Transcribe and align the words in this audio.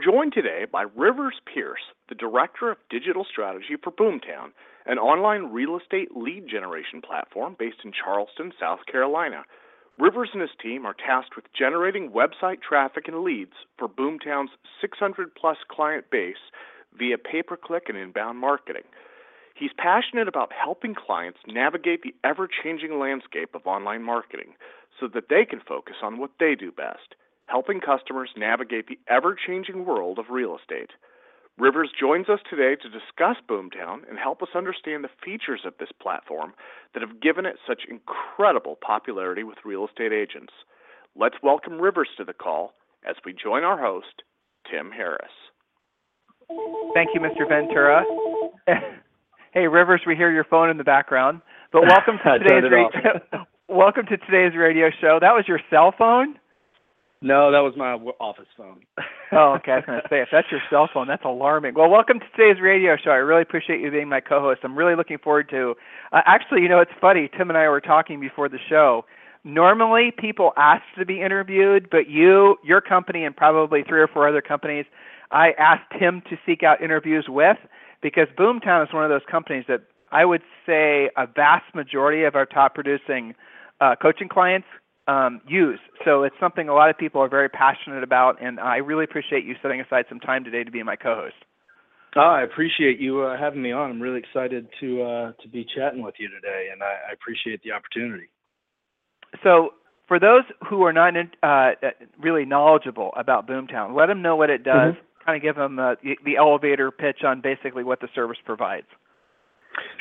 We're 0.00 0.12
joined 0.12 0.32
today 0.32 0.64
by 0.70 0.84
Rivers 0.96 1.40
Pierce, 1.52 1.80
the 2.08 2.14
Director 2.14 2.70
of 2.70 2.78
Digital 2.88 3.26
Strategy 3.30 3.76
for 3.82 3.90
Boomtown, 3.90 4.52
an 4.86 4.98
online 4.98 5.52
real 5.52 5.78
estate 5.78 6.16
lead 6.16 6.48
generation 6.48 7.02
platform 7.02 7.56
based 7.58 7.78
in 7.84 7.92
Charleston, 7.92 8.52
South 8.58 8.80
Carolina. 8.90 9.42
Rivers 9.98 10.30
and 10.32 10.40
his 10.40 10.50
team 10.62 10.86
are 10.86 10.94
tasked 10.94 11.36
with 11.36 11.52
generating 11.52 12.10
website 12.10 12.62
traffic 12.66 13.08
and 13.08 13.22
leads 13.22 13.52
for 13.78 13.88
Boomtown's 13.88 14.52
600 14.80 15.34
plus 15.34 15.58
client 15.70 16.06
base 16.10 16.48
via 16.96 17.18
pay 17.18 17.42
per 17.42 17.56
click 17.56 17.84
and 17.88 17.98
inbound 17.98 18.38
marketing. 18.38 18.84
He's 19.54 19.72
passionate 19.76 20.28
about 20.28 20.52
helping 20.52 20.94
clients 20.94 21.40
navigate 21.46 22.02
the 22.02 22.14
ever 22.24 22.48
changing 22.48 22.98
landscape 22.98 23.54
of 23.54 23.66
online 23.66 24.02
marketing 24.02 24.54
so 24.98 25.08
that 25.08 25.28
they 25.28 25.44
can 25.44 25.60
focus 25.60 25.96
on 26.02 26.18
what 26.18 26.30
they 26.38 26.54
do 26.54 26.72
best 26.72 27.16
helping 27.50 27.80
customers 27.80 28.30
navigate 28.36 28.86
the 28.86 28.98
ever 29.08 29.34
changing 29.34 29.84
world 29.84 30.18
of 30.18 30.26
real 30.30 30.56
estate. 30.56 30.90
Rivers 31.58 31.90
joins 31.98 32.28
us 32.28 32.38
today 32.48 32.76
to 32.80 32.88
discuss 32.88 33.36
Boomtown 33.48 34.08
and 34.08 34.18
help 34.18 34.40
us 34.40 34.48
understand 34.54 35.04
the 35.04 35.10
features 35.22 35.62
of 35.66 35.74
this 35.78 35.90
platform 36.00 36.54
that 36.94 37.02
have 37.02 37.20
given 37.20 37.44
it 37.44 37.56
such 37.66 37.82
incredible 37.88 38.78
popularity 38.80 39.42
with 39.42 39.58
real 39.64 39.86
estate 39.86 40.12
agents. 40.12 40.52
Let's 41.16 41.36
welcome 41.42 41.80
Rivers 41.80 42.08
to 42.16 42.24
the 42.24 42.32
call 42.32 42.72
as 43.06 43.16
we 43.26 43.34
join 43.34 43.64
our 43.64 43.78
host, 43.78 44.22
Tim 44.70 44.90
Harris. 44.90 45.34
Thank 46.94 47.10
you, 47.14 47.20
Mr. 47.20 47.48
Ventura. 47.48 48.04
hey, 49.52 49.66
Rivers, 49.66 50.02
we 50.06 50.16
hear 50.16 50.32
your 50.32 50.44
phone 50.44 50.70
in 50.70 50.78
the 50.78 50.84
background. 50.84 51.42
But 51.72 51.82
welcome 51.82 52.18
to 52.24 52.38
today's 52.42 52.70
radio. 52.70 53.44
welcome 53.68 54.06
to 54.06 54.16
today's 54.16 54.56
radio 54.56 54.88
show. 55.00 55.18
That 55.20 55.32
was 55.32 55.44
your 55.46 55.60
cell 55.68 55.92
phone? 55.96 56.39
No, 57.22 57.52
that 57.52 57.58
was 57.58 57.74
my 57.76 57.92
office 58.18 58.48
phone. 58.56 58.80
oh, 59.32 59.54
okay. 59.58 59.72
I 59.72 59.76
was 59.76 59.84
going 59.86 60.00
to 60.00 60.08
say, 60.08 60.22
if 60.22 60.28
that's 60.32 60.46
your 60.50 60.60
cell 60.70 60.88
phone, 60.92 61.06
that's 61.06 61.24
alarming. 61.24 61.74
Well, 61.74 61.90
welcome 61.90 62.18
to 62.18 62.26
today's 62.34 62.62
radio 62.62 62.96
show. 62.96 63.10
I 63.10 63.16
really 63.16 63.42
appreciate 63.42 63.80
you 63.80 63.90
being 63.90 64.08
my 64.08 64.20
co-host. 64.20 64.60
I'm 64.64 64.76
really 64.76 64.96
looking 64.96 65.18
forward 65.18 65.50
to. 65.50 65.74
Uh, 66.12 66.22
actually, 66.24 66.62
you 66.62 66.68
know, 66.68 66.80
it's 66.80 66.90
funny. 66.98 67.28
Tim 67.36 67.50
and 67.50 67.58
I 67.58 67.68
were 67.68 67.82
talking 67.82 68.20
before 68.20 68.48
the 68.48 68.58
show. 68.70 69.04
Normally, 69.44 70.12
people 70.16 70.52
ask 70.56 70.82
to 70.98 71.04
be 71.04 71.20
interviewed, 71.20 71.88
but 71.90 72.08
you, 72.08 72.56
your 72.64 72.80
company, 72.80 73.24
and 73.24 73.36
probably 73.36 73.82
three 73.86 74.00
or 74.00 74.08
four 74.08 74.26
other 74.26 74.40
companies, 74.40 74.86
I 75.30 75.50
asked 75.58 75.92
him 75.92 76.22
to 76.30 76.38
seek 76.46 76.62
out 76.62 76.82
interviews 76.82 77.26
with 77.28 77.58
because 78.02 78.28
Boomtown 78.38 78.86
is 78.86 78.94
one 78.94 79.04
of 79.04 79.10
those 79.10 79.28
companies 79.30 79.64
that 79.68 79.82
I 80.10 80.24
would 80.24 80.42
say 80.64 81.10
a 81.18 81.26
vast 81.26 81.74
majority 81.74 82.24
of 82.24 82.34
our 82.34 82.46
top 82.46 82.74
producing 82.74 83.34
uh, 83.80 83.94
coaching 84.00 84.28
clients 84.28 84.66
um, 85.08 85.40
use. 85.46 85.80
So 86.04 86.22
it's 86.22 86.36
something 86.40 86.68
a 86.68 86.74
lot 86.74 86.90
of 86.90 86.98
people 86.98 87.20
are 87.20 87.28
very 87.28 87.48
passionate 87.48 88.02
about, 88.02 88.42
and 88.42 88.60
I 88.60 88.76
really 88.76 89.04
appreciate 89.04 89.44
you 89.44 89.54
setting 89.62 89.80
aside 89.80 90.04
some 90.08 90.20
time 90.20 90.44
today 90.44 90.64
to 90.64 90.70
be 90.70 90.82
my 90.82 90.96
co-host. 90.96 91.34
Oh, 92.16 92.20
I 92.20 92.42
appreciate 92.42 92.98
you 92.98 93.22
uh, 93.22 93.38
having 93.38 93.62
me 93.62 93.70
on. 93.72 93.90
I'm 93.90 94.02
really 94.02 94.18
excited 94.18 94.66
to 94.80 95.02
uh, 95.02 95.32
to 95.42 95.48
be 95.48 95.64
chatting 95.76 96.02
with 96.02 96.14
you 96.18 96.28
today, 96.28 96.68
and 96.72 96.82
I, 96.82 97.10
I 97.10 97.12
appreciate 97.12 97.62
the 97.62 97.70
opportunity. 97.70 98.28
So, 99.44 99.70
for 100.08 100.18
those 100.18 100.42
who 100.68 100.82
are 100.82 100.92
not 100.92 101.14
in, 101.14 101.30
uh, 101.44 101.70
really 102.18 102.44
knowledgeable 102.44 103.12
about 103.16 103.46
Boomtown, 103.46 103.96
let 103.96 104.06
them 104.06 104.22
know 104.22 104.34
what 104.34 104.50
it 104.50 104.64
does. 104.64 104.94
Mm-hmm. 104.94 105.24
Kind 105.24 105.36
of 105.36 105.42
give 105.42 105.54
them 105.54 105.78
uh, 105.78 105.94
the 106.24 106.36
elevator 106.36 106.90
pitch 106.90 107.18
on 107.24 107.40
basically 107.40 107.84
what 107.84 108.00
the 108.00 108.08
service 108.12 108.38
provides. 108.44 108.86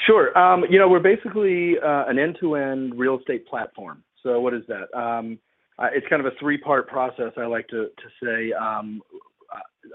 Sure. 0.08 0.36
Um, 0.36 0.64
you 0.70 0.80
know, 0.80 0.90
we're 0.90 1.00
basically 1.00 1.76
uh, 1.78 2.06
an 2.08 2.18
end-to-end 2.18 2.98
real 2.98 3.20
estate 3.20 3.48
platform. 3.48 4.02
So 4.24 4.40
what 4.40 4.54
is 4.54 4.64
that? 4.68 4.94
Um, 4.98 5.40
it's 5.94 6.08
kind 6.10 6.26
of 6.26 6.32
a 6.32 6.36
three-part 6.40 6.88
process. 6.88 7.32
I 7.38 7.46
like 7.46 7.68
to 7.70 7.88
to 7.88 8.10
say. 8.24 8.52
Um, 8.54 9.02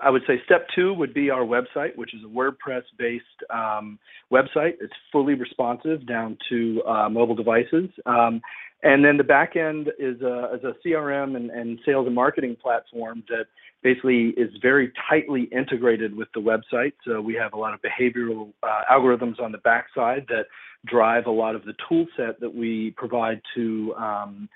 I 0.02 0.10
would 0.10 0.22
say 0.26 0.40
step 0.44 0.66
two 0.74 0.92
would 0.94 1.14
be 1.14 1.30
our 1.30 1.42
website, 1.42 1.96
which 1.96 2.14
is 2.14 2.20
a 2.24 2.26
WordPress-based 2.26 3.24
um, 3.50 3.98
website. 4.32 4.74
It's 4.80 4.92
fully 5.12 5.34
responsive 5.34 6.06
down 6.06 6.36
to 6.48 6.82
uh, 6.86 7.08
mobile 7.08 7.34
devices. 7.34 7.90
Um, 8.06 8.40
and 8.82 9.04
then 9.04 9.16
the 9.16 9.24
back 9.24 9.56
end 9.56 9.88
is 9.98 10.20
a, 10.20 10.54
is 10.54 10.64
a 10.64 10.74
CRM 10.84 11.36
and, 11.36 11.50
and, 11.50 11.78
sales 11.86 12.06
and 12.06 12.14
marketing 12.14 12.56
platform 12.60 13.22
that 13.28 13.46
basically 13.84 14.30
is 14.30 14.50
very 14.60 14.92
tightly 15.08 15.42
integrated 15.52 16.16
with 16.16 16.28
the 16.34 16.40
website. 16.40 16.94
So 17.06 17.20
we 17.20 17.34
have 17.34 17.52
a 17.52 17.58
lot 17.58 17.74
of 17.74 17.80
behavioral 17.82 18.52
uh, 18.62 18.80
algorithms 18.90 19.40
on 19.40 19.52
the 19.52 19.58
backside 19.58 20.24
that 20.28 20.46
drive 20.86 21.26
a 21.26 21.30
lot 21.30 21.54
of 21.54 21.64
the 21.64 21.74
tool 21.88 22.06
set 22.16 22.40
that 22.40 22.52
we 22.52 22.94
provide 22.96 23.40
to 23.54 23.94
um, 23.96 24.48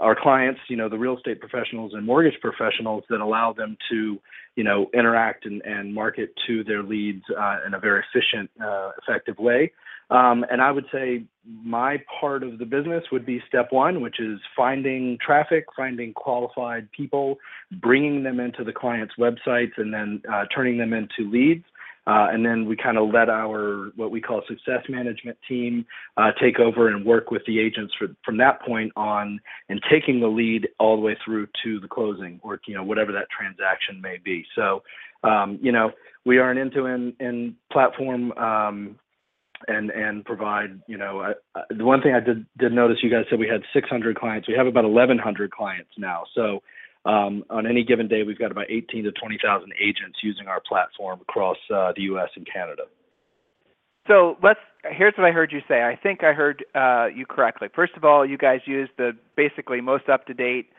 our 0.00 0.16
clients, 0.20 0.60
you 0.68 0.76
know, 0.76 0.88
the 0.88 0.98
real 0.98 1.16
estate 1.16 1.40
professionals 1.40 1.92
and 1.94 2.04
mortgage 2.04 2.38
professionals 2.40 3.04
that 3.10 3.20
allow 3.20 3.52
them 3.52 3.76
to, 3.90 4.18
you 4.56 4.64
know, 4.64 4.90
interact 4.94 5.46
and, 5.46 5.62
and 5.62 5.94
market 5.94 6.32
to 6.46 6.64
their 6.64 6.82
leads 6.82 7.22
uh, 7.38 7.58
in 7.66 7.74
a 7.74 7.78
very 7.78 8.02
efficient, 8.12 8.50
uh, 8.62 8.90
effective 9.02 9.38
way. 9.38 9.72
Um, 10.10 10.44
and 10.50 10.60
I 10.60 10.72
would 10.72 10.86
say 10.92 11.24
my 11.46 12.02
part 12.20 12.42
of 12.42 12.58
the 12.58 12.64
business 12.64 13.04
would 13.12 13.24
be 13.24 13.42
step 13.48 13.68
one, 13.70 14.00
which 14.00 14.18
is 14.20 14.40
finding 14.56 15.18
traffic, 15.24 15.66
finding 15.76 16.12
qualified 16.14 16.90
people, 16.90 17.36
bringing 17.80 18.22
them 18.22 18.40
into 18.40 18.64
the 18.64 18.72
client's 18.72 19.14
websites, 19.18 19.72
and 19.76 19.94
then 19.94 20.22
uh, 20.30 20.44
turning 20.54 20.78
them 20.78 20.92
into 20.92 21.30
leads. 21.30 21.64
Uh, 22.06 22.26
and 22.32 22.44
then 22.44 22.64
we 22.64 22.76
kind 22.76 22.96
of 22.96 23.10
let 23.12 23.28
our 23.28 23.90
what 23.94 24.10
we 24.10 24.20
call 24.20 24.42
success 24.48 24.82
management 24.88 25.36
team 25.46 25.84
uh, 26.16 26.30
take 26.42 26.58
over 26.58 26.88
and 26.88 27.04
work 27.04 27.30
with 27.30 27.42
the 27.46 27.60
agents 27.60 27.92
for, 27.98 28.08
from 28.24 28.38
that 28.38 28.60
point 28.62 28.90
on 28.96 29.38
and 29.68 29.80
taking 29.88 30.18
the 30.18 30.26
lead 30.26 30.66
all 30.80 30.96
the 30.96 31.02
way 31.02 31.16
through 31.24 31.46
to 31.62 31.78
the 31.78 31.86
closing 31.86 32.40
or 32.42 32.58
you 32.66 32.74
know 32.74 32.82
whatever 32.82 33.12
that 33.12 33.26
transaction 33.30 34.00
may 34.00 34.16
be. 34.24 34.44
So 34.56 34.82
um, 35.22 35.58
you 35.62 35.70
know 35.70 35.92
we 36.24 36.38
are 36.38 36.50
an 36.50 36.58
end-to-end 36.58 37.54
platform 37.70 38.32
um, 38.32 38.98
and 39.68 39.90
and 39.90 40.24
provide 40.24 40.80
you 40.86 40.96
know 40.96 41.20
I, 41.20 41.32
I, 41.58 41.62
the 41.70 41.84
one 41.84 42.02
thing 42.02 42.14
I 42.14 42.20
did 42.20 42.46
did 42.58 42.72
notice 42.72 42.98
you 43.02 43.10
guys 43.10 43.24
said 43.28 43.38
we 43.38 43.48
had 43.48 43.62
600 43.72 44.16
clients. 44.16 44.48
We 44.48 44.54
have 44.54 44.66
about 44.66 44.84
1,100 44.84 45.50
clients 45.50 45.90
now. 45.98 46.24
So 46.34 46.62
um, 47.04 47.44
on 47.48 47.66
any 47.66 47.84
given 47.84 48.08
day, 48.08 48.22
we've 48.22 48.38
got 48.38 48.50
about 48.50 48.66
18 48.68 49.04
to 49.04 49.12
20,000 49.12 49.72
agents 49.80 50.18
using 50.22 50.48
our 50.48 50.60
platform 50.60 51.20
across 51.22 51.56
uh, 51.72 51.92
the 51.96 52.02
U.S. 52.02 52.28
and 52.36 52.46
Canada. 52.50 52.82
So 54.06 54.36
let's. 54.42 54.60
Here's 54.82 55.12
what 55.16 55.26
I 55.26 55.30
heard 55.30 55.52
you 55.52 55.60
say. 55.68 55.82
I 55.82 55.94
think 55.94 56.24
I 56.24 56.32
heard 56.32 56.64
uh, 56.74 57.06
you 57.14 57.26
correctly. 57.26 57.68
First 57.74 57.92
of 57.96 58.04
all, 58.04 58.24
you 58.24 58.38
guys 58.38 58.60
use 58.64 58.88
the 58.96 59.12
basically 59.36 59.82
most 59.82 60.08
up 60.08 60.26
to 60.26 60.34
date 60.34 60.70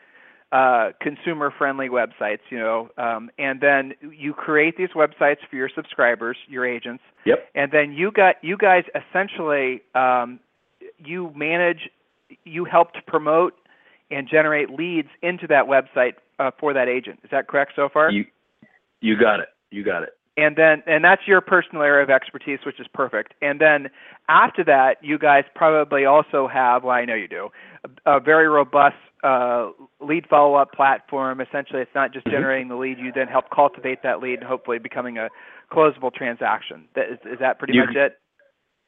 uh, 0.52 0.90
consumer 1.00 1.50
friendly 1.56 1.88
websites, 1.88 2.40
you 2.50 2.58
know, 2.58 2.90
um, 2.98 3.30
and 3.38 3.60
then 3.60 3.94
you 4.14 4.34
create 4.34 4.76
these 4.76 4.90
websites 4.94 5.38
for 5.48 5.56
your 5.56 5.70
subscribers, 5.74 6.36
your 6.46 6.66
agents. 6.66 7.02
Yep. 7.24 7.48
And 7.54 7.72
then 7.72 7.92
you 7.92 8.12
got 8.12 8.36
you 8.42 8.58
guys 8.58 8.84
essentially 8.94 9.80
um, 9.94 10.38
you 10.98 11.32
manage, 11.34 11.88
you 12.44 12.66
help 12.66 12.92
to 12.92 13.02
promote 13.06 13.54
and 14.10 14.28
generate 14.28 14.68
leads 14.70 15.08
into 15.22 15.46
that 15.46 15.64
website 15.64 16.14
uh, 16.38 16.50
for 16.60 16.74
that 16.74 16.86
agent. 16.86 17.20
Is 17.24 17.30
that 17.30 17.48
correct 17.48 17.72
so 17.74 17.88
far? 17.90 18.10
You 18.10 18.26
you 19.00 19.18
got 19.18 19.40
it. 19.40 19.48
You 19.70 19.82
got 19.82 20.02
it. 20.02 20.10
And 20.36 20.56
then 20.56 20.82
and 20.86 21.04
that's 21.04 21.22
your 21.26 21.42
personal 21.42 21.82
area 21.82 22.02
of 22.02 22.08
expertise, 22.08 22.60
which 22.64 22.80
is 22.80 22.86
perfect. 22.94 23.34
And 23.42 23.60
then 23.60 23.90
after 24.28 24.64
that, 24.64 24.96
you 25.02 25.18
guys 25.18 25.44
probably 25.54 26.06
also 26.06 26.48
have, 26.48 26.84
well, 26.84 26.96
I 26.96 27.04
know 27.04 27.14
you 27.14 27.28
do, 27.28 27.48
a, 28.06 28.16
a 28.16 28.20
very 28.20 28.48
robust 28.48 28.96
uh, 29.22 29.70
lead 30.00 30.26
follow-up 30.28 30.72
platform. 30.72 31.40
Essentially, 31.42 31.82
it's 31.82 31.94
not 31.94 32.14
just 32.14 32.26
mm-hmm. 32.26 32.36
generating 32.36 32.68
the 32.68 32.76
lead; 32.76 32.98
you 32.98 33.12
then 33.14 33.28
help 33.28 33.50
cultivate 33.54 34.02
that 34.04 34.20
lead 34.20 34.38
and 34.38 34.48
hopefully 34.48 34.78
becoming 34.78 35.18
a 35.18 35.28
closable 35.70 36.12
transaction. 36.12 36.88
That, 36.94 37.12
is, 37.12 37.18
is 37.24 37.38
that 37.40 37.58
pretty 37.58 37.74
you, 37.74 37.84
much 37.84 37.94
it? 37.94 38.18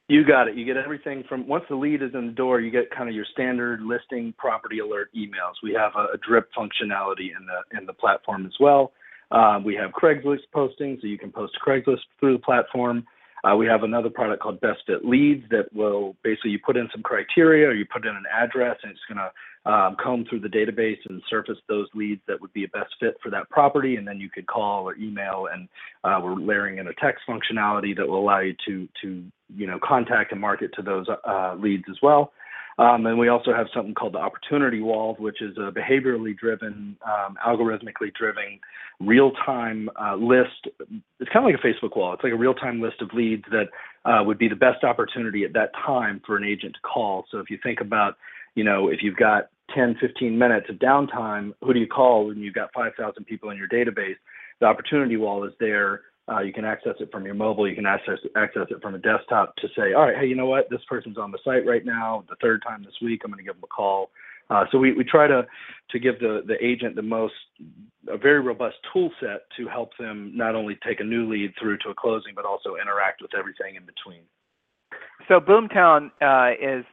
You 0.09 0.25
got 0.25 0.49
it. 0.49 0.57
You 0.57 0.65
get 0.65 0.77
everything 0.77 1.25
from 1.29 1.47
once 1.47 1.65
the 1.69 1.77
lead 1.77 2.03
is 2.03 2.15
in 2.15 2.27
the 2.27 2.33
door, 2.33 2.61
you 2.61 2.71
get 2.71 2.91
kind 2.91 3.09
of 3.09 3.15
your 3.15 3.25
standard 3.33 3.81
listing 3.81 4.35
property 4.37 4.79
alert 4.79 5.11
emails. 5.17 5.55
We 5.63 5.73
have 5.75 5.93
a, 5.97 6.15
a 6.15 6.19
drip 6.27 6.51
functionality 6.57 7.33
in 7.37 7.47
the 7.47 7.79
in 7.79 7.87
the 7.87 7.95
platform 7.95 8.45
as 8.47 8.53
well. 8.59 8.93
Um, 9.31 9.65
we 9.65 9.75
have 9.75 9.91
Craigslist 9.91 10.43
posting, 10.53 10.99
so 11.01 11.07
you 11.07 11.19
can 11.19 11.33
post 11.33 11.57
Craigslist 11.65 12.01
through 12.21 12.35
the 12.35 12.43
platform. 12.43 13.07
Uh, 13.45 13.55
we 13.55 13.67
have 13.67 13.83
another 13.83 14.09
product 14.09 14.43
called 14.43 14.59
Best 14.61 14.81
Fit 14.87 15.05
Leads 15.05 15.45
that 15.51 15.71
will 15.75 16.17
basically 16.25 16.51
you 16.51 16.59
put 16.65 16.79
in 16.79 16.89
some 16.93 17.03
criteria 17.03 17.69
or 17.69 17.75
you 17.75 17.85
put 17.85 18.07
in 18.07 18.17
an 18.17 18.25
address 18.33 18.79
and 18.83 18.91
it's 18.91 19.01
going 19.07 19.19
to 19.19 19.31
um, 19.71 19.97
comb 20.03 20.25
through 20.29 20.41
the 20.41 20.49
database 20.49 20.99
and 21.09 21.23
surface 21.29 21.59
those 21.69 21.87
leads 21.95 22.21
that 22.27 22.41
would 22.41 22.53
be 22.53 22.65
a 22.65 22.69
best 22.69 22.95
fit 23.01 23.17
for 23.23 23.31
that 23.31 23.49
property. 23.51 23.97
And 23.97 24.07
then 24.07 24.19
you 24.19 24.31
could 24.31 24.47
call 24.47 24.89
or 24.89 24.97
email, 24.97 25.49
and 25.53 25.69
uh, 26.05 26.21
we're 26.23 26.35
layering 26.35 26.79
in 26.79 26.87
a 26.89 26.95
text 26.95 27.25
functionality 27.29 27.97
that 27.97 28.07
will 28.09 28.21
allow 28.21 28.41
you 28.41 28.55
to 28.67 28.89
to 29.03 29.25
you 29.55 29.67
know 29.67 29.79
contact 29.83 30.33
and 30.33 30.41
market 30.41 30.71
to 30.75 30.83
those 30.83 31.07
uh, 31.09 31.55
leads 31.59 31.85
as 31.91 31.97
well. 32.03 32.33
Um, 32.79 33.07
and 33.07 33.19
we 33.19 33.29
also 33.29 33.53
have 33.53 33.67
something 33.75 33.95
called 33.95 34.15
the 34.15 34.19
opportunity 34.19 34.81
wall, 34.81 35.15
which 35.19 35.41
is 35.41 35.57
a 35.57 35.71
behaviorally 35.71 36.37
driven, 36.37 36.97
um, 37.07 37.37
algorithmically 37.47 38.13
driven, 38.19 38.59
real-time 39.01 39.89
uh, 40.01 40.17
list. 40.17 40.69
It's 41.21 41.31
kind 41.33 41.45
of 41.47 41.53
like 41.53 41.55
a 41.55 41.67
Facebook 41.67 41.97
wall. 41.97 42.15
It's 42.15 42.25
like 42.25 42.33
a 42.33 42.37
real-time 42.37 42.81
list 42.81 43.01
of 43.01 43.11
leads 43.15 43.45
that 43.51 43.69
uh, 44.05 44.25
would 44.25 44.39
be 44.39 44.49
the 44.49 44.57
best 44.57 44.83
opportunity 44.83 45.45
at 45.45 45.53
that 45.53 45.71
time 45.87 46.21
for 46.27 46.37
an 46.37 46.45
agent 46.45 46.75
to 46.75 46.81
call. 46.81 47.27
So 47.31 47.39
if 47.39 47.49
you 47.49 47.59
think 47.63 47.81
about, 47.81 48.17
you 48.57 48.65
know, 48.65 48.89
if 48.89 49.03
you've 49.03 49.17
got 49.17 49.51
10, 49.75 49.97
15 50.01 50.37
minutes 50.37 50.67
of 50.69 50.77
downtime, 50.77 51.53
who 51.63 51.73
do 51.73 51.81
you 51.81 51.87
call 51.87 52.27
when 52.27 52.39
you've 52.39 52.55
got 52.55 52.73
5,000 52.75 53.25
people 53.25 53.51
in 53.51 53.57
your 53.57 53.69
database? 53.69 54.17
The 54.61 54.67
opportunity 54.67 55.17
wall 55.17 55.45
is 55.45 55.53
there 55.61 56.03
uh, 56.31 56.41
you 56.41 56.53
can 56.53 56.65
access 56.65 56.95
it 57.01 57.11
from 57.13 57.25
your 57.25 57.35
mobile. 57.35 57.69
You 57.69 57.75
can 57.75 57.87
access 57.87 58.19
access 58.37 58.67
it 58.71 58.81
from 58.81 58.95
a 58.95 58.99
desktop 58.99 59.55
to 59.57 59.69
say, 59.77 59.93
all 59.93 60.03
right, 60.03 60.17
hey, 60.19 60.27
you 60.27 60.35
know 60.35 60.47
what? 60.47 60.71
This 60.71 60.81
person's 60.89 61.19
on 61.19 61.31
the 61.31 61.39
site 61.45 61.67
right 61.67 61.85
now. 61.85 62.25
The 62.29 62.37
third 62.41 62.63
time 62.67 62.83
this 62.83 62.95
week, 63.03 63.23
I'm 63.25 63.31
going 63.31 63.39
to 63.39 63.45
give 63.45 63.57
them 63.57 63.65
a 63.65 63.75
call. 63.75 64.11
Uh, 64.51 64.65
so 64.71 64.79
we, 64.79 64.93
we 64.93 65.05
try 65.05 65.27
to 65.27 65.47
to 65.91 65.99
give 65.99 66.19
the 66.21 66.43
the 66.47 66.63
agent 66.65 66.97
the 66.97 67.03
most 67.03 67.35
a 68.09 68.17
very 68.17 68.41
robust 68.41 68.77
tool 68.93 69.11
set 69.21 69.43
to 69.57 69.67
help 69.69 69.91
them 69.99 70.33
not 70.35 70.55
only 70.55 70.79
take 70.87 71.01
a 71.01 71.05
new 71.05 71.31
lead 71.31 71.53
through 71.61 71.79
to 71.79 71.91
a 71.91 71.95
closing, 71.95 72.33
but 72.35 72.45
also 72.45 72.77
interact 72.81 73.23
with 73.23 73.31
everything 73.39 73.77
in 73.77 73.85
between. 73.85 74.23
So 75.29 75.41
Boomtown 75.41 76.11
uh, 76.21 76.53
is 76.61 76.85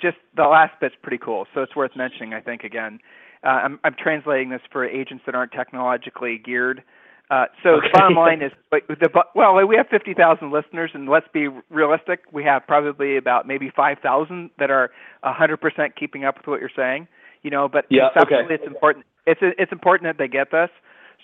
just 0.00 0.16
the 0.36 0.44
last 0.44 0.72
bit's 0.80 0.94
pretty 1.02 1.18
cool. 1.18 1.46
So 1.54 1.62
it's 1.62 1.76
worth 1.76 1.92
mentioning, 1.96 2.34
I 2.34 2.40
think. 2.40 2.64
Again, 2.64 2.98
uh, 3.44 3.48
I'm 3.48 3.80
I'm 3.84 3.94
translating 3.98 4.50
this 4.50 4.62
for 4.70 4.84
agents 4.84 5.24
that 5.26 5.34
aren't 5.34 5.52
technologically 5.52 6.40
geared. 6.42 6.82
Uh, 7.30 7.46
so 7.62 7.70
okay. 7.70 7.86
the 7.86 7.98
bottom 7.98 8.16
line 8.16 8.42
is, 8.42 8.50
the, 8.70 9.08
well, 9.36 9.54
we 9.64 9.76
have 9.76 9.86
50,000 9.88 10.50
listeners, 10.50 10.90
and 10.94 11.08
let's 11.08 11.28
be 11.32 11.46
realistic. 11.70 12.24
We 12.32 12.42
have 12.42 12.66
probably 12.66 13.16
about 13.16 13.46
maybe 13.46 13.70
5,000 13.74 14.50
that 14.58 14.70
are 14.70 14.90
100% 15.24 15.94
keeping 15.98 16.24
up 16.24 16.38
with 16.38 16.46
what 16.48 16.60
you're 16.60 16.70
saying. 16.74 17.06
You 17.42 17.50
know, 17.50 17.68
but 17.68 17.86
yeah, 17.88 18.08
conceptually, 18.12 18.44
okay. 18.44 18.54
it's 18.54 18.66
important. 18.66 19.06
It's 19.26 19.40
it's 19.42 19.72
important 19.72 20.08
that 20.08 20.22
they 20.22 20.28
get 20.28 20.50
this. 20.50 20.68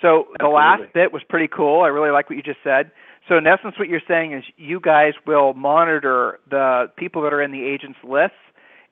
So 0.00 0.28
the 0.40 0.48
last 0.48 0.82
bit 0.94 1.12
was 1.12 1.22
pretty 1.28 1.48
cool. 1.48 1.82
I 1.82 1.88
really 1.88 2.10
like 2.10 2.30
what 2.30 2.36
you 2.36 2.42
just 2.42 2.62
said. 2.64 2.90
So 3.28 3.36
in 3.36 3.46
essence, 3.46 3.74
what 3.78 3.88
you're 3.88 4.00
saying 4.06 4.32
is 4.32 4.44
you 4.56 4.80
guys 4.80 5.12
will 5.26 5.52
monitor 5.52 6.38
the 6.48 6.90
people 6.96 7.22
that 7.22 7.34
are 7.34 7.42
in 7.42 7.50
the 7.50 7.64
agent's 7.64 7.98
lists 8.02 8.36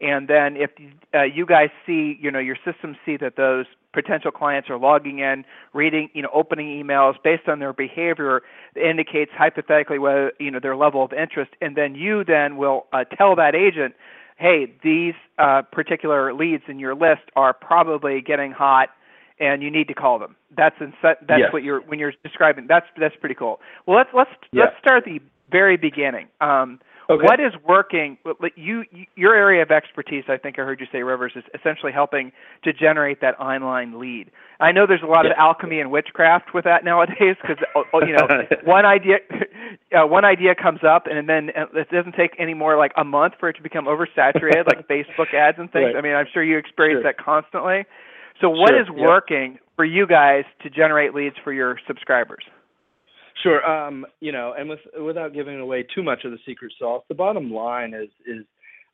and 0.00 0.29
then 0.29 0.56
if 0.56 0.70
uh, 1.14 1.23
you 1.23 1.46
guys 1.46 1.69
see, 1.87 2.19
you 2.20 2.31
know, 2.31 2.38
your 2.38 2.56
systems 2.64 2.96
see 3.05 3.17
that 3.17 3.37
those 3.37 3.67
potential 3.93 4.31
clients 4.31 4.69
are 4.69 4.79
logging 4.79 5.20
in, 5.20 5.44
reading, 5.73 6.08
you 6.14 6.23
know, 6.23 6.31
opening 6.35 6.82
emails 6.82 7.14
based 7.23 7.49
on 7.49 7.61
their 7.61 7.73
behavior 7.73 8.43
indicates 8.76 9.31
hypothetically 9.37 9.99
whether, 9.99 10.32
you 10.41 10.50
know, 10.50 10.58
their 10.61 10.76
level 10.76 11.05
of 11.05 11.12
interest, 11.12 11.52
and 11.61 11.76
then 11.76 11.94
you 11.94 12.25
then 12.25 12.56
will 12.56 12.87
uh, 12.93 13.05
tell 13.05 13.37
that 13.37 13.55
agent, 13.55 13.94
hey, 14.37 14.73
these 14.82 15.14
uh, 15.38 15.62
particular 15.70 16.35
leads 16.35 16.64
in 16.69 16.79
your 16.79 16.94
list 16.94 17.23
are 17.37 17.52
probably 17.52 18.20
getting 18.20 18.50
hot 18.52 18.88
and 19.40 19.62
you 19.62 19.70
need 19.70 19.88
to 19.88 19.94
call 19.94 20.19
them. 20.19 20.37
That's 20.56 20.76
in, 20.81 20.93
that's 21.02 21.23
yes. 21.29 21.52
what 21.52 21.62
you're 21.62 21.81
when 21.81 21.99
you're 21.99 22.12
describing. 22.23 22.67
That's 22.69 22.87
that's 22.99 23.17
pretty 23.17 23.35
cool. 23.35 23.61
Well, 23.87 23.97
let's 23.97 24.11
let's 24.14 24.31
yeah. 24.52 24.64
let's 24.64 24.76
start 24.79 24.99
at 24.99 25.05
the 25.05 25.20
very 25.50 25.76
beginning. 25.76 26.29
Um, 26.40 26.81
Okay. 27.11 27.23
What 27.23 27.39
is 27.39 27.53
working? 27.67 28.17
You, 28.56 28.85
your 29.15 29.35
area 29.35 29.62
of 29.62 29.71
expertise, 29.71 30.25
I 30.29 30.39
think 30.39 30.59
I 30.59 30.62
heard 30.62 30.81
you 30.81 30.87
say, 30.91 31.03
Rivers, 31.03 31.33
is 31.37 31.45
essentially 31.55 31.93
helping 31.93 32.33
to 32.62 32.73
generate 32.73 33.21
that 33.21 33.39
online 33.39 34.01
lead. 34.01 34.31
I 34.59 34.73
know 34.73 34.87
there's 34.87 35.03
a 35.03 35.06
lot 35.06 35.27
yeah. 35.27 35.33
of 35.33 35.37
alchemy 35.39 35.81
and 35.81 35.91
witchcraft 35.91 36.55
with 36.55 36.65
that 36.65 36.85
nowadays 36.85 37.37
because 37.43 37.59
oh, 37.75 37.85
oh, 37.93 38.01
you 38.05 38.15
know 38.15 38.27
one 38.65 38.87
idea, 38.87 39.17
uh, 39.93 40.06
one 40.06 40.25
idea 40.25 40.55
comes 40.55 40.81
up 40.83 41.06
and 41.06 41.29
then 41.29 41.51
uh, 41.51 41.67
it 41.75 41.91
doesn't 41.91 42.15
take 42.15 42.31
any 42.39 42.55
more 42.55 42.79
like 42.79 42.93
a 42.97 43.05
month 43.05 43.35
for 43.39 43.50
it 43.50 43.55
to 43.55 43.62
become 43.62 43.85
oversaturated, 43.85 44.67
like 44.67 44.89
Facebook 44.89 45.35
ads 45.35 45.59
and 45.59 45.71
things. 45.71 45.93
Right. 45.95 45.97
I 45.97 46.00
mean, 46.00 46.15
I'm 46.15 46.27
sure 46.33 46.43
you 46.43 46.57
experience 46.57 47.03
sure. 47.03 47.12
that 47.12 47.23
constantly. 47.23 47.85
So, 48.41 48.49
what 48.49 48.71
sure. 48.71 48.81
is 48.81 48.89
working 48.91 49.53
yep. 49.53 49.61
for 49.77 49.85
you 49.85 50.07
guys 50.07 50.45
to 50.62 50.71
generate 50.71 51.15
leads 51.15 51.37
for 51.45 51.53
your 51.53 51.79
subscribers? 51.87 52.45
Sure. 53.43 53.65
Um, 53.69 54.07
you 54.21 54.33
know, 54.33 54.55
and 54.57 54.69
with, 54.69 54.81
without 55.01 55.35
giving 55.35 55.59
away 55.59 55.85
too 55.95 56.03
much 56.03 56.25
of 56.25 56.31
the 56.31 56.39
secret 56.47 56.73
sauce, 56.79 57.03
the 57.09 57.15
bottom 57.15 57.53
line 57.53 57.93
is 57.95 58.09
is 58.27 58.45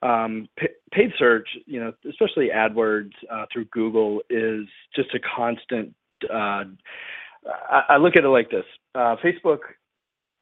um, 0.02 0.48
paid 0.92 1.12
search. 1.18 1.48
You 1.66 1.80
know, 1.80 1.92
especially 2.08 2.48
AdWords 2.54 3.12
uh, 3.30 3.46
through 3.52 3.66
Google 3.66 4.20
is 4.30 4.66
just 4.96 5.14
a 5.14 5.20
constant. 5.36 5.94
Uh, 6.24 6.64
I, 7.46 7.82
I 7.90 7.96
look 7.98 8.16
at 8.16 8.24
it 8.24 8.28
like 8.28 8.50
this: 8.50 8.64
uh, 8.94 9.16
Facebook. 9.22 9.58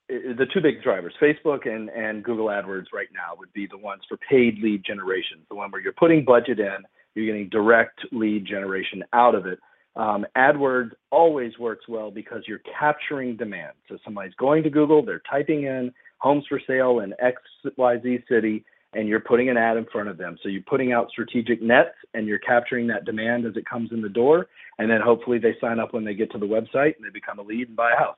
The 0.09 0.47
two 0.55 0.62
big 0.62 0.83
drivers, 0.83 1.12
Facebook 1.21 1.69
and, 1.69 1.91
and 1.91 2.25
Google 2.25 2.47
AdWords 2.47 2.87
right 2.95 3.09
now, 3.12 3.35
would 3.39 3.53
be 3.53 3.67
the 3.67 3.77
ones 3.77 4.00
for 4.09 4.17
paid 4.17 4.59
lead 4.62 4.83
generation. 4.83 5.41
The 5.50 5.55
one 5.55 5.71
where 5.71 5.83
you're 5.83 5.93
putting 5.93 6.25
budget 6.25 6.59
in, 6.59 6.79
you're 7.15 7.27
getting 7.27 7.50
direct 7.50 8.00
lead 8.11 8.47
generation 8.47 9.05
out 9.12 9.35
of 9.35 9.45
it. 9.45 9.59
Um, 9.99 10.25
AdWords 10.37 10.93
always 11.11 11.59
works 11.59 11.87
well 11.89 12.11
because 12.12 12.45
you're 12.47 12.62
capturing 12.79 13.37
demand. 13.37 13.73
So 13.89 13.99
somebody's 14.05 14.35
going 14.35 14.62
to 14.62 14.71
Google, 14.71 15.05
they're 15.05 15.23
typing 15.29 15.65
in 15.65 15.93
homes 16.19 16.45
for 16.49 16.61
sale 16.67 17.00
in 17.00 17.15
XYZ 17.21 18.23
city, 18.29 18.65
and 18.95 19.09
you're 19.09 19.21
putting 19.21 19.50
an 19.50 19.56
ad 19.56 19.77
in 19.77 19.87
front 19.93 20.09
of 20.09 20.17
them. 20.17 20.39
So 20.43 20.49
you're 20.49 20.62
putting 20.62 20.93
out 20.93 21.11
strategic 21.11 21.61
nets 21.61 21.95
and 22.15 22.27
you're 22.27 22.39
capturing 22.39 22.87
that 22.87 23.05
demand 23.05 23.45
as 23.45 23.56
it 23.56 23.67
comes 23.67 23.91
in 23.93 24.00
the 24.00 24.09
door. 24.09 24.47
And 24.79 24.91
then 24.91 25.00
hopefully 25.05 25.39
they 25.39 25.55
sign 25.61 25.79
up 25.79 25.93
when 25.93 26.05
they 26.05 26.15
get 26.15 26.31
to 26.33 26.39
the 26.39 26.47
website 26.47 26.97
and 26.97 27.05
they 27.05 27.11
become 27.12 27.39
a 27.39 27.43
lead 27.43 27.69
and 27.69 27.77
buy 27.77 27.93
a 27.93 27.99
house. 27.99 28.17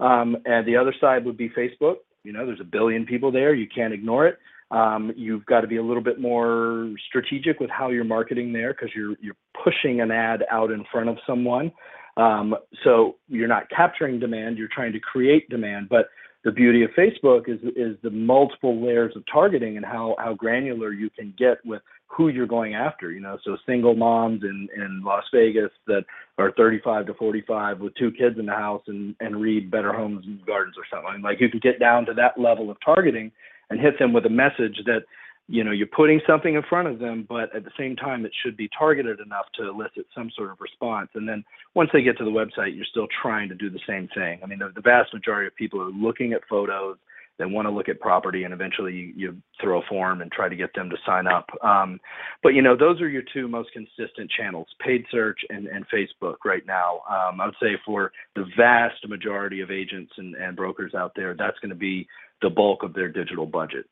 Um, 0.00 0.36
and 0.44 0.66
the 0.66 0.76
other 0.76 0.94
side 1.00 1.24
would 1.24 1.36
be 1.36 1.48
Facebook. 1.48 1.96
You 2.24 2.32
know, 2.32 2.46
there's 2.46 2.60
a 2.60 2.64
billion 2.64 3.04
people 3.04 3.32
there. 3.32 3.54
You 3.54 3.66
can't 3.74 3.92
ignore 3.92 4.26
it. 4.26 4.38
Um, 4.72 5.12
you've 5.16 5.44
got 5.44 5.60
to 5.60 5.66
be 5.66 5.76
a 5.76 5.82
little 5.82 6.02
bit 6.02 6.18
more 6.18 6.90
strategic 7.06 7.60
with 7.60 7.68
how 7.68 7.90
you're 7.90 8.04
marketing 8.04 8.52
there 8.52 8.72
because 8.72 8.88
you're 8.96 9.16
you're 9.20 9.36
pushing 9.62 10.00
an 10.00 10.10
ad 10.10 10.44
out 10.50 10.70
in 10.70 10.84
front 10.90 11.10
of 11.10 11.18
someone. 11.26 11.70
Um, 12.16 12.54
so 12.82 13.16
you're 13.28 13.48
not 13.48 13.68
capturing 13.68 14.18
demand; 14.18 14.56
you're 14.56 14.68
trying 14.74 14.92
to 14.92 15.00
create 15.00 15.48
demand. 15.50 15.90
But 15.90 16.08
the 16.44 16.52
beauty 16.52 16.82
of 16.82 16.90
Facebook 16.92 17.50
is 17.50 17.60
is 17.76 17.98
the 18.02 18.10
multiple 18.10 18.82
layers 18.82 19.14
of 19.14 19.24
targeting 19.30 19.76
and 19.76 19.84
how 19.84 20.16
how 20.18 20.32
granular 20.32 20.92
you 20.92 21.10
can 21.10 21.34
get 21.38 21.58
with 21.66 21.82
who 22.06 22.28
you're 22.28 22.46
going 22.46 22.74
after. 22.74 23.12
You 23.12 23.20
know, 23.20 23.36
so 23.44 23.58
single 23.66 23.94
moms 23.94 24.42
in 24.42 24.68
in 24.74 25.02
Las 25.04 25.24
Vegas 25.34 25.70
that 25.86 26.04
are 26.38 26.52
35 26.56 27.06
to 27.06 27.14
45 27.14 27.80
with 27.80 27.94
two 27.96 28.10
kids 28.10 28.38
in 28.38 28.46
the 28.46 28.52
house 28.52 28.82
and 28.86 29.14
and 29.20 29.38
read 29.38 29.70
Better 29.70 29.92
Homes 29.92 30.24
and 30.26 30.44
Gardens 30.46 30.76
or 30.78 30.84
something. 30.90 31.20
Like 31.20 31.42
you 31.42 31.50
can 31.50 31.60
get 31.60 31.78
down 31.78 32.06
to 32.06 32.14
that 32.14 32.40
level 32.40 32.70
of 32.70 32.78
targeting 32.82 33.30
and 33.72 33.80
hit 33.80 33.98
them 33.98 34.12
with 34.12 34.26
a 34.26 34.30
message 34.30 34.78
that 34.84 35.04
you 35.48 35.64
know 35.64 35.72
you're 35.72 35.86
putting 35.86 36.20
something 36.26 36.54
in 36.54 36.62
front 36.62 36.86
of 36.86 36.98
them 36.98 37.26
but 37.28 37.54
at 37.56 37.64
the 37.64 37.70
same 37.76 37.96
time 37.96 38.24
it 38.24 38.32
should 38.42 38.56
be 38.56 38.68
targeted 38.78 39.18
enough 39.18 39.46
to 39.54 39.68
elicit 39.68 40.06
some 40.14 40.30
sort 40.36 40.50
of 40.50 40.60
response. 40.60 41.08
And 41.14 41.28
then 41.28 41.42
once 41.74 41.90
they 41.92 42.02
get 42.02 42.16
to 42.18 42.24
the 42.24 42.30
website 42.30 42.76
you're 42.76 42.84
still 42.84 43.08
trying 43.22 43.48
to 43.48 43.54
do 43.54 43.70
the 43.70 43.80
same 43.88 44.08
thing. 44.14 44.38
I 44.42 44.46
mean 44.46 44.60
the, 44.60 44.70
the 44.74 44.82
vast 44.82 45.12
majority 45.12 45.46
of 45.48 45.56
people 45.56 45.80
are 45.80 45.90
looking 45.90 46.32
at 46.32 46.42
photos 46.48 46.98
they 47.38 47.46
want 47.46 47.66
to 47.66 47.72
look 47.72 47.88
at 47.88 48.00
property 48.00 48.44
and 48.44 48.54
eventually 48.54 48.92
you, 48.92 49.12
you 49.16 49.36
throw 49.60 49.80
a 49.80 49.86
form 49.88 50.20
and 50.20 50.30
try 50.30 50.48
to 50.48 50.56
get 50.56 50.74
them 50.74 50.90
to 50.90 50.96
sign 51.06 51.26
up 51.26 51.46
um, 51.62 51.98
but 52.42 52.50
you 52.50 52.62
know 52.62 52.76
those 52.76 53.00
are 53.00 53.08
your 53.08 53.22
two 53.32 53.48
most 53.48 53.70
consistent 53.72 54.30
channels 54.30 54.66
paid 54.80 55.04
search 55.10 55.40
and, 55.50 55.66
and 55.66 55.84
facebook 55.88 56.36
right 56.44 56.66
now 56.66 57.00
um, 57.10 57.40
i 57.40 57.46
would 57.46 57.54
say 57.60 57.72
for 57.84 58.12
the 58.36 58.44
vast 58.56 59.08
majority 59.08 59.60
of 59.60 59.70
agents 59.70 60.12
and, 60.18 60.34
and 60.34 60.56
brokers 60.56 60.94
out 60.94 61.12
there 61.16 61.34
that's 61.34 61.58
going 61.60 61.70
to 61.70 61.74
be 61.74 62.06
the 62.42 62.50
bulk 62.50 62.82
of 62.82 62.92
their 62.92 63.08
digital 63.08 63.46
budgets. 63.46 63.88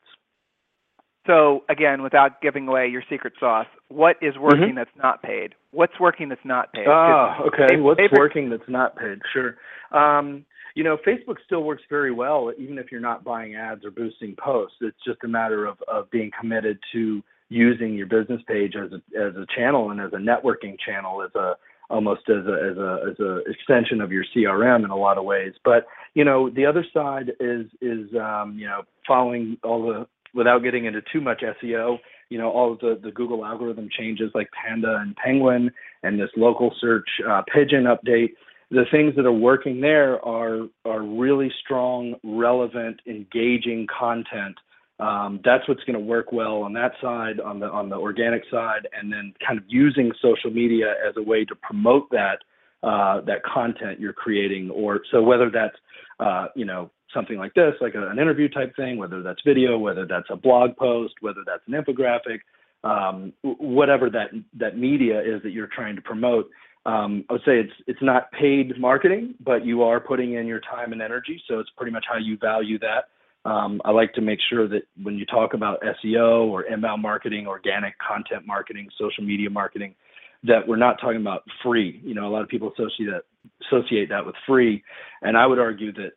So 1.27 1.63
again, 1.69 2.01
without 2.01 2.41
giving 2.41 2.67
away 2.67 2.87
your 2.87 3.03
secret 3.09 3.33
sauce, 3.39 3.67
what 3.89 4.17
is 4.21 4.37
working 4.37 4.69
mm-hmm. 4.69 4.77
that's 4.77 4.89
not 5.01 5.21
paid? 5.23 5.53
What's 5.71 5.99
working 5.99 6.29
that's 6.29 6.41
not 6.43 6.73
paid? 6.73 6.87
Ah, 6.87 7.39
okay. 7.43 7.79
What's 7.79 7.99
favorite... 7.99 8.19
working 8.19 8.49
that's 8.49 8.67
not 8.67 8.95
paid? 8.95 9.19
Sure. 9.31 9.55
Um, 9.91 10.45
you 10.75 10.83
know, 10.83 10.97
Facebook 11.05 11.37
still 11.45 11.63
works 11.63 11.83
very 11.89 12.11
well, 12.11 12.51
even 12.57 12.77
if 12.77 12.91
you're 12.91 13.01
not 13.01 13.23
buying 13.23 13.55
ads 13.55 13.83
or 13.85 13.91
boosting 13.91 14.35
posts. 14.41 14.77
It's 14.81 14.97
just 15.05 15.19
a 15.23 15.27
matter 15.27 15.65
of, 15.65 15.77
of 15.87 16.09
being 16.11 16.31
committed 16.39 16.79
to 16.93 17.21
using 17.49 17.95
your 17.95 18.07
business 18.07 18.41
page 18.47 18.75
as 18.75 18.91
a, 18.91 19.19
as 19.19 19.35
a 19.35 19.45
channel 19.55 19.91
and 19.91 19.99
as 19.99 20.13
a 20.13 20.17
networking 20.17 20.77
channel, 20.85 21.21
as 21.21 21.35
a 21.35 21.55
almost 21.89 22.21
as 22.29 22.45
a 22.47 22.71
as 22.71 22.77
a 22.77 23.11
as 23.11 23.19
a 23.19 23.37
extension 23.49 24.01
of 24.01 24.11
your 24.11 24.23
CRM 24.35 24.83
in 24.85 24.89
a 24.89 24.95
lot 24.95 25.17
of 25.17 25.25
ways. 25.25 25.53
But 25.63 25.85
you 26.13 26.23
know, 26.23 26.49
the 26.49 26.65
other 26.65 26.85
side 26.93 27.33
is 27.39 27.67
is 27.81 28.07
um, 28.15 28.57
you 28.57 28.67
know 28.67 28.83
following 29.05 29.57
all 29.63 29.85
the 29.85 30.07
without 30.33 30.59
getting 30.59 30.85
into 30.85 31.01
too 31.13 31.21
much 31.21 31.41
SEO. 31.41 31.97
You 32.29 32.37
know, 32.37 32.49
all 32.49 32.73
of 32.73 32.79
the 32.79 32.99
the 33.03 33.11
Google 33.11 33.45
algorithm 33.45 33.89
changes 33.95 34.31
like 34.33 34.49
Panda 34.51 34.97
and 35.01 35.15
Penguin 35.17 35.71
and 36.03 36.19
this 36.19 36.29
local 36.37 36.73
search 36.79 37.07
uh, 37.29 37.41
pigeon 37.53 37.83
update. 37.83 38.31
The 38.71 38.85
things 38.89 39.13
that 39.17 39.25
are 39.25 39.31
working 39.31 39.81
there 39.81 40.23
are 40.25 40.61
are 40.85 41.03
really 41.03 41.51
strong, 41.63 42.15
relevant, 42.23 43.01
engaging 43.05 43.85
content. 43.87 44.57
Um, 44.99 45.41
that's 45.43 45.67
what's 45.67 45.83
going 45.83 45.99
to 45.99 46.05
work 46.05 46.31
well 46.31 46.61
on 46.61 46.73
that 46.73 46.93
side, 47.01 47.39
on 47.39 47.59
the 47.59 47.67
on 47.67 47.89
the 47.89 47.97
organic 47.97 48.43
side, 48.49 48.87
and 48.97 49.11
then 49.11 49.33
kind 49.45 49.59
of 49.59 49.65
using 49.67 50.11
social 50.21 50.51
media 50.51 50.93
as 51.07 51.15
a 51.17 51.21
way 51.21 51.43
to 51.45 51.55
promote 51.55 52.09
that 52.11 52.37
uh, 52.81 53.21
that 53.21 53.43
content 53.43 53.99
you're 53.99 54.13
creating. 54.13 54.69
Or 54.69 55.01
so 55.11 55.21
whether 55.21 55.49
that's 55.49 55.75
uh, 56.19 56.47
you 56.55 56.65
know 56.65 56.91
something 57.13 57.37
like 57.37 57.53
this, 57.53 57.73
like 57.81 57.95
a, 57.95 58.07
an 58.07 58.19
interview 58.19 58.47
type 58.47 58.73
thing, 58.77 58.97
whether 58.97 59.21
that's 59.21 59.41
video, 59.45 59.77
whether 59.77 60.05
that's 60.05 60.27
a 60.29 60.37
blog 60.37 60.77
post, 60.77 61.15
whether 61.19 61.41
that's 61.45 61.63
an 61.67 61.73
infographic, 61.73 62.39
um, 62.85 63.33
whatever 63.41 64.09
that 64.09 64.29
that 64.57 64.77
media 64.77 65.19
is 65.19 65.43
that 65.43 65.51
you're 65.51 65.67
trying 65.67 65.97
to 65.97 66.01
promote. 66.01 66.49
Um, 66.85 67.25
I 67.29 67.33
would 67.33 67.41
say 67.45 67.59
it's 67.59 67.73
it's 67.85 68.01
not 68.01 68.31
paid 68.31 68.79
marketing, 68.79 69.35
but 69.39 69.65
you 69.65 69.83
are 69.83 69.99
putting 69.99 70.33
in 70.33 70.47
your 70.47 70.61
time 70.61 70.93
and 70.93 71.01
energy, 71.01 71.41
so 71.47 71.59
it's 71.59 71.69
pretty 71.77 71.91
much 71.91 72.05
how 72.09 72.17
you 72.17 72.37
value 72.37 72.79
that. 72.79 73.09
Um, 73.49 73.81
I 73.85 73.91
like 73.91 74.13
to 74.13 74.21
make 74.21 74.39
sure 74.49 74.67
that 74.67 74.83
when 75.01 75.15
you 75.15 75.25
talk 75.25 75.53
about 75.53 75.81
SEO 75.81 76.47
or 76.47 76.63
inbound 76.63 77.01
marketing, 77.01 77.47
organic 77.47 77.97
content 77.97 78.45
marketing, 78.45 78.89
social 78.99 79.23
media 79.23 79.49
marketing, 79.49 79.95
that 80.43 80.67
we're 80.67 80.75
not 80.75 80.99
talking 80.99 81.21
about 81.21 81.43
free. 81.63 82.01
You 82.03 82.13
know, 82.13 82.27
a 82.27 82.31
lot 82.31 82.41
of 82.41 82.49
people 82.49 82.71
associate 82.71 83.09
that 83.11 83.23
associate 83.67 84.09
that 84.09 84.25
with 84.25 84.35
free, 84.47 84.83
and 85.21 85.37
I 85.37 85.45
would 85.45 85.59
argue 85.59 85.91
that 85.93 86.11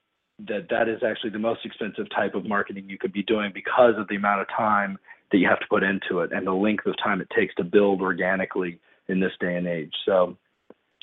that 0.49 0.69
that 0.71 0.89
is 0.89 1.03
actually 1.07 1.31
the 1.31 1.39
most 1.39 1.61
expensive 1.65 2.07
type 2.11 2.35
of 2.35 2.47
marketing 2.47 2.89
you 2.89 2.99
could 2.99 3.13
be 3.13 3.23
doing 3.23 3.53
because 3.55 3.95
of 3.97 4.09
the 4.09 4.17
amount 4.17 4.41
of 4.41 4.49
time 4.49 4.99
that 5.31 5.39
you 5.39 5.49
have 5.49 5.61
to 5.61 5.67
put 5.69 5.83
into 5.83 6.21
it 6.21 6.33
and 6.33 6.47
the 6.47 6.53
length 6.53 6.87
of 6.87 6.95
time 7.03 7.21
it 7.21 7.29
takes 7.37 7.55
to 7.55 7.65
build 7.65 8.01
organically 8.01 8.79
in 9.09 9.21
this 9.21 9.33
day 9.41 9.57
and 9.57 9.67
age. 9.67 9.93
So, 10.05 10.37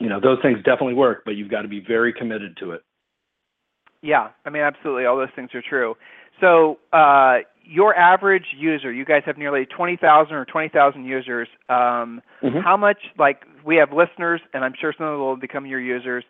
you 0.02 0.10
know, 0.10 0.20
those 0.20 0.40
things 0.42 0.58
definitely 0.58 0.96
work, 0.96 1.22
but 1.26 1.32
you've 1.32 1.52
got 1.52 1.62
to 1.62 1.68
be 1.68 1.80
very 1.80 2.12
committed 2.12 2.58
to 2.58 2.72
it. 2.72 2.82
Yeah, 4.02 4.30
I 4.46 4.50
mean, 4.50 4.64
absolutely, 4.64 5.06
all 5.06 5.16
those 5.16 5.30
things 5.36 5.52
are 5.54 5.62
true. 5.62 5.96
So, 6.40 6.80
uh, 6.92 7.40
your 7.64 7.96
average 7.96 8.46
user, 8.58 8.92
you 8.92 9.06
guys 9.06 9.22
have 9.28 9.38
nearly 9.38 9.68
20,000 9.68 10.34
or 10.34 10.46
20,000 10.46 11.06
users. 11.06 11.48
Um, 11.70 12.22
mm-hmm. 12.44 12.58
How 12.64 12.76
much, 12.76 12.98
like, 13.20 13.44
we 13.64 13.76
have 13.76 13.90
listeners, 13.94 14.42
and 14.54 14.66
I'm 14.66 14.74
sure 14.80 14.92
some 14.98 15.06
of 15.06 15.14
them 15.14 15.20
will 15.20 15.38
become 15.38 15.68
your 15.68 15.80
users. 15.80 16.24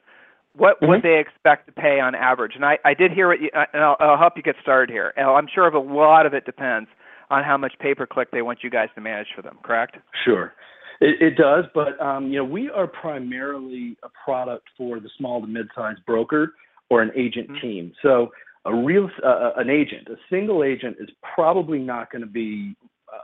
What 0.54 0.76
mm-hmm. 0.82 0.90
would 0.90 1.04
they 1.04 1.20
expect 1.20 1.68
to 1.68 1.72
pay 1.72 2.02
on 2.02 2.14
average? 2.14 2.54
And 2.56 2.66
I, 2.66 2.78
I 2.84 2.94
did 2.94 3.14
hear 3.14 3.30
what 3.30 3.40
you, 3.40 3.50
uh, 3.56 3.64
and 3.74 3.82
I'll, 3.82 3.96
I'll 4.02 4.18
help 4.18 4.34
you 4.36 4.44
get 4.44 4.56
started 4.62 4.92
here. 4.92 5.14
And 5.16 5.26
I'm 5.26 5.48
sure 5.54 5.66
of 5.66 5.74
a 5.74 5.80
lot 5.80 6.26
of 6.26 6.34
it 6.34 6.46
depends 6.46 6.90
on 7.30 7.46
how 7.46 7.56
much 7.56 7.74
pay 7.80 7.96
per 7.96 8.06
click 8.06 8.32
they 8.32 8.42
want 8.42 8.60
you 8.62 8.70
guys 8.70 8.90
to 8.96 9.02
manage 9.02 9.28
for 9.34 9.42
them. 9.42 9.60
Correct? 9.64 9.96
Sure. 10.26 10.54
It, 11.02 11.20
it 11.20 11.36
does, 11.36 11.66
but 11.74 12.00
um, 12.00 12.32
you 12.32 12.38
know 12.38 12.46
we 12.46 12.70
are 12.70 12.88
primarily 12.88 13.98
a 14.04 14.10
product 14.24 14.68
for 14.78 15.00
the 15.00 15.10
small 15.18 15.42
to 15.42 15.48
mid-sized 15.48 16.06
broker 16.06 16.54
or 16.90 17.02
an 17.02 17.12
agent 17.16 17.50
mm-hmm. 17.50 17.68
team. 17.68 17.94
So 18.04 18.32
a 18.66 18.74
real 18.74 19.10
an 19.24 19.70
agent, 19.70 20.08
a 20.10 20.16
single 20.30 20.64
agent, 20.64 20.98
is 21.00 21.10
probably 21.36 21.80
not 21.80 22.12
going 22.12 22.22
to 22.22 22.28
be 22.28 22.76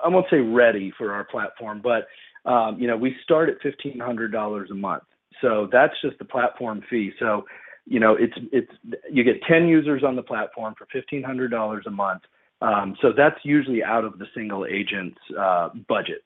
I 0.04 0.08
won't 0.08 0.26
say 0.30 0.38
ready 0.38 0.92
for 0.98 1.14
our 1.14 1.24
platform, 1.24 1.82
but 1.84 2.08
um, 2.50 2.80
you 2.80 2.88
know 2.88 2.98
we 2.98 3.16
start 3.24 3.50
at 3.50 3.56
fifteen 3.62 4.00
hundred 4.00 4.32
dollars 4.32 4.70
a 4.72 4.76
month. 4.76 5.04
So 5.42 5.70
that's 5.72 5.94
just 6.02 6.18
the 6.18 6.26
platform 6.26 6.82
fee. 6.90 7.12
So 7.20 7.46
you 7.86 8.00
know 8.00 8.16
it's 8.20 8.34
it's 8.52 8.72
you 9.12 9.24
get 9.24 9.36
ten 9.48 9.68
users 9.68 10.04
on 10.04 10.16
the 10.16 10.24
platform 10.24 10.74
for 10.78 10.88
fifteen 10.92 11.24
hundred 11.24 11.52
dollars 11.52 11.86
a 11.88 11.92
month. 11.92 12.24
Um, 12.60 12.96
so 13.04 13.10
that's 13.16 13.38
usually 13.44 13.84
out 13.84 14.04
of 14.04 14.18
the 14.18 14.26
single 14.34 14.66
agent's 14.66 15.20
uh, 15.40 15.70
budget. 15.88 16.24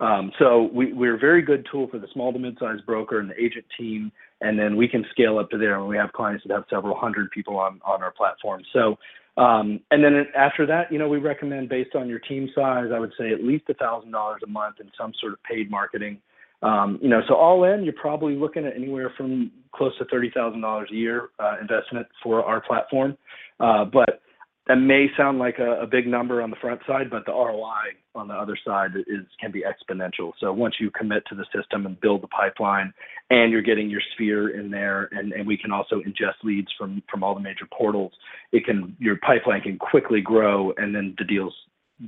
Um, 0.00 0.32
so 0.38 0.68
we, 0.72 0.92
we're 0.92 1.14
a 1.14 1.18
very 1.18 1.42
good 1.42 1.66
tool 1.70 1.88
for 1.90 1.98
the 1.98 2.08
small 2.12 2.32
to 2.32 2.38
mid-sized 2.38 2.84
broker 2.84 3.20
and 3.20 3.30
the 3.30 3.40
agent 3.40 3.64
team, 3.78 4.10
and 4.40 4.58
then 4.58 4.76
we 4.76 4.88
can 4.88 5.04
scale 5.10 5.38
up 5.38 5.50
to 5.50 5.58
there. 5.58 5.78
And 5.78 5.88
we 5.88 5.96
have 5.96 6.12
clients 6.12 6.44
that 6.46 6.54
have 6.54 6.64
several 6.68 6.96
hundred 6.96 7.30
people 7.30 7.56
on 7.56 7.80
our 7.84 8.10
platform. 8.10 8.62
So, 8.72 8.96
um, 9.36 9.80
and 9.90 10.04
then 10.04 10.26
after 10.36 10.66
that, 10.66 10.92
you 10.92 10.98
know, 10.98 11.08
we 11.08 11.18
recommend 11.18 11.68
based 11.68 11.94
on 11.94 12.08
your 12.08 12.18
team 12.20 12.48
size, 12.54 12.90
I 12.94 12.98
would 12.98 13.12
say 13.18 13.32
at 13.32 13.42
least 13.42 13.64
a 13.68 13.74
thousand 13.74 14.10
dollars 14.10 14.42
a 14.44 14.48
month 14.48 14.76
in 14.80 14.90
some 14.98 15.12
sort 15.20 15.32
of 15.32 15.42
paid 15.42 15.70
marketing. 15.70 16.18
Um, 16.62 16.98
you 17.02 17.08
know, 17.08 17.20
so 17.28 17.34
all 17.34 17.64
in, 17.64 17.84
you're 17.84 17.92
probably 17.92 18.36
looking 18.36 18.64
at 18.64 18.74
anywhere 18.74 19.12
from 19.16 19.50
close 19.72 19.96
to 19.98 20.04
thirty 20.06 20.30
thousand 20.34 20.60
dollars 20.60 20.88
a 20.92 20.94
year 20.94 21.30
uh, 21.38 21.56
investment 21.60 22.06
for 22.22 22.44
our 22.44 22.60
platform. 22.60 23.16
Uh, 23.60 23.84
but 23.84 24.20
that 24.66 24.76
may 24.76 25.08
sound 25.16 25.38
like 25.38 25.58
a, 25.58 25.86
big 25.86 26.06
number 26.06 26.40
on 26.40 26.50
the 26.50 26.56
front 26.56 26.80
side, 26.86 27.10
but 27.10 27.26
the 27.26 27.32
ROI 27.32 27.92
on 28.14 28.28
the 28.28 28.34
other 28.34 28.56
side 28.66 28.92
can 29.38 29.52
be 29.52 29.62
exponential. 29.62 30.32
So 30.40 30.52
once 30.52 30.76
you 30.80 30.90
commit 30.90 31.22
to 31.28 31.34
the 31.34 31.44
system 31.54 31.84
and 31.84 32.00
build 32.00 32.22
the 32.22 32.28
pipeline, 32.28 32.92
and 33.30 33.52
you're 33.52 33.62
getting 33.62 33.90
your 33.90 34.00
sphere 34.14 34.58
in 34.58 34.70
there, 34.70 35.10
and, 35.12 35.32
we 35.46 35.58
can 35.58 35.72
also 35.72 35.96
ingest 35.96 36.42
leads 36.42 36.68
from 36.78 37.02
from 37.10 37.22
all 37.22 37.34
the 37.34 37.40
major 37.40 37.66
portals, 37.76 38.12
it 38.52 38.64
can 38.64 38.96
your 38.98 39.16
pipeline 39.16 39.60
can 39.60 39.78
quickly 39.78 40.22
grow, 40.22 40.72
and 40.78 40.94
then 40.94 41.14
the 41.18 41.24
deals, 41.24 41.54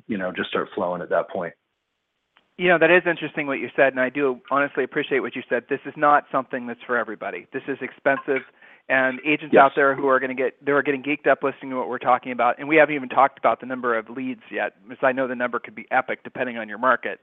you 0.07 0.17
know, 0.17 0.33
just 0.35 0.49
start 0.49 0.69
flowing 0.75 1.03
at 1.03 1.11
that 1.11 1.29
point. 1.29 1.53
You 2.57 2.69
know, 2.69 2.79
that 2.79 2.91
is 2.91 3.03
interesting 3.07 3.47
what 3.47 3.59
you 3.59 3.69
said, 3.77 3.93
and 3.93 4.01
I 4.01 4.09
do 4.09 4.41
honestly 4.51 4.83
appreciate 4.83 5.21
what 5.21 5.37
you 5.37 5.43
said. 5.51 5.65
This 5.69 5.81
is 5.85 5.93
not 5.97 6.25
something 6.33 6.67
that's 6.67 6.81
for 6.87 6.97
everybody. 6.97 7.47
This 7.53 7.63
is 7.69 7.77
expensive 7.83 8.43
and 8.89 9.19
agents 9.27 9.53
yes. 9.53 9.63
out 9.63 9.73
there 9.75 9.95
who 9.97 10.07
are 10.09 10.21
going 10.21 10.35
to 10.35 10.41
get 10.41 10.65
they 10.65 10.73
are 10.73 10.83
getting 10.83 11.03
geeked 11.03 11.27
up 11.27 11.43
listening 11.43 11.71
to 11.71 11.77
what 11.77 11.89
we're 11.89 11.99
talking 11.99 12.33
about 12.33 12.59
and 12.59 12.69
we 12.69 12.77
haven't 12.77 12.95
even 12.95 13.09
talked 13.09 13.39
about 13.39 13.61
the 13.61 13.67
number 13.67 13.97
of 13.97 14.09
leads 14.09 14.43
yet 14.51 14.75
because 14.89 15.03
i 15.03 15.13
know 15.13 15.27
the 15.27 15.35
number 15.35 15.59
could 15.59 15.75
be 15.75 15.87
epic 15.91 16.21
depending 16.25 16.57
on 16.59 16.69
your 16.69 16.79
market. 16.79 17.21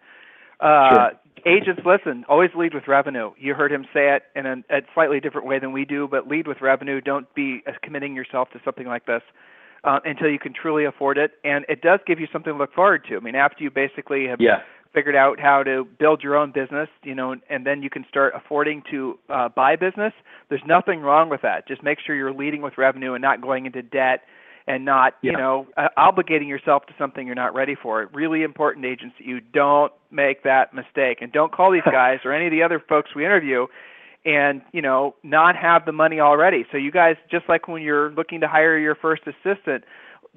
Uh, 0.60 1.10
sure. 1.10 1.12
agents 1.46 1.82
listen 1.86 2.24
always 2.30 2.52
lead 2.56 2.74
with 2.74 2.88
revenue. 2.88 3.32
You 3.38 3.54
heard 3.54 3.72
him 3.72 3.86
say 3.94 4.16
it 4.16 4.24
in 4.36 4.46
a, 4.46 4.54
a 4.70 4.82
slightly 4.94 5.20
different 5.20 5.48
way 5.48 5.60
than 5.60 5.72
we 5.72 5.84
do 5.84 6.08
but 6.10 6.28
lead 6.28 6.48
with 6.48 6.62
revenue. 6.62 7.02
Don't 7.02 7.34
be 7.34 7.64
committing 7.82 8.16
yourself 8.16 8.50
to 8.52 8.62
something 8.64 8.88
like 8.88 9.06
this 9.06 9.22
uh, 9.84 10.00
until 10.06 10.30
you 10.30 10.40
can 10.40 10.54
truly 10.54 10.86
afford 10.86 11.18
it 11.18 11.32
and 11.44 11.66
it 11.70 11.82
does 11.82 12.00
give 12.06 12.20
you 12.20 12.28
something 12.32 12.54
to 12.54 12.60
look 12.60 12.74
forward 12.74 13.04
to. 13.10 13.18
I 13.18 13.20
mean 13.20 13.36
after 13.36 13.64
you 13.64 13.72
basically 13.72 14.28
have 14.28 14.40
yeah 14.40 14.62
figured 14.94 15.16
out 15.16 15.40
how 15.40 15.64
to 15.64 15.86
build 16.00 16.22
your 16.22 16.36
own 16.36 16.52
business, 16.52 16.88
you 17.04 17.16
know, 17.16 17.36
and 17.50 17.66
then 17.66 17.82
you 17.82 17.90
can 17.90 18.06
start 18.08 18.34
affording 18.36 18.84
to 18.92 19.18
uh, 19.30 19.50
buy 19.50 19.76
business. 19.76 20.14
There's 20.50 20.62
nothing 20.68 21.00
wrong 21.00 21.30
with 21.30 21.42
that. 21.42 21.68
Just 21.68 21.84
make 21.84 21.98
sure 22.06 22.16
you're 22.16 22.34
leading 22.34 22.62
with 22.62 22.78
revenue 22.78 23.14
and 23.14 23.22
not 23.22 23.42
going 23.42 23.66
into 23.66 23.82
debt 23.82 24.22
and 24.68 24.86
not, 24.86 25.16
yeah. 25.22 25.32
you 25.32 25.38
know, 25.38 25.68
uh, 25.76 25.88
obligating 25.98 26.48
yourself 26.48 26.86
to 26.86 26.94
something 26.98 27.26
you're 27.26 27.36
not 27.36 27.54
ready 27.54 27.76
for. 27.82 28.10
Really 28.14 28.44
important 28.44 28.86
agents 28.86 29.16
that 29.20 29.28
you 29.28 29.42
don't 29.42 29.92
make 30.12 30.44
that 30.44 30.74
mistake 30.74 31.18
and 31.22 31.32
don't 31.32 31.52
call 31.52 31.72
these 31.72 31.82
guys 31.92 32.20
or 32.24 32.34
any 32.34 32.46
of 32.46 32.52
the 32.52 32.64
other 32.64 32.82
folks 32.88 33.12
we 33.16 33.26
interview 33.26 33.66
and 34.26 34.62
you 34.72 34.82
know 34.82 35.16
not 35.24 35.56
have 35.56 35.86
the 35.86 35.92
money 35.92 36.20
already 36.20 36.66
so 36.72 36.78
you 36.78 36.92
guys 36.92 37.16
just 37.30 37.44
like 37.50 37.68
when 37.68 37.82
you're 37.82 38.12
looking 38.12 38.40
to 38.40 38.48
hire 38.48 38.78
your 38.78 38.96
first 38.96 39.24
assistant 39.28 39.84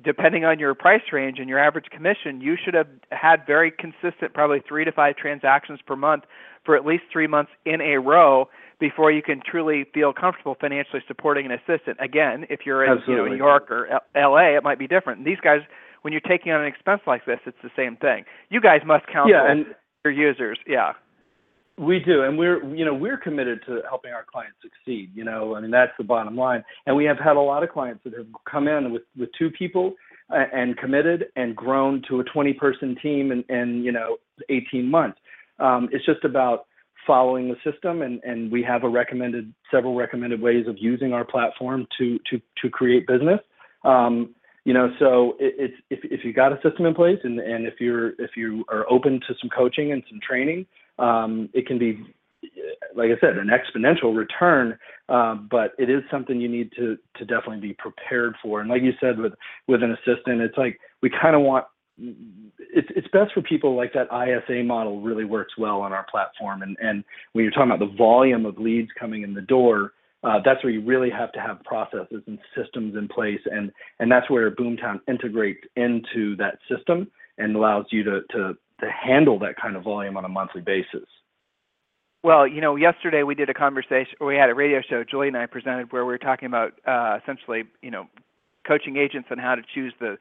depending 0.03 0.45
on 0.45 0.59
your 0.59 0.75
price 0.75 1.03
range 1.13 1.39
and 1.39 1.49
your 1.49 1.59
average 1.59 1.87
commission, 1.91 2.41
you 2.41 2.57
should 2.63 2.75
have 2.75 2.89
had 3.11 3.47
very 3.47 3.71
consistent, 3.71 4.35
probably 4.35 4.63
three 4.67 4.85
to 4.85 4.93
five 4.93 5.17
transactions 5.17 5.81
per 5.87 5.97
month 5.97 6.25
for 6.65 6.77
at 6.77 6.85
least 6.85 7.05
three 7.13 7.27
months 7.27 7.51
in 7.65 7.81
a 7.81 7.99
row 7.99 8.49
before 8.79 9.11
you 9.11 9.23
can 9.23 9.41
truly 9.45 9.87
feel 9.95 10.13
comfortable 10.13 10.57
financially 10.61 11.03
supporting 11.09 11.47
an 11.47 11.53
assistant. 11.53 11.97
Again, 12.01 12.45
if 12.51 12.61
you're 12.67 12.85
in 12.85 12.99
you 13.07 13.17
know, 13.17 13.27
New 13.27 13.37
York 13.37 13.71
or 13.71 13.89
L- 13.89 14.33
LA, 14.33 14.57
it 14.57 14.63
might 14.63 14.79
be 14.79 14.87
different. 14.87 15.19
And 15.19 15.27
these 15.27 15.41
guys, 15.43 15.61
when 16.03 16.13
you're 16.13 16.21
taking 16.21 16.53
on 16.53 16.61
an 16.61 16.67
expense 16.67 17.01
like 17.07 17.25
this, 17.25 17.39
it's 17.47 17.57
the 17.63 17.71
same 17.75 17.97
thing. 17.97 18.25
You 18.51 18.61
guys 18.61 18.81
must 18.85 19.07
counsel 19.07 19.31
yeah, 19.31 19.51
and 19.51 19.67
your 20.05 20.13
users. 20.13 20.59
Yeah. 20.67 20.93
We 21.79 21.99
do, 21.99 22.23
and 22.23 22.39
we're 22.39 22.65
you 22.75 22.87
know 22.87 22.95
we're 22.95 23.19
committed 23.19 23.61
to 23.67 23.83
helping 23.89 24.13
our 24.13 24.25
clients 24.25 24.57
succeed. 24.63 25.11
You 25.15 25.25
know, 25.25 25.55
I 25.55 25.61
mean 25.61 25.71
that's 25.71 25.93
the 25.99 26.05
bottom 26.05 26.35
line. 26.35 26.65
And 26.87 26.97
we 26.97 27.05
have 27.05 27.19
had 27.19 27.37
a 27.37 27.41
lot 27.41 27.63
of 27.63 27.71
clients 27.71 28.03
that 28.05 28.15
have 28.15 28.27
come 28.51 28.67
in 28.67 28.93
with 28.93 29.03
with 29.19 29.29
two 29.39 29.51
people 29.51 29.93
uh, 30.31 30.45
and 30.55 30.77
committed 30.79 31.27
and 31.37 31.55
grown 31.55 32.03
to 32.09 32.21
a 32.21 32.25
20 32.25 32.55
person 32.55 32.97
team 33.03 33.31
in, 33.31 33.45
in 33.55 33.83
you 33.85 33.93
know 33.93 34.17
18 34.49 34.91
months. 34.91 35.19
Um, 35.59 35.89
it's 35.93 36.05
just 36.07 36.25
about 36.25 36.67
following 37.07 37.49
the 37.49 37.71
system, 37.71 38.01
and 38.01 38.23
and 38.25 38.51
we 38.51 38.63
have 38.63 38.83
a 38.83 38.89
recommended 38.89 39.53
several 39.71 39.95
recommended 39.95 40.41
ways 40.41 40.67
of 40.67 40.77
using 40.79 41.13
our 41.13 41.27
platform 41.27 41.87
to 41.99 42.19
to 42.31 42.41
to 42.63 42.71
create 42.71 43.07
business. 43.07 43.41
Um, 43.85 44.35
you 44.65 44.73
know, 44.73 44.91
so 44.99 45.37
it, 45.39 45.55
it's 45.59 45.75
if 45.91 46.01
if 46.11 46.25
you 46.25 46.33
got 46.33 46.53
a 46.53 46.61
system 46.63 46.87
in 46.87 46.95
place, 46.95 47.19
and 47.23 47.39
and 47.39 47.67
if 47.67 47.75
you're 47.81 48.11
if 48.19 48.31
you 48.35 48.65
are 48.71 48.91
open 48.91 49.21
to 49.29 49.35
some 49.41 49.51
coaching 49.51 49.93
and 49.93 50.03
some 50.09 50.21
training 50.27 50.67
um, 50.99 51.49
it 51.53 51.67
can 51.67 51.79
be, 51.79 51.99
like 52.95 53.11
I 53.11 53.21
said, 53.21 53.37
an 53.39 53.49
exponential 53.49 54.17
return. 54.17 54.79
Uh, 55.09 55.37
but 55.51 55.73
it 55.79 55.89
is 55.89 56.03
something 56.11 56.41
you 56.41 56.49
need 56.49 56.73
to 56.77 56.97
to 57.17 57.25
definitely 57.25 57.61
be 57.61 57.75
prepared 57.75 58.35
for. 58.43 58.61
And 58.61 58.69
like 58.69 58.83
you 58.83 58.93
said, 59.01 59.19
with 59.19 59.35
with 59.69 59.83
an 59.83 59.93
assistant, 59.93 60.41
it's 60.41 60.59
like 60.59 60.79
we 61.03 61.11
kind 61.11 61.37
of 61.37 61.43
want. 61.43 61.65
It's 61.99 62.89
it's 62.95 63.09
best 63.09 63.33
for 63.33 63.41
people 63.41 63.77
like 63.77 63.93
that 63.95 64.09
ISA 64.13 64.65
model 64.65 65.01
really 65.01 65.25
works 65.25 65.55
well 65.57 65.81
on 65.81 65.93
our 65.93 66.05
platform. 66.11 66.63
And 66.63 66.77
and 66.81 67.05
when 67.33 67.45
you're 67.45 67.53
talking 67.53 67.71
about 67.71 67.79
the 67.79 67.97
volume 67.97 68.45
of 68.47 68.59
leads 68.59 68.89
coming 68.99 69.23
in 69.23 69.33
the 69.33 69.41
door, 69.43 69.93
uh, 70.25 70.41
that's 70.45 70.63
where 70.65 70.73
you 70.73 70.85
really 70.85 71.11
have 71.11 71.31
to 71.33 71.41
have 71.41 71.63
processes 71.65 72.23
and 72.27 72.39
systems 72.57 72.97
in 72.97 73.07
place, 73.07 73.41
and 73.47 73.71
and 74.01 74.11
that's 74.11 74.29
where 74.29 74.51
Boomtown 74.51 75.01
integrates 75.07 75.61
into 75.77 76.35
that 76.37 76.59
system 76.69 77.09
and 77.39 77.55
allows 77.55 77.87
you 77.91 78.03
to 78.03 78.21
to 78.31 78.57
to 78.81 78.91
handle 78.91 79.39
that 79.41 79.57
kind 79.61 79.77
of 79.77 79.85
volume 79.85 80.17
on 80.17 80.25
a 80.25 80.29
monthly 80.29 80.61
basis. 80.61 81.09
Well, 82.23 82.47
you 82.47 82.61
know, 82.61 82.77
yesterday 82.77 83.23
we 83.23 83.35
did 83.35 83.49
a 83.49 83.55
conversation. 83.55 84.15
We 84.21 84.35
had 84.35 84.51
a 84.51 84.55
radio 84.55 84.83
show. 84.83 85.05
Julie 85.05 85.29
and 85.29 85.37
I 85.37 85.47
presented 85.47 85.93
where 85.93 86.05
we 86.05 86.13
were 86.13 86.19
talking 86.19 86.47
about 86.47 86.73
uh, 86.87 87.19
essentially, 87.23 87.65
you 87.83 87.91
know, 87.91 88.09
coaching 88.67 88.97
agents 88.97 89.29
on 89.31 89.39
how 89.39 89.55
to 89.55 89.63
choose 89.75 89.95
the 90.01 90.19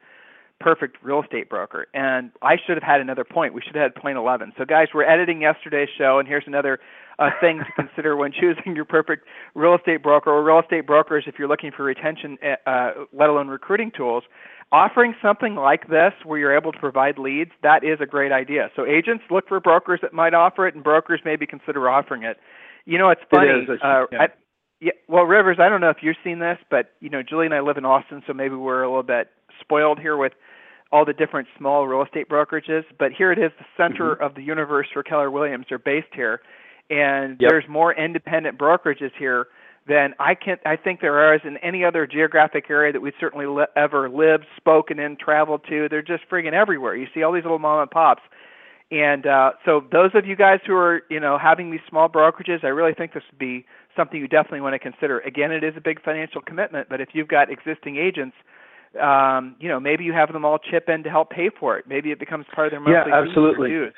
perfect 0.60 0.96
real 1.02 1.22
estate 1.22 1.48
broker. 1.48 1.86
And 1.94 2.30
I 2.42 2.56
should 2.56 2.76
have 2.76 2.82
had 2.82 3.00
another 3.00 3.24
point. 3.24 3.54
We 3.54 3.60
should 3.60 3.74
have 3.74 3.92
had 3.92 3.94
point 3.94 4.16
11. 4.16 4.52
So, 4.58 4.64
guys, 4.64 4.88
we're 4.94 5.04
editing 5.04 5.42
yesterday's 5.42 5.88
show, 5.96 6.18
and 6.18 6.26
here's 6.26 6.44
another 6.46 6.78
uh, 7.18 7.30
thing 7.40 7.58
to 7.58 7.82
consider 7.82 8.16
when 8.16 8.32
choosing 8.32 8.74
your 8.74 8.84
perfect 8.84 9.26
real 9.54 9.74
estate 9.74 10.02
broker 10.02 10.30
or 10.30 10.42
real 10.42 10.60
estate 10.60 10.86
brokers 10.86 11.24
if 11.26 11.38
you're 11.38 11.48
looking 11.48 11.70
for 11.76 11.84
retention, 11.84 12.38
uh, 12.42 12.68
uh, 12.68 12.90
let 13.12 13.28
alone 13.28 13.48
recruiting 13.48 13.90
tools. 13.96 14.24
Offering 14.72 15.14
something 15.22 15.54
like 15.54 15.88
this 15.88 16.12
where 16.24 16.40
you're 16.40 16.56
able 16.56 16.72
to 16.72 16.78
provide 16.78 17.18
leads, 17.18 17.52
that 17.62 17.84
is 17.84 18.00
a 18.00 18.06
great 18.06 18.32
idea. 18.32 18.68
So, 18.74 18.84
agents 18.84 19.24
look 19.30 19.46
for 19.48 19.60
brokers 19.60 20.00
that 20.02 20.12
might 20.12 20.34
offer 20.34 20.66
it, 20.66 20.74
and 20.74 20.82
brokers 20.82 21.20
maybe 21.24 21.46
consider 21.46 21.88
offering 21.88 22.24
it. 22.24 22.38
You 22.84 22.98
know, 22.98 23.10
it's 23.10 23.20
funny. 23.30 23.48
It 23.48 23.70
is, 23.70 23.80
uh, 23.82 24.06
yeah. 24.10 24.22
I, 24.22 24.26
yeah, 24.80 24.92
well, 25.08 25.24
Rivers, 25.24 25.56
I 25.58 25.68
don't 25.68 25.80
know 25.80 25.90
if 25.90 25.98
you've 26.02 26.16
seen 26.22 26.38
this, 26.38 26.58
but 26.70 26.92
you 27.00 27.08
know, 27.08 27.22
Julie 27.22 27.46
and 27.46 27.54
I 27.54 27.60
live 27.60 27.78
in 27.78 27.84
Austin, 27.84 28.22
so 28.26 28.34
maybe 28.34 28.56
we're 28.56 28.82
a 28.82 28.88
little 28.88 29.02
bit 29.02 29.28
spoiled 29.60 30.00
here 30.00 30.16
with 30.16 30.32
all 30.92 31.04
the 31.04 31.12
different 31.12 31.48
small 31.58 31.86
real 31.86 32.02
estate 32.02 32.28
brokerages. 32.28 32.84
But 32.98 33.12
here 33.12 33.32
it 33.32 33.38
is, 33.38 33.50
the 33.58 33.66
center 33.76 34.14
mm-hmm. 34.14 34.24
of 34.24 34.34
the 34.34 34.42
universe 34.42 34.86
for 34.92 35.02
Keller 35.02 35.30
Williams. 35.30 35.66
They're 35.68 35.78
based 35.78 36.14
here, 36.14 36.40
and 36.90 37.36
yep. 37.40 37.50
there's 37.50 37.64
more 37.68 37.92
independent 37.92 38.58
brokerages 38.58 39.10
here 39.18 39.48
than 39.88 40.14
I 40.18 40.34
can. 40.34 40.56
I 40.64 40.76
think 40.76 41.00
there 41.00 41.34
is 41.34 41.40
in 41.44 41.56
any 41.58 41.84
other 41.84 42.06
geographic 42.06 42.66
area 42.70 42.92
that 42.92 43.00
we've 43.00 43.14
certainly 43.20 43.46
li- 43.46 43.66
ever 43.76 44.08
lived, 44.08 44.46
spoken 44.56 44.98
in, 44.98 45.16
traveled 45.16 45.62
to. 45.68 45.88
They're 45.88 46.02
just 46.02 46.28
friggin' 46.30 46.52
everywhere. 46.52 46.96
You 46.96 47.06
see 47.14 47.22
all 47.22 47.32
these 47.32 47.44
little 47.44 47.58
mom 47.58 47.80
and 47.80 47.90
pops. 47.90 48.22
And 48.90 49.26
uh, 49.26 49.52
so, 49.64 49.82
those 49.90 50.10
of 50.14 50.26
you 50.26 50.36
guys 50.36 50.60
who 50.64 50.74
are, 50.74 51.02
you 51.10 51.18
know, 51.18 51.38
having 51.38 51.72
these 51.72 51.80
small 51.88 52.08
brokerages, 52.08 52.62
I 52.62 52.68
really 52.68 52.94
think 52.94 53.14
this 53.14 53.24
would 53.30 53.38
be 53.38 53.66
something 53.96 54.20
you 54.20 54.28
definitely 54.28 54.60
want 54.60 54.74
to 54.74 54.78
consider. 54.78 55.20
Again, 55.20 55.50
it 55.50 55.64
is 55.64 55.74
a 55.76 55.80
big 55.80 56.00
financial 56.02 56.40
commitment, 56.40 56.88
but 56.88 57.00
if 57.00 57.08
you've 57.12 57.26
got 57.26 57.50
existing 57.50 57.96
agents, 57.96 58.36
um, 58.98 59.56
you 59.58 59.68
know, 59.68 59.80
maybe 59.80 60.04
you 60.04 60.12
have 60.12 60.32
them 60.32 60.44
all 60.44 60.58
chip 60.58 60.88
in 60.88 61.02
to 61.04 61.10
help 61.10 61.30
pay 61.30 61.50
for 61.58 61.78
it. 61.78 61.86
Maybe 61.88 62.10
it 62.10 62.18
becomes 62.18 62.46
part 62.54 62.68
of 62.68 62.70
their 62.72 62.80
monthly 62.80 63.10
yeah, 63.10 63.22
absolutely. 63.22 63.90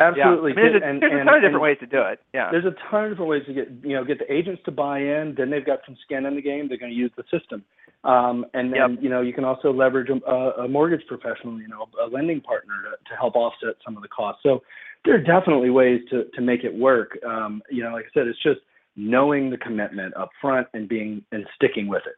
Absolutely. 0.00 0.52
Yeah. 0.56 0.60
I 0.60 0.62
mean, 0.62 0.72
there's, 0.72 0.82
a, 0.82 0.86
and, 0.86 1.02
there's 1.02 1.22
a 1.22 1.24
ton 1.24 1.34
of 1.36 1.42
different 1.42 1.62
ways 1.62 1.76
to 1.80 1.86
do 1.86 2.02
it. 2.02 2.20
Yeah. 2.34 2.50
There's 2.50 2.64
a 2.64 2.74
ton 2.90 3.04
of 3.04 3.10
different 3.12 3.30
ways 3.30 3.42
to 3.46 3.54
get 3.54 3.68
you 3.82 3.94
know 3.94 4.04
get 4.04 4.18
the 4.18 4.32
agents 4.32 4.62
to 4.64 4.72
buy 4.72 4.98
in. 4.98 5.34
Then 5.36 5.50
they've 5.50 5.64
got 5.64 5.80
some 5.86 5.96
skin 6.04 6.26
in 6.26 6.34
the 6.34 6.42
game. 6.42 6.68
They're 6.68 6.78
going 6.78 6.92
to 6.92 6.98
use 6.98 7.12
the 7.16 7.24
system, 7.30 7.62
um, 8.04 8.44
and 8.54 8.72
then 8.72 8.92
yep. 8.92 9.02
you 9.02 9.08
know 9.08 9.20
you 9.20 9.32
can 9.32 9.44
also 9.44 9.72
leverage 9.72 10.08
a, 10.10 10.62
a 10.62 10.68
mortgage 10.68 11.06
professional, 11.06 11.60
you 11.60 11.68
know, 11.68 11.86
a 12.02 12.08
lending 12.08 12.40
partner 12.40 12.74
to, 12.82 13.10
to 13.10 13.16
help 13.16 13.36
offset 13.36 13.76
some 13.84 13.96
of 13.96 14.02
the 14.02 14.08
costs. 14.08 14.42
So 14.42 14.62
there 15.04 15.14
are 15.14 15.22
definitely 15.22 15.70
ways 15.70 16.00
to 16.10 16.24
to 16.34 16.40
make 16.40 16.64
it 16.64 16.74
work. 16.74 17.18
Um, 17.26 17.62
you 17.70 17.82
know, 17.82 17.92
like 17.92 18.06
I 18.06 18.12
said, 18.14 18.26
it's 18.26 18.42
just 18.42 18.60
knowing 18.96 19.50
the 19.50 19.56
commitment 19.56 20.16
up 20.16 20.30
front 20.40 20.66
and 20.74 20.88
being 20.88 21.24
and 21.32 21.46
sticking 21.54 21.86
with 21.86 22.02
it. 22.06 22.16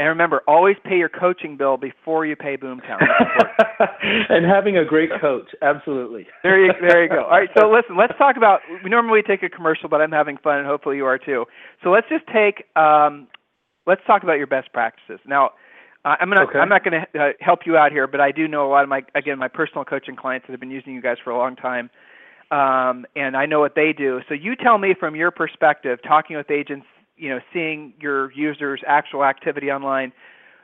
And 0.00 0.08
remember, 0.08 0.42
always 0.48 0.76
pay 0.84 0.96
your 0.96 1.08
coaching 1.08 1.56
bill 1.56 1.76
before 1.76 2.26
you 2.26 2.34
pay 2.34 2.56
Boomtown. 2.56 2.98
and 4.28 4.44
having 4.44 4.76
a 4.76 4.84
great 4.84 5.10
coach, 5.20 5.50
absolutely. 5.62 6.26
there 6.42 6.64
you 6.64 6.72
there 6.80 7.04
you 7.04 7.08
go. 7.08 7.22
All 7.22 7.30
right, 7.30 7.48
so 7.56 7.70
listen, 7.70 7.96
let's 7.96 8.16
talk 8.18 8.36
about. 8.36 8.60
We 8.82 8.90
normally 8.90 9.22
take 9.22 9.44
a 9.44 9.48
commercial, 9.48 9.88
but 9.88 10.00
I'm 10.00 10.10
having 10.10 10.36
fun, 10.38 10.58
and 10.58 10.66
hopefully 10.66 10.96
you 10.96 11.04
are 11.06 11.18
too. 11.18 11.44
So 11.84 11.90
let's 11.90 12.08
just 12.08 12.24
take. 12.26 12.64
Um, 12.76 13.28
let's 13.86 14.00
talk 14.04 14.24
about 14.24 14.34
your 14.34 14.48
best 14.48 14.72
practices. 14.72 15.20
Now, 15.28 15.50
uh, 16.04 16.16
I'm 16.18 16.28
gonna 16.28 16.42
okay. 16.48 16.58
I'm 16.58 16.68
not 16.68 16.82
gonna 16.82 17.06
uh, 17.16 17.28
help 17.38 17.60
you 17.64 17.76
out 17.76 17.92
here, 17.92 18.08
but 18.08 18.20
I 18.20 18.32
do 18.32 18.48
know 18.48 18.66
a 18.66 18.70
lot 18.70 18.82
of 18.82 18.88
my 18.88 19.02
again 19.14 19.38
my 19.38 19.48
personal 19.48 19.84
coaching 19.84 20.16
clients 20.16 20.48
that 20.48 20.52
have 20.52 20.60
been 20.60 20.72
using 20.72 20.92
you 20.92 21.02
guys 21.02 21.18
for 21.22 21.30
a 21.30 21.38
long 21.38 21.54
time. 21.54 21.88
Um, 22.50 23.06
and 23.16 23.36
I 23.36 23.46
know 23.46 23.60
what 23.60 23.74
they 23.74 23.92
do. 23.96 24.20
So 24.28 24.34
you 24.34 24.54
tell 24.56 24.78
me 24.78 24.94
from 24.98 25.14
your 25.14 25.30
perspective, 25.30 26.00
talking 26.06 26.36
with 26.36 26.50
agents 26.50 26.86
you 27.16 27.28
know 27.28 27.40
seeing 27.52 27.94
your 28.00 28.32
users 28.32 28.80
actual 28.86 29.24
activity 29.24 29.70
online 29.70 30.12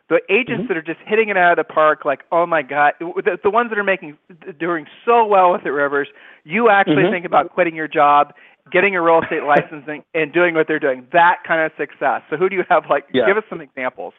the 0.09 0.21
agents 0.29 0.63
mm-hmm. 0.63 0.67
that 0.69 0.77
are 0.77 0.83
just 0.83 0.99
hitting 1.07 1.29
it 1.29 1.37
out 1.37 1.57
of 1.59 1.67
the 1.67 1.73
park 1.73 2.05
like 2.05 2.21
oh 2.33 2.47
my 2.47 2.63
god 2.63 2.93
the, 3.01 3.39
the 3.43 3.51
ones 3.51 3.71
that 3.71 3.79
are 3.79 3.85
making 3.85 4.17
doing 4.59 4.87
so 5.05 5.25
well 5.25 5.53
with 5.53 5.65
it 5.65 5.71
rivers 5.71 6.09
you 6.45 6.69
actually 6.69 6.97
mm-hmm. 6.97 7.13
think 7.13 7.25
about 7.25 7.51
quitting 7.53 7.75
your 7.75 7.89
job 7.89 8.33
getting 8.71 8.95
a 8.95 9.03
real 9.03 9.21
estate 9.23 9.43
licensing 9.45 10.05
and 10.15 10.33
doing 10.33 10.55
what 10.55 10.67
they're 10.67 10.79
doing 10.79 11.07
that 11.13 11.37
kind 11.47 11.61
of 11.61 11.73
success 11.79 12.23
so 12.29 12.37
who 12.37 12.49
do 12.49 12.57
you 12.57 12.65
have 12.69 12.85
like 12.91 13.05
yeah. 13.13 13.27
give 13.27 13.37
us 13.37 13.45
some 13.49 13.61
examples 13.61 14.13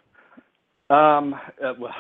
um 0.90 1.36
uh, 1.64 1.74
well 1.80 1.96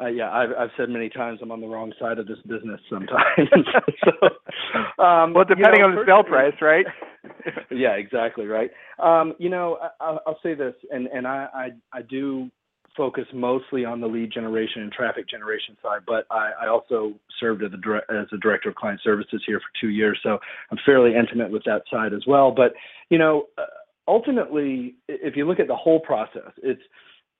uh, 0.00 0.06
yeah, 0.06 0.30
I've, 0.30 0.50
I've 0.58 0.70
said 0.76 0.88
many 0.88 1.08
times 1.08 1.40
I'm 1.42 1.50
on 1.50 1.60
the 1.60 1.66
wrong 1.66 1.92
side 2.00 2.18
of 2.18 2.26
this 2.26 2.38
business 2.46 2.80
sometimes. 2.88 3.48
so, 4.04 5.02
um, 5.02 5.34
well, 5.34 5.44
depending 5.44 5.80
you 5.80 5.88
know, 5.88 5.88
on 5.88 5.94
the 5.94 6.04
sale 6.06 6.22
price, 6.22 6.54
right? 6.60 6.86
yeah, 7.70 7.92
exactly 7.92 8.46
right. 8.46 8.70
Um, 8.98 9.34
you 9.38 9.48
know, 9.48 9.78
I, 10.00 10.16
I'll 10.26 10.38
say 10.42 10.54
this, 10.54 10.74
and 10.90 11.06
and 11.08 11.26
I, 11.26 11.46
I 11.54 11.98
I 11.98 12.02
do 12.02 12.50
focus 12.96 13.24
mostly 13.32 13.84
on 13.84 14.00
the 14.00 14.06
lead 14.06 14.32
generation 14.32 14.82
and 14.82 14.92
traffic 14.92 15.28
generation 15.28 15.76
side, 15.82 16.00
but 16.06 16.26
I, 16.30 16.50
I 16.62 16.68
also 16.68 17.14
served 17.38 17.62
as 17.62 17.70
a, 17.72 18.12
as 18.12 18.26
a 18.32 18.36
director 18.38 18.68
of 18.68 18.74
client 18.74 19.00
services 19.04 19.42
here 19.46 19.60
for 19.60 19.80
two 19.80 19.90
years, 19.90 20.18
so 20.22 20.38
I'm 20.70 20.78
fairly 20.84 21.14
intimate 21.14 21.50
with 21.50 21.64
that 21.64 21.82
side 21.90 22.12
as 22.12 22.22
well. 22.26 22.50
But 22.50 22.72
you 23.08 23.18
know, 23.18 23.44
uh, 23.58 23.62
ultimately, 24.08 24.94
if 25.08 25.36
you 25.36 25.46
look 25.46 25.60
at 25.60 25.68
the 25.68 25.76
whole 25.76 26.00
process, 26.00 26.52
it's 26.62 26.82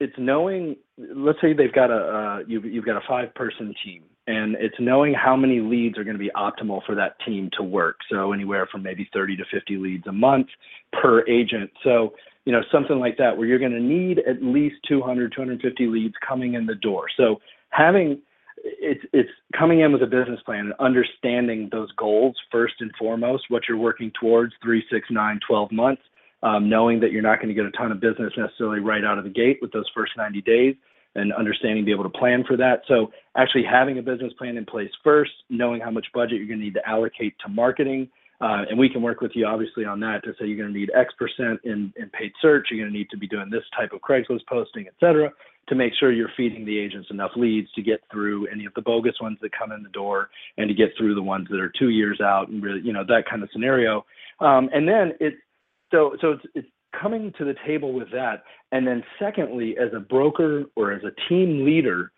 it's 0.01 0.15
knowing 0.19 0.77
let's 1.15 1.41
say 1.41 1.53
they've 1.53 1.73
got 1.73 1.91
a 1.91 1.95
uh, 1.95 2.39
you've, 2.47 2.65
you've 2.65 2.85
got 2.87 2.97
a 2.97 3.07
five 3.07 3.35
person 3.35 3.75
team 3.85 4.03
and 4.27 4.57
it's 4.57 4.77
knowing 4.81 5.15
how 5.15 5.37
many 5.37 5.61
leads 5.61 5.99
are 5.99 6.05
going 6.05 6.17
to 6.17 6.23
be 6.23 6.31
optimal 6.37 6.85
for 6.85 6.95
that 6.95 7.17
team 7.27 7.51
to 7.57 7.63
work. 7.63 7.97
So 8.11 8.33
anywhere 8.33 8.69
from 8.71 8.83
maybe 8.83 9.09
30 9.13 9.37
to 9.39 9.45
50 9.53 9.77
leads 9.77 10.07
a 10.07 10.13
month 10.13 10.47
per 10.93 11.27
agent. 11.27 11.71
So 11.85 12.15
you 12.45 12.53
know 12.53 12.63
something 12.73 12.99
like 12.99 13.19
that 13.19 13.37
where 13.37 13.47
you're 13.47 13.59
going 13.59 13.73
to 13.73 13.81
need 13.81 14.21
at 14.21 14.43
least 14.43 14.77
200 14.89 15.33
250 15.33 15.87
leads 15.87 16.15
coming 16.27 16.55
in 16.55 16.67
the 16.67 16.75
door. 16.75 17.07
So 17.17 17.37
having 17.69 18.21
it's 18.63 19.05
it's 19.13 19.31
coming 19.59 19.81
in 19.81 19.93
with 19.93 20.03
a 20.03 20.07
business 20.07 20.41
plan 20.45 20.67
and 20.67 20.75
understanding 20.79 21.69
those 21.73 21.91
goals 21.93 22.37
first 22.51 22.75
and 22.81 22.91
foremost 22.99 23.45
what 23.49 23.63
you're 23.69 23.79
working 23.79 24.13
towards 24.21 24.53
three 24.63 24.85
six 24.91 25.09
nine 25.11 25.41
twelve 25.47 25.71
months 25.73 26.03
um, 26.43 26.69
knowing 26.69 27.01
that 27.01 27.13
you're 27.13 27.23
not 27.23 27.37
going 27.37 27.49
to 27.49 27.55
get 27.55 27.65
a 27.65 27.71
ton 27.73 27.93
of 27.93 28.01
business 28.01 28.33
necessarily 28.37 28.81
right 28.81 29.05
out 29.05 29.19
of 29.19 29.25
the 29.25 29.31
gate 29.31 29.59
with 29.61 29.73
those 29.73 29.87
first 29.95 30.13
90 30.17 30.41
days 30.43 30.75
and 31.15 31.33
understanding 31.33 31.85
be 31.85 31.91
able 31.91 32.05
to 32.05 32.19
plan 32.19 32.45
for 32.47 32.57
that. 32.57 32.83
So 32.87 33.13
actually 33.37 33.65
having 33.65 33.99
a 33.99 34.03
business 34.03 34.33
plan 34.39 34.57
in 34.57 34.65
place 34.65 34.91
first, 35.03 35.33
knowing 35.49 35.81
how 35.81 35.91
much 35.91 36.07
budget 36.15 36.39
you're 36.39 36.47
going 36.47 36.61
to 36.61 36.65
need 36.65 36.75
to 36.75 36.89
allocate 36.89 37.35
to 37.45 37.49
marketing, 37.49 38.09
uh, 38.41 38.65
and 38.71 38.79
we 38.79 38.89
can 38.89 39.03
work 39.03 39.21
with 39.21 39.33
you 39.35 39.45
obviously 39.45 39.85
on 39.85 40.01
that 40.01 40.25
to 40.25 40.33
say 40.33 40.47
you're 40.47 40.57
going 40.57 40.73
to 40.73 40.79
need 40.79 40.91
X 40.97 41.13
percent 41.19 41.61
in, 41.65 41.93
in 41.97 42.09
paid 42.11 42.33
search, 42.41 42.69
you're 42.71 42.81
going 42.81 42.91
to 42.91 42.97
need 42.97 43.11
to 43.11 43.19
be 43.19 43.27
doing 43.27 43.51
this 43.51 43.65
type 43.77 43.93
of 43.93 44.01
Craigslist 44.01 44.47
posting, 44.49 44.87
et 44.87 44.95
cetera, 44.99 45.31
to 45.69 45.75
make 45.75 45.93
sure 45.99 46.11
you're 46.11 46.31
feeding 46.37 46.65
the 46.65 46.79
agents 46.79 47.09
enough 47.11 47.33
leads 47.37 47.71
to 47.73 47.83
get 47.83 48.01
through 48.11 48.47
any 48.47 48.65
of 48.65 48.73
the 48.75 48.81
bogus 48.81 49.15
ones 49.21 49.37
that 49.43 49.51
come 49.57 49.73
in 49.73 49.83
the 49.83 49.91
door 49.91 50.31
and 50.57 50.69
to 50.69 50.75
get 50.75 50.89
through 50.97 51.15
the 51.15 51.23
ones 51.23 51.49
that 51.51 51.61
are 51.61 51.73
two 51.79 51.91
years 51.91 52.21
out 52.21 52.49
and 52.49 52.63
really, 52.63 52.81
you 52.81 52.93
know, 52.93 53.05
that 53.07 53.25
kind 53.29 53.43
of 53.43 53.51
scenario. 53.53 54.07
Um, 54.41 54.71
and 54.73 54.89
then 54.89 55.13
it's 55.21 55.37
so 55.91 56.17
so 56.21 56.33
it's, 56.33 56.45
it's 56.55 56.69
coming 57.01 57.33
to 57.39 57.45
the 57.45 57.55
table 57.67 57.93
with 57.93 58.11
that, 58.13 58.43
and 58.73 58.87
then 58.87 59.03
secondly, 59.19 59.77
as 59.81 59.93
a 59.95 60.01
broker 60.01 60.65
or 60.77 60.93
as 60.93 61.03
a 61.05 61.29
team 61.29 61.65
leader, 61.65 62.13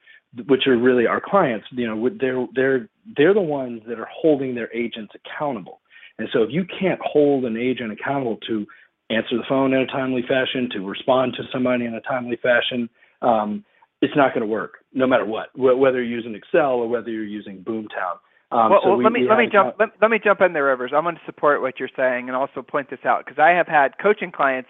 which 0.49 0.67
are 0.67 0.77
really 0.77 1.07
our 1.07 1.21
clients, 1.21 1.67
you 1.71 1.87
know, 1.87 2.09
they're 2.21 2.47
they're 2.55 2.89
they're 3.17 3.35
the 3.35 3.41
ones 3.41 3.83
that 3.87 3.99
are 3.99 4.09
holding 4.13 4.55
their 4.55 4.73
agents 4.75 5.13
accountable. 5.15 5.81
And 6.19 6.29
so 6.33 6.43
if 6.43 6.51
you 6.51 6.65
can't 6.79 7.01
hold 7.03 7.45
an 7.45 7.57
agent 7.57 7.93
accountable 7.93 8.39
to 8.49 8.67
answer 9.11 9.37
the 9.37 9.45
phone 9.49 9.75
in 9.75 9.81
a 9.81 9.87
timely 9.87 10.23
fashion, 10.23 10.69
to 10.73 10.81
respond 10.81 11.35
to 11.37 11.43
somebody 11.53 11.85
in 11.85 11.95
a 11.95 12.01
timely 12.03 12.37
fashion, 12.37 12.89
um, 13.21 13.65
it's 14.01 14.17
not 14.17 14.35
going 14.35 14.43
to 14.43 14.47
work, 14.47 14.85
no 14.93 15.07
matter 15.07 15.25
what, 15.25 15.57
whether 15.57 16.03
you're 16.03 16.19
using 16.19 16.35
Excel 16.35 16.73
or 16.73 16.89
whether 16.89 17.11
you're 17.11 17.25
using 17.25 17.63
Boomtown. 17.63 18.19
Um, 18.53 18.71
well, 18.71 18.81
so 18.83 18.89
well 18.91 18.99
we, 18.99 19.05
let 19.05 19.13
me 19.13 19.27
let 19.29 19.39
me 19.39 19.49
jump 19.51 19.77
let, 19.79 19.89
let 20.01 20.11
me 20.11 20.19
jump 20.23 20.41
in 20.43 20.53
there, 20.53 20.67
Rivers. 20.67 20.93
I'm 20.95 21.05
going 21.05 21.15
to 21.15 21.21
support 21.25 21.63
what 21.63 21.81
you're 21.81 21.91
saying 21.97 22.29
and 22.29 22.37
also 22.37 22.61
point 22.61 22.91
this 22.91 23.01
out 23.05 23.25
because 23.25 23.39
I 23.39 23.51
have 23.51 23.67
had 23.67 23.99
coaching 24.01 24.31
clients 24.31 24.69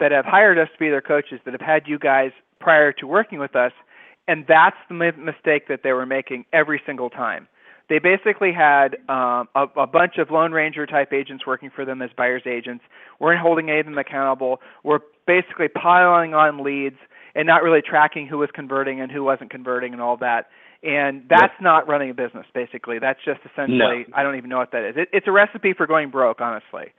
that 0.00 0.12
have 0.12 0.24
hired 0.24 0.58
us 0.58 0.68
to 0.72 0.78
be 0.78 0.88
their 0.88 1.02
coaches 1.02 1.40
that 1.44 1.52
have 1.52 1.60
had 1.60 1.82
you 1.86 1.98
guys 1.98 2.30
prior 2.58 2.92
to 2.92 3.06
working 3.06 3.38
with 3.38 3.54
us, 3.54 3.72
and 4.26 4.44
that's 4.48 4.76
the 4.88 4.94
mistake 4.94 5.68
that 5.68 5.80
they 5.84 5.92
were 5.92 6.06
making 6.06 6.46
every 6.52 6.80
single 6.86 7.10
time. 7.10 7.48
They 7.88 7.98
basically 7.98 8.52
had 8.52 8.96
um, 9.08 9.48
a, 9.54 9.66
a 9.76 9.86
bunch 9.86 10.18
of 10.18 10.30
Lone 10.30 10.52
Ranger 10.52 10.86
type 10.86 11.12
agents 11.12 11.46
working 11.46 11.70
for 11.74 11.84
them 11.84 12.02
as 12.02 12.10
buyers 12.16 12.42
agents. 12.46 12.84
weren't 13.18 13.40
holding 13.40 13.70
any 13.70 13.80
of 13.80 13.86
them 13.86 13.96
accountable. 13.96 14.60
We're 14.84 15.00
basically 15.26 15.68
piling 15.68 16.34
on 16.34 16.62
leads 16.62 16.98
and 17.34 17.46
not 17.46 17.62
really 17.62 17.80
tracking 17.82 18.26
who 18.26 18.38
was 18.38 18.50
converting 18.54 19.00
and 19.00 19.10
who 19.10 19.24
wasn't 19.24 19.50
converting 19.50 19.92
and 19.92 20.02
all 20.02 20.18
that 20.18 20.46
and 20.82 21.22
that's 21.28 21.54
yep. 21.54 21.62
not 21.62 21.88
running 21.88 22.10
a 22.10 22.14
business 22.14 22.46
basically 22.54 22.98
that's 22.98 23.20
just 23.24 23.40
essentially 23.44 24.06
no. 24.08 24.14
i 24.14 24.22
don't 24.22 24.36
even 24.36 24.48
know 24.48 24.58
what 24.58 24.72
that 24.72 24.84
is 24.84 24.94
it, 24.96 25.08
it's 25.12 25.26
a 25.26 25.32
recipe 25.32 25.72
for 25.72 25.86
going 25.86 26.10
broke 26.10 26.40
honestly 26.40 26.92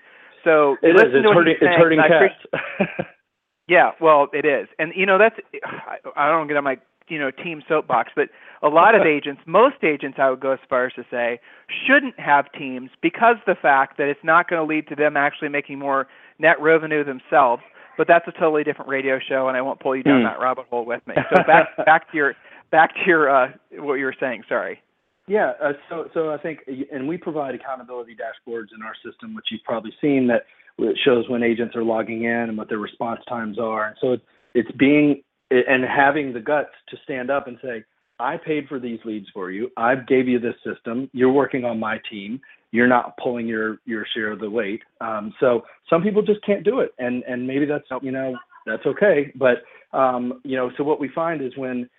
so 0.43 0.77
it 0.81 0.95
is. 0.95 1.03
It's 1.13 1.25
hurting, 1.25 1.55
it's 1.59 1.77
hurting 1.77 1.99
cats. 1.99 3.07
yeah 3.67 3.91
well 4.01 4.27
it 4.33 4.45
is 4.45 4.67
and 4.79 4.93
you 4.95 5.05
know 5.05 5.17
that's 5.17 5.35
i, 5.63 5.97
I 6.15 6.29
don't 6.29 6.47
get 6.47 6.57
on 6.57 6.63
my 6.63 6.77
you 7.09 7.19
know 7.19 7.31
team 7.31 7.61
soapbox, 7.67 8.11
but 8.15 8.29
a 8.63 8.69
lot 8.69 8.95
of 8.95 9.01
agents, 9.05 9.41
most 9.45 9.83
agents, 9.83 10.17
I 10.21 10.29
would 10.29 10.39
go 10.39 10.51
as 10.51 10.59
far 10.69 10.85
as 10.85 10.93
to 10.93 11.03
say, 11.11 11.39
shouldn't 11.87 12.19
have 12.19 12.51
teams 12.51 12.91
because 13.01 13.35
the 13.45 13.55
fact 13.55 13.97
that 13.97 14.07
it's 14.07 14.23
not 14.23 14.49
going 14.49 14.61
to 14.61 14.65
lead 14.65 14.87
to 14.89 14.95
them 14.95 15.17
actually 15.17 15.49
making 15.49 15.79
more 15.79 16.07
net 16.37 16.59
revenue 16.61 17.03
themselves. 17.03 17.63
But 17.97 18.07
that's 18.07 18.25
a 18.29 18.31
totally 18.31 18.63
different 18.63 18.89
radio 18.89 19.19
show, 19.19 19.49
and 19.49 19.57
I 19.57 19.61
won't 19.61 19.81
pull 19.81 19.93
you 19.93 20.03
down 20.03 20.21
mm. 20.21 20.23
that 20.23 20.39
rabbit 20.39 20.67
hole 20.69 20.85
with 20.85 21.05
me. 21.05 21.15
So 21.35 21.43
back 21.43 21.67
back 21.85 22.09
to 22.11 22.17
your 22.17 22.33
back 22.71 22.93
to 22.95 23.01
your 23.05 23.29
uh, 23.29 23.51
what 23.73 23.95
you 23.95 24.05
were 24.05 24.15
saying. 24.19 24.43
Sorry. 24.47 24.81
Yeah, 25.27 25.53
uh, 25.61 25.73
so 25.89 26.09
so 26.13 26.31
I 26.31 26.37
think, 26.37 26.59
and 26.91 27.07
we 27.07 27.17
provide 27.17 27.53
accountability 27.53 28.15
dashboards 28.15 28.69
in 28.75 28.81
our 28.81 28.95
system, 29.05 29.35
which 29.35 29.45
you've 29.51 29.63
probably 29.63 29.93
seen 30.01 30.27
that 30.27 30.45
it 30.79 30.97
shows 31.05 31.29
when 31.29 31.43
agents 31.43 31.75
are 31.75 31.83
logging 31.83 32.23
in 32.23 32.31
and 32.31 32.57
what 32.57 32.69
their 32.69 32.79
response 32.79 33.21
times 33.27 33.59
are. 33.59 33.87
And 33.87 33.97
so 34.01 34.13
it's 34.13 34.23
it's 34.55 34.71
being 34.71 35.21
and 35.51 35.83
having 35.83 36.33
the 36.33 36.39
guts 36.39 36.69
to 36.89 36.97
stand 37.03 37.29
up 37.29 37.47
and 37.47 37.57
say, 37.61 37.83
I 38.19 38.37
paid 38.37 38.67
for 38.67 38.79
these 38.79 38.99
leads 39.05 39.27
for 39.33 39.49
you. 39.49 39.69
I 39.77 39.95
gave 39.95 40.27
you 40.27 40.39
this 40.39 40.55
system. 40.65 41.09
You're 41.13 41.31
working 41.31 41.63
on 41.63 41.79
my 41.79 41.99
team. 42.09 42.41
You're 42.71 42.87
not 42.87 43.17
pulling 43.17 43.47
your 43.47 43.77
your 43.85 44.05
share 44.13 44.31
of 44.31 44.39
the 44.39 44.49
weight. 44.49 44.81
Um, 45.01 45.33
so 45.39 45.63
some 45.89 46.03
people 46.03 46.21
just 46.21 46.43
can't 46.45 46.63
do 46.63 46.79
it, 46.79 46.93
and 46.99 47.23
and 47.23 47.47
maybe 47.47 47.65
that's 47.65 47.85
you 48.01 48.11
know 48.11 48.37
that's 48.65 48.85
okay. 48.85 49.31
But 49.35 49.63
um, 49.97 50.41
you 50.43 50.55
know, 50.55 50.71
so 50.77 50.83
what 50.83 50.99
we 50.99 51.09
find 51.09 51.41
is 51.41 51.55
when 51.57 51.89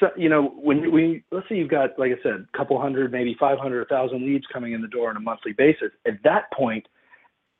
so, 0.00 0.08
you 0.16 0.28
know, 0.28 0.48
when 0.48 0.92
we 0.92 1.22
let's 1.30 1.48
say 1.48 1.56
you've 1.56 1.70
got, 1.70 1.98
like 1.98 2.12
I 2.12 2.22
said, 2.22 2.46
a 2.52 2.56
couple 2.56 2.80
hundred, 2.80 3.12
maybe 3.12 3.36
500, 3.38 3.86
1,000 3.90 4.24
leads 4.24 4.44
coming 4.52 4.72
in 4.72 4.82
the 4.82 4.88
door 4.88 5.10
on 5.10 5.16
a 5.16 5.20
monthly 5.20 5.52
basis. 5.52 5.90
At 6.06 6.22
that 6.24 6.50
point, 6.52 6.86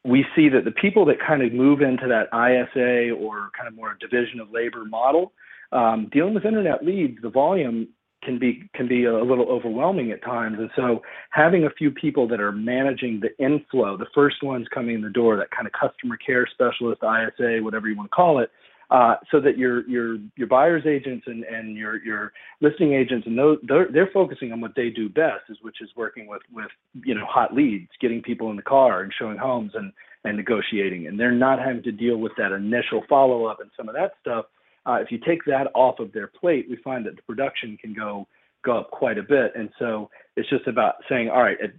we 0.04 0.24
see 0.34 0.48
that 0.48 0.64
the 0.64 0.70
people 0.70 1.04
that 1.06 1.16
kind 1.24 1.42
of 1.42 1.52
move 1.52 1.80
into 1.82 2.06
that 2.08 2.28
ISA 2.32 3.14
or 3.14 3.50
kind 3.56 3.68
of 3.68 3.74
more 3.74 3.96
division 4.00 4.40
of 4.40 4.50
labor 4.50 4.84
model, 4.84 5.32
um, 5.72 6.08
dealing 6.12 6.34
with 6.34 6.44
internet 6.44 6.84
leads, 6.84 7.20
the 7.22 7.30
volume 7.30 7.88
can 8.22 8.38
be 8.38 8.68
can 8.74 8.88
be 8.88 9.04
a 9.04 9.22
little 9.22 9.48
overwhelming 9.48 10.10
at 10.10 10.22
times. 10.22 10.58
And 10.58 10.70
so 10.74 11.02
having 11.30 11.64
a 11.64 11.70
few 11.70 11.90
people 11.90 12.26
that 12.28 12.40
are 12.40 12.52
managing 12.52 13.20
the 13.20 13.44
inflow, 13.44 13.96
the 13.96 14.06
first 14.14 14.42
ones 14.42 14.66
coming 14.72 14.96
in 14.96 15.02
the 15.02 15.10
door, 15.10 15.36
that 15.36 15.50
kind 15.50 15.66
of 15.66 15.72
customer 15.72 16.16
care 16.16 16.46
specialist, 16.50 17.02
ISA, 17.02 17.58
whatever 17.62 17.88
you 17.88 17.96
want 17.96 18.10
to 18.10 18.14
call 18.14 18.40
it, 18.40 18.50
uh, 18.90 19.16
so 19.30 19.40
that 19.40 19.58
your 19.58 19.88
your 19.88 20.16
your 20.36 20.46
buyers 20.46 20.84
agents 20.86 21.24
and 21.26 21.44
and 21.44 21.76
your 21.76 22.02
your 22.04 22.32
listing 22.60 22.92
agents 22.92 23.26
and 23.26 23.36
those 23.36 23.58
they're, 23.66 23.88
they're 23.92 24.10
focusing 24.12 24.52
on 24.52 24.60
what 24.60 24.72
they 24.76 24.90
do 24.90 25.08
best 25.08 25.42
is 25.48 25.56
which 25.62 25.80
is 25.80 25.90
working 25.96 26.26
with 26.26 26.42
with 26.52 26.70
you 27.04 27.14
know 27.14 27.26
hot 27.26 27.52
leads 27.54 27.88
getting 28.00 28.22
people 28.22 28.50
in 28.50 28.56
the 28.56 28.62
car 28.62 29.02
and 29.02 29.12
showing 29.18 29.36
homes 29.36 29.72
and 29.74 29.92
and 30.26 30.36
negotiating. 30.36 31.06
And 31.06 31.18
they're 31.18 31.32
not 31.32 31.58
having 31.58 31.82
to 31.84 31.92
deal 31.92 32.16
with 32.18 32.32
that 32.36 32.52
initial 32.52 33.02
follow 33.08 33.46
up 33.46 33.60
and 33.60 33.70
some 33.76 33.88
of 33.88 33.94
that 33.94 34.12
stuff. 34.20 34.46
Uh, 34.84 34.94
if 34.94 35.10
you 35.10 35.18
take 35.18 35.44
that 35.46 35.68
off 35.74 35.98
of 35.98 36.12
their 36.12 36.28
plate 36.28 36.66
we 36.68 36.76
find 36.76 37.06
that 37.06 37.16
the 37.16 37.22
production 37.22 37.76
can 37.76 37.94
go 37.94 38.26
go 38.64 38.78
up 38.78 38.90
quite 38.90 39.18
a 39.18 39.22
bit. 39.22 39.52
And 39.54 39.70
so 39.78 40.10
it's 40.36 40.48
just 40.48 40.66
about 40.66 40.94
saying 41.08 41.28
all 41.28 41.42
right 41.42 41.58
it, 41.60 41.72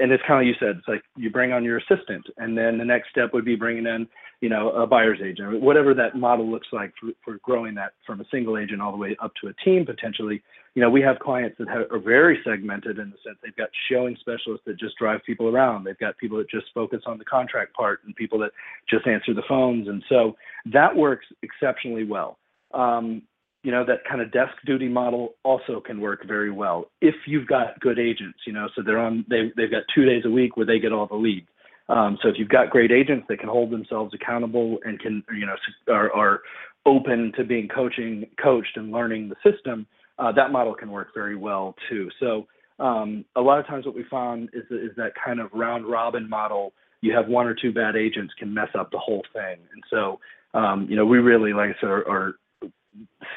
and 0.00 0.12
it's 0.12 0.22
kind 0.26 0.40
of 0.40 0.46
like 0.46 0.46
you 0.46 0.54
said 0.66 0.76
it's 0.78 0.88
like 0.88 1.02
you 1.16 1.30
bring 1.30 1.52
on 1.52 1.64
your 1.64 1.78
assistant 1.78 2.26
and 2.36 2.56
then 2.56 2.78
the 2.78 2.84
next 2.84 3.10
step 3.10 3.32
would 3.32 3.44
be 3.44 3.56
bringing 3.56 3.86
in 3.86 4.06
you 4.44 4.50
know, 4.50 4.68
a 4.72 4.86
buyer's 4.86 5.20
agent, 5.24 5.62
whatever 5.62 5.94
that 5.94 6.16
model 6.16 6.46
looks 6.46 6.66
like 6.70 6.92
for, 7.00 7.12
for 7.24 7.38
growing 7.42 7.74
that 7.76 7.92
from 8.06 8.20
a 8.20 8.24
single 8.30 8.58
agent 8.58 8.82
all 8.82 8.92
the 8.92 8.98
way 8.98 9.16
up 9.22 9.32
to 9.40 9.48
a 9.48 9.54
team 9.64 9.86
potentially. 9.86 10.42
You 10.74 10.82
know, 10.82 10.90
we 10.90 11.00
have 11.00 11.18
clients 11.18 11.56
that 11.58 11.66
have, 11.70 11.90
are 11.90 11.98
very 11.98 12.38
segmented 12.44 12.98
in 12.98 13.08
the 13.08 13.16
sense 13.24 13.38
they've 13.42 13.56
got 13.56 13.70
showing 13.90 14.18
specialists 14.20 14.66
that 14.66 14.78
just 14.78 14.98
drive 14.98 15.20
people 15.24 15.48
around. 15.48 15.84
They've 15.84 15.98
got 15.98 16.18
people 16.18 16.36
that 16.36 16.50
just 16.50 16.66
focus 16.74 17.00
on 17.06 17.16
the 17.16 17.24
contract 17.24 17.72
part 17.72 18.00
and 18.04 18.14
people 18.16 18.38
that 18.40 18.50
just 18.86 19.06
answer 19.06 19.32
the 19.32 19.44
phones. 19.48 19.88
And 19.88 20.04
so 20.10 20.36
that 20.74 20.94
works 20.94 21.24
exceptionally 21.42 22.04
well. 22.04 22.36
Um, 22.74 23.22
you 23.62 23.72
know, 23.72 23.82
that 23.86 24.04
kind 24.06 24.20
of 24.20 24.30
desk 24.30 24.52
duty 24.66 24.88
model 24.88 25.36
also 25.42 25.80
can 25.80 26.02
work 26.02 26.26
very 26.28 26.50
well 26.50 26.90
if 27.00 27.14
you've 27.26 27.46
got 27.46 27.80
good 27.80 27.98
agents, 27.98 28.40
you 28.46 28.52
know, 28.52 28.68
so 28.76 28.82
they're 28.84 28.98
on, 28.98 29.24
they, 29.30 29.52
they've 29.56 29.70
got 29.70 29.84
two 29.94 30.04
days 30.04 30.24
a 30.26 30.30
week 30.30 30.58
where 30.58 30.66
they 30.66 30.78
get 30.78 30.92
all 30.92 31.06
the 31.06 31.14
leads 31.14 31.48
um, 31.88 32.18
so 32.22 32.28
if 32.28 32.36
you've 32.38 32.48
got 32.48 32.70
great 32.70 32.90
agents 32.90 33.26
that 33.28 33.38
can 33.38 33.48
hold 33.48 33.70
themselves 33.70 34.14
accountable 34.14 34.78
and 34.84 34.98
can, 34.98 35.22
you 35.36 35.46
know, 35.46 35.54
are, 35.92 36.12
are 36.12 36.40
open 36.86 37.32
to 37.36 37.44
being 37.44 37.68
coaching, 37.68 38.26
coached 38.42 38.76
and 38.76 38.90
learning 38.90 39.28
the 39.28 39.50
system, 39.50 39.86
uh, 40.18 40.32
that 40.32 40.50
model 40.50 40.74
can 40.74 40.90
work 40.90 41.08
very 41.14 41.36
well 41.36 41.74
too. 41.88 42.08
So 42.20 42.46
um, 42.78 43.24
a 43.36 43.40
lot 43.40 43.58
of 43.58 43.66
times 43.66 43.84
what 43.84 43.94
we 43.94 44.04
found 44.10 44.48
is, 44.52 44.64
is 44.70 44.96
that 44.96 45.12
kind 45.22 45.40
of 45.40 45.50
round 45.52 45.86
robin 45.86 46.28
model. 46.28 46.72
You 47.02 47.14
have 47.14 47.28
one 47.28 47.46
or 47.46 47.54
two 47.54 47.72
bad 47.72 47.96
agents 47.96 48.32
can 48.38 48.52
mess 48.52 48.70
up 48.78 48.90
the 48.90 48.98
whole 48.98 49.22
thing. 49.32 49.58
And 49.72 49.82
so, 49.90 50.20
um, 50.54 50.86
you 50.88 50.96
know, 50.96 51.04
we 51.04 51.18
really, 51.18 51.52
like 51.52 51.70
I 51.70 51.80
said, 51.80 51.90
are, 51.90 52.08
are 52.08 52.34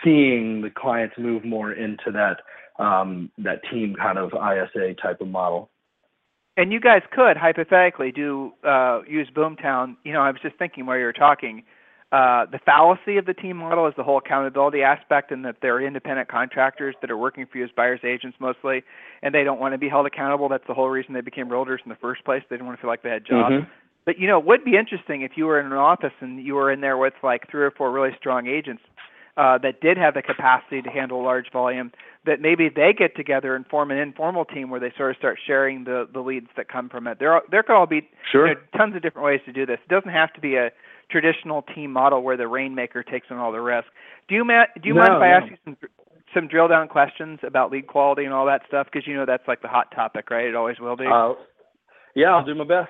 seeing 0.04 0.62
the 0.62 0.70
clients 0.70 1.16
move 1.18 1.44
more 1.44 1.74
into 1.74 2.12
that 2.14 2.38
um, 2.82 3.32
that 3.40 3.62
team 3.72 3.96
kind 3.96 4.20
of 4.20 4.32
ISA 4.34 4.94
type 5.02 5.20
of 5.20 5.28
model 5.28 5.72
and 6.58 6.74
you 6.74 6.80
guys 6.80 7.04
could 7.12 7.38
hypothetically 7.38 8.12
do 8.12 8.52
uh, 8.68 9.02
use 9.08 9.30
Boomtown. 9.34 9.96
You 10.04 10.12
know, 10.12 10.22
I 10.22 10.32
was 10.32 10.42
just 10.42 10.58
thinking 10.58 10.86
while 10.86 10.98
you 10.98 11.06
were 11.06 11.14
talking, 11.14 11.64
uh, 12.12 12.46
the 12.52 12.60
fallacy 12.66 13.18
of 13.18 13.26
the 13.26 13.34
team 13.34 13.58
model 13.58 13.88
is 13.88 13.94
the 13.96 14.04
whole 14.04 14.18
accountability 14.18 14.82
aspect, 14.82 15.32
and 15.32 15.46
that 15.46 15.58
they're 15.62 15.86
independent 15.86 16.30
contractors 16.30 16.96
that 17.02 17.12
are 17.12 17.18
working 17.18 17.46
for 17.46 17.60
you 17.60 17.64
as 17.64 17.70
buyers 17.76 18.00
agents 18.04 18.38
mostly, 18.40 18.84
and 19.22 19.36
they 19.36 19.44
don't 19.44 19.60
want 19.60 19.74
to 19.74 19.78
be 19.78 19.88
held 19.88 20.08
accountable. 20.08 20.50
That's 20.50 20.66
the 20.68 20.74
whole 20.74 20.90
reason 20.90 21.14
they 21.14 21.22
became 21.22 21.48
realtors 21.48 21.80
in 21.86 21.90
the 21.90 21.98
first 21.98 22.26
place. 22.26 22.42
They 22.50 22.56
didn't 22.56 22.66
want 22.66 22.80
to 22.80 22.82
feel 22.82 22.90
like 22.90 23.04
they 23.04 23.10
had 23.10 23.26
jobs. 23.26 23.54
Mm-hmm. 23.54 23.70
But 24.06 24.20
you 24.20 24.28
know, 24.28 24.40
it 24.40 24.46
would 24.46 24.64
be 24.64 24.78
interesting 24.78 25.22
if 25.22 25.32
you 25.36 25.46
were 25.46 25.60
in 25.60 25.66
an 25.66 25.74
office 25.74 26.14
and 26.22 26.42
you 26.42 26.56
were 26.56 26.72
in 26.72 26.82
there 26.82 26.98
with 26.98 27.14
like 27.24 27.52
three 27.52 27.64
or 27.64 27.72
four 27.72 27.92
really 27.92 28.12
strong 28.18 28.48
agents 28.48 28.82
uh, 29.38 29.58
that 29.60 29.82
did 29.82 29.98
have 29.98 30.16
the 30.16 30.22
capacity 30.22 30.82
to 30.82 30.90
handle 30.90 31.24
large 31.24 31.52
volume 31.52 31.92
that 32.26 32.42
maybe 32.42 32.70
they 32.74 32.92
get 32.98 33.16
together 33.16 33.56
and 33.56 33.66
form 33.68 33.92
an 33.92 33.98
informal 33.98 34.44
team 34.44 34.70
where 34.70 34.80
they 34.80 34.92
sort 34.98 35.12
of 35.12 35.18
start 35.18 35.40
sharing 35.46 35.84
the 35.84 36.08
the 36.12 36.20
leads 36.20 36.48
that 36.58 36.68
come 36.68 36.90
from 36.90 37.08
it. 37.08 37.20
There 37.20 37.42
there 37.52 37.64
could 37.64 37.76
all 37.76 37.86
be 37.86 38.10
sure. 38.32 38.48
you 38.48 38.56
know, 38.56 38.60
tons 38.76 38.96
of 38.96 39.02
different 39.02 39.26
ways 39.26 39.40
to 39.46 39.54
do 39.54 39.66
this. 39.66 39.78
It 39.84 39.94
doesn't 39.94 40.12
have 40.12 40.34
to 40.34 40.42
be 40.42 40.56
a 40.56 40.72
traditional 41.10 41.62
team 41.62 41.94
model 41.94 42.22
where 42.22 42.36
the 42.36 42.48
rainmaker 42.48 43.04
takes 43.04 43.28
on 43.30 43.38
all 43.38 43.52
the 43.52 43.62
risk. 43.62 43.88
Do 44.28 44.36
you 44.36 44.44
Matt, 44.44 44.70
do 44.82 44.90
you 44.90 44.96
no, 44.96 45.02
mind 45.02 45.14
if 45.14 45.22
I 45.22 45.28
no. 45.30 45.36
ask 45.36 45.52
you 45.52 45.58
some 45.64 45.78
some 46.34 46.48
drill 46.48 46.68
down 46.68 46.88
questions 46.88 47.40
about 47.44 47.72
lead 47.72 47.88
quality 47.88 48.26
and 48.26 48.34
all 48.34 48.46
that 48.48 48.62
stuff 48.68 48.88
because 48.92 49.08
you 49.08 49.16
know 49.16 49.26
that's 49.26 49.48
like 49.48 49.62
the 49.62 49.68
hot 49.68 49.92
topic, 49.96 50.30
right? 50.30 50.46
It 50.46 50.56
always 50.56 50.80
will 50.80 50.98
be. 50.98 51.06
Uh, 51.06 51.34
yeah, 52.16 52.32
I'll 52.34 52.46
do 52.46 52.56
my 52.56 52.66
best. 52.66 52.90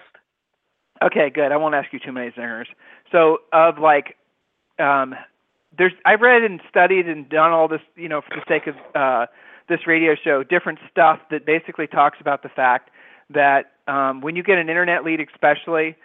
Okay, 1.03 1.29
good. 1.29 1.51
I 1.51 1.57
won't 1.57 1.75
ask 1.75 1.93
you 1.93 1.99
too 1.99 2.11
many 2.11 2.31
zingers. 2.31 2.65
So, 3.11 3.39
of 3.53 3.77
like 3.77 4.15
um, 4.79 5.13
there's 5.75 5.93
I've 6.05 6.21
read 6.21 6.43
and 6.43 6.61
studied 6.69 7.07
and 7.07 7.27
done 7.27 7.51
all 7.51 7.67
this, 7.67 7.81
you 7.95 8.09
know, 8.09 8.21
for 8.21 8.35
the 8.35 8.43
sake 8.47 8.67
of 8.67 8.75
uh, 8.95 9.25
this 9.67 9.87
radio 9.87 10.15
show, 10.15 10.43
different 10.43 10.79
stuff 10.89 11.19
that 11.31 11.45
basically 11.45 11.87
talks 11.87 12.19
about 12.21 12.43
the 12.43 12.49
fact 12.49 12.89
that 13.29 13.73
um, 13.87 14.21
when 14.21 14.35
you 14.35 14.43
get 14.43 14.57
an 14.57 14.69
internet 14.69 15.03
lead, 15.03 15.19
especially, 15.19 15.95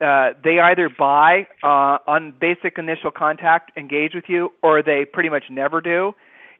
uh, 0.00 0.30
they 0.42 0.58
either 0.58 0.88
buy 0.88 1.46
uh, 1.62 1.98
on 2.06 2.32
basic 2.40 2.78
initial 2.78 3.10
contact, 3.10 3.76
engage 3.76 4.14
with 4.14 4.24
you, 4.28 4.50
or 4.62 4.82
they 4.82 5.04
pretty 5.04 5.28
much 5.28 5.44
never 5.50 5.80
do. 5.80 6.14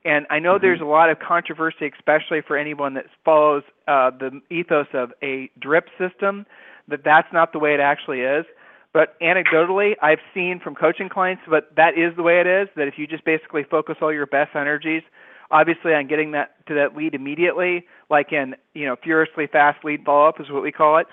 And 0.05 0.27
I 0.31 0.39
know 0.39 0.55
mm-hmm. 0.55 0.65
there's 0.65 0.81
a 0.81 0.85
lot 0.85 1.11
of 1.11 1.19
controversy, 1.19 1.91
especially 1.99 2.41
for 2.47 2.57
anyone 2.57 2.95
that 2.95 3.07
follows 3.25 3.63
uh, 3.89 4.11
the 4.11 4.41
ethos 4.51 4.87
of 4.93 5.13
a 5.23 5.51
drip 5.59 5.89
system, 5.99 6.47
that 6.89 7.01
that's 7.05 7.29
not 7.33 7.53
the 7.53 7.59
way 7.59 7.75
it 7.75 7.81
actually 7.81 8.21
is. 8.21 8.45
But 8.93 9.21
anecdotally, 9.21 9.93
I've 10.03 10.19
seen 10.35 10.61
from 10.63 10.75
coaching 10.75 11.09
clients, 11.09 11.43
but 11.49 11.71
that 11.77 11.97
is 11.97 12.17
the 12.17 12.23
way 12.23 12.41
it 12.41 12.47
is. 12.47 12.69
That 12.75 12.89
if 12.89 12.95
you 12.97 13.07
just 13.07 13.25
basically 13.25 13.63
focus 13.63 13.97
all 14.03 14.13
your 14.13 14.27
best 14.27 14.57
energies, 14.57 15.03
obviously 15.51 15.93
on 15.95 16.09
getting 16.09 16.33
that 16.33 16.67
to 16.67 16.75
that 16.75 16.97
lead 16.97 17.15
immediately, 17.15 17.87
like 18.09 18.33
in 18.33 18.57
you 18.75 18.87
know 18.87 18.97
furiously 19.03 19.47
fast 19.47 19.85
lead 19.85 20.05
follow 20.05 20.29
up 20.29 20.41
is 20.41 20.51
what 20.51 20.63
we 20.63 20.73
call 20.73 20.99
it, 20.99 21.07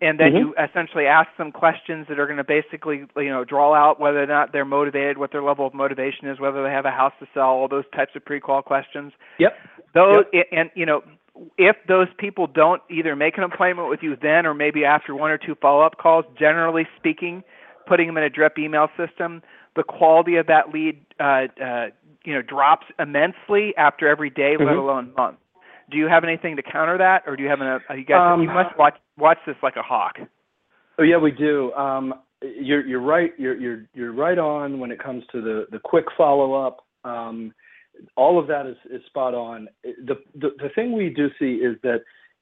and 0.00 0.18
then 0.18 0.32
mm-hmm. 0.32 0.36
you 0.36 0.54
essentially 0.62 1.06
ask 1.06 1.28
them 1.36 1.52
questions 1.52 2.06
that 2.08 2.18
are 2.18 2.26
going 2.26 2.38
to 2.38 2.44
basically 2.44 3.04
you 3.16 3.28
know 3.28 3.44
draw 3.44 3.74
out 3.74 4.00
whether 4.00 4.22
or 4.22 4.26
not 4.26 4.52
they're 4.52 4.64
motivated, 4.64 5.18
what 5.18 5.32
their 5.32 5.42
level 5.42 5.66
of 5.66 5.74
motivation 5.74 6.28
is, 6.28 6.40
whether 6.40 6.62
they 6.62 6.70
have 6.70 6.86
a 6.86 6.90
house 6.90 7.12
to 7.20 7.26
sell, 7.34 7.44
all 7.44 7.68
those 7.68 7.84
types 7.94 8.12
of 8.14 8.24
pre-qual 8.24 8.62
questions. 8.62 9.12
Yep. 9.38 9.52
Those 9.94 10.24
yep. 10.32 10.46
and 10.52 10.70
you 10.74 10.86
know 10.86 11.02
if 11.58 11.76
those 11.88 12.08
people 12.18 12.46
don't 12.46 12.82
either 12.90 13.16
make 13.16 13.38
an 13.38 13.44
appointment 13.44 13.88
with 13.88 14.00
you 14.02 14.16
then 14.20 14.46
or 14.46 14.54
maybe 14.54 14.84
after 14.84 15.14
one 15.14 15.30
or 15.30 15.38
two 15.38 15.54
follow-up 15.54 15.98
calls, 15.98 16.24
generally 16.38 16.86
speaking, 16.96 17.42
putting 17.86 18.06
them 18.06 18.16
in 18.16 18.24
a 18.24 18.30
drip 18.30 18.58
email 18.58 18.88
system, 18.96 19.42
the 19.76 19.82
quality 19.82 20.36
of 20.36 20.46
that 20.46 20.70
lead, 20.72 21.04
uh, 21.18 21.46
uh, 21.62 21.86
you 22.24 22.34
know, 22.34 22.42
drops 22.42 22.86
immensely 22.98 23.74
after 23.76 24.08
every 24.08 24.30
day, 24.30 24.54
mm-hmm. 24.54 24.66
let 24.66 24.76
alone 24.76 25.12
month. 25.16 25.38
Do 25.90 25.96
you 25.96 26.06
have 26.06 26.22
anything 26.22 26.56
to 26.56 26.62
counter 26.62 26.98
that, 26.98 27.24
or 27.26 27.36
do 27.36 27.42
you 27.42 27.48
have 27.48 27.60
an? 27.60 27.66
Uh, 27.66 27.94
you 27.94 28.04
guys, 28.04 28.34
um, 28.34 28.42
you 28.42 28.48
must 28.48 28.78
watch 28.78 28.94
watch 29.18 29.38
this 29.44 29.56
like 29.60 29.74
a 29.74 29.82
hawk. 29.82 30.18
Oh 30.98 31.02
yeah, 31.02 31.16
we 31.16 31.32
do. 31.32 31.72
Um, 31.72 32.14
you're 32.42 32.86
you're 32.86 33.00
right. 33.00 33.32
You're 33.38 33.56
you're 33.56 33.86
you're 33.92 34.12
right 34.12 34.38
on 34.38 34.78
when 34.78 34.92
it 34.92 35.02
comes 35.02 35.24
to 35.32 35.40
the 35.40 35.66
the 35.72 35.80
quick 35.80 36.04
follow 36.16 36.54
up. 36.54 36.86
Um, 37.04 37.52
all 38.16 38.38
of 38.38 38.46
that 38.48 38.66
is, 38.66 38.76
is 38.90 39.04
spot 39.06 39.34
on. 39.34 39.68
The, 39.82 40.14
the, 40.34 40.50
the 40.58 40.68
thing 40.74 40.92
we 40.92 41.10
do 41.10 41.28
see 41.38 41.62
is 41.62 41.76
that 41.82 42.00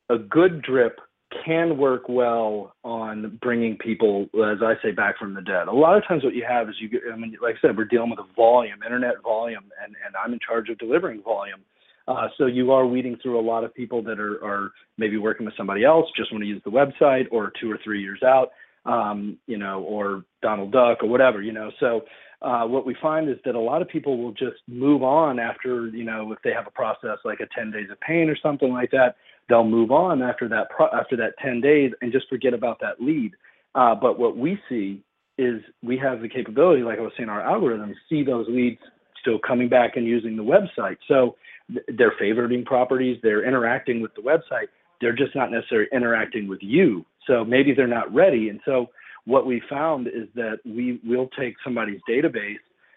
a 0.09 0.19
good 0.19 0.63
drip 0.63 1.01
can 1.45 1.77
work 1.77 2.09
well 2.09 2.75
on 2.85 3.39
bringing 3.43 3.77
people, 3.77 4.29
as 4.35 4.59
I 4.63 4.75
say, 4.83 4.93
back 4.93 5.19
from 5.19 5.35
the 5.35 5.43
dead. 5.43 5.69
A 5.69 5.73
lot 5.73 5.97
of 5.97 6.07
times, 6.09 6.25
what 6.25 6.35
you 6.35 6.45
have 6.49 6.69
is 6.69 6.77
you 6.81 6.89
get. 6.89 7.03
I 7.13 7.17
mean, 7.17 7.37
like 7.43 7.57
I 7.57 7.69
said, 7.69 7.77
we're 7.77 7.85
dealing 7.85 8.11
with 8.11 8.19
a 8.19 8.35
volume, 8.35 8.83
internet 8.83 9.23
volume, 9.23 9.65
and 9.85 9.95
and 10.07 10.15
I'm 10.17 10.33
in 10.33 10.39
charge 10.47 10.71
of 10.71 10.79
delivering 10.79 11.23
volume. 11.23 11.61
Uh, 12.07 12.29
so 12.39 12.47
you 12.47 12.73
are 12.73 12.87
weeding 12.87 13.19
through 13.23 13.39
a 13.39 13.43
lot 13.43 13.65
of 13.65 13.75
people 13.75 14.03
that 14.03 14.19
are, 14.19 14.43
are 14.43 14.71
maybe 14.97 15.19
working 15.19 15.45
with 15.45 15.55
somebody 15.59 15.85
else, 15.85 16.07
just 16.17 16.33
want 16.33 16.43
to 16.43 16.49
use 16.49 16.63
the 16.65 16.71
website, 16.71 17.27
or 17.31 17.53
two 17.61 17.71
or 17.71 17.79
three 17.85 18.01
years 18.01 18.23
out, 18.23 18.49
um, 18.87 19.37
you 19.47 19.59
know, 19.59 19.83
or 19.83 20.25
Donald 20.41 20.73
Duck 20.73 21.03
or 21.03 21.09
whatever, 21.11 21.43
you 21.43 21.53
know. 21.53 21.71
So 21.79 22.07
uh, 22.41 22.65
what 22.65 22.87
we 22.87 22.95
find 23.03 23.29
is 23.29 23.37
that 23.45 23.55
a 23.55 23.61
lot 23.61 23.83
of 23.83 23.89
people 23.89 24.17
will 24.17 24.33
just 24.33 24.59
move 24.69 25.03
on 25.03 25.39
after, 25.39 25.89
you 25.89 26.05
know, 26.05 26.33
if 26.33 26.39
they 26.45 26.53
have 26.53 26.67
a 26.67 26.71
process 26.71 27.19
like 27.25 27.41
a 27.41 27.49
10 27.59 27.73
days 27.73 27.89
of 27.91 27.99
pain 28.01 28.29
or 28.29 28.37
something 28.41 28.73
like 28.73 28.91
that, 28.93 29.17
they'll 29.49 29.65
move 29.65 29.91
on 29.91 30.23
after 30.23 30.49
that 30.49 30.71
pro- 30.71 30.91
after 30.93 31.17
that 31.17 31.33
10 31.43 31.61
days 31.61 31.93
and 32.01 32.13
just 32.13 32.29
forget 32.29 32.55
about 32.55 32.79
that 32.81 33.01
lead. 33.01 33.33
Uh, 33.75 33.95
but 33.95 34.19
what 34.19 34.37
we 34.37 34.59
see 34.69 35.03
is 35.37 35.63
we 35.83 35.97
have 35.99 36.21
the 36.21 36.29
capability, 36.29 36.83
like 36.83 36.99
I 36.99 37.03
was 37.03 37.13
saying, 37.17 37.29
our 37.29 37.43
algorithms 37.43 37.95
see 38.09 38.23
those 38.23 38.47
leads 38.49 38.81
still 39.21 39.39
coming 39.39 39.69
back 39.69 39.97
and 39.97 40.07
using 40.07 40.37
the 40.37 40.43
website. 40.43 40.97
So 41.09 41.37
they're 41.69 42.15
favoriting 42.21 42.65
properties, 42.65 43.19
they're 43.23 43.47
interacting 43.47 44.01
with 44.01 44.15
the 44.15 44.23
website, 44.23 44.69
they're 45.01 45.15
just 45.15 45.35
not 45.35 45.51
necessarily 45.51 45.89
interacting 45.93 46.49
with 46.49 46.61
you. 46.63 47.05
So 47.27 47.45
maybe 47.45 47.75
they're 47.75 47.87
not 47.87 48.13
ready. 48.13 48.49
And 48.49 48.61
so 48.65 48.87
what 49.29 49.45
we 49.45 49.61
found 49.69 50.07
is 50.07 50.27
that 50.35 50.59
we 50.65 51.01
will 51.05 51.29
take 51.39 51.55
somebody's 51.63 52.01
database 52.09 52.57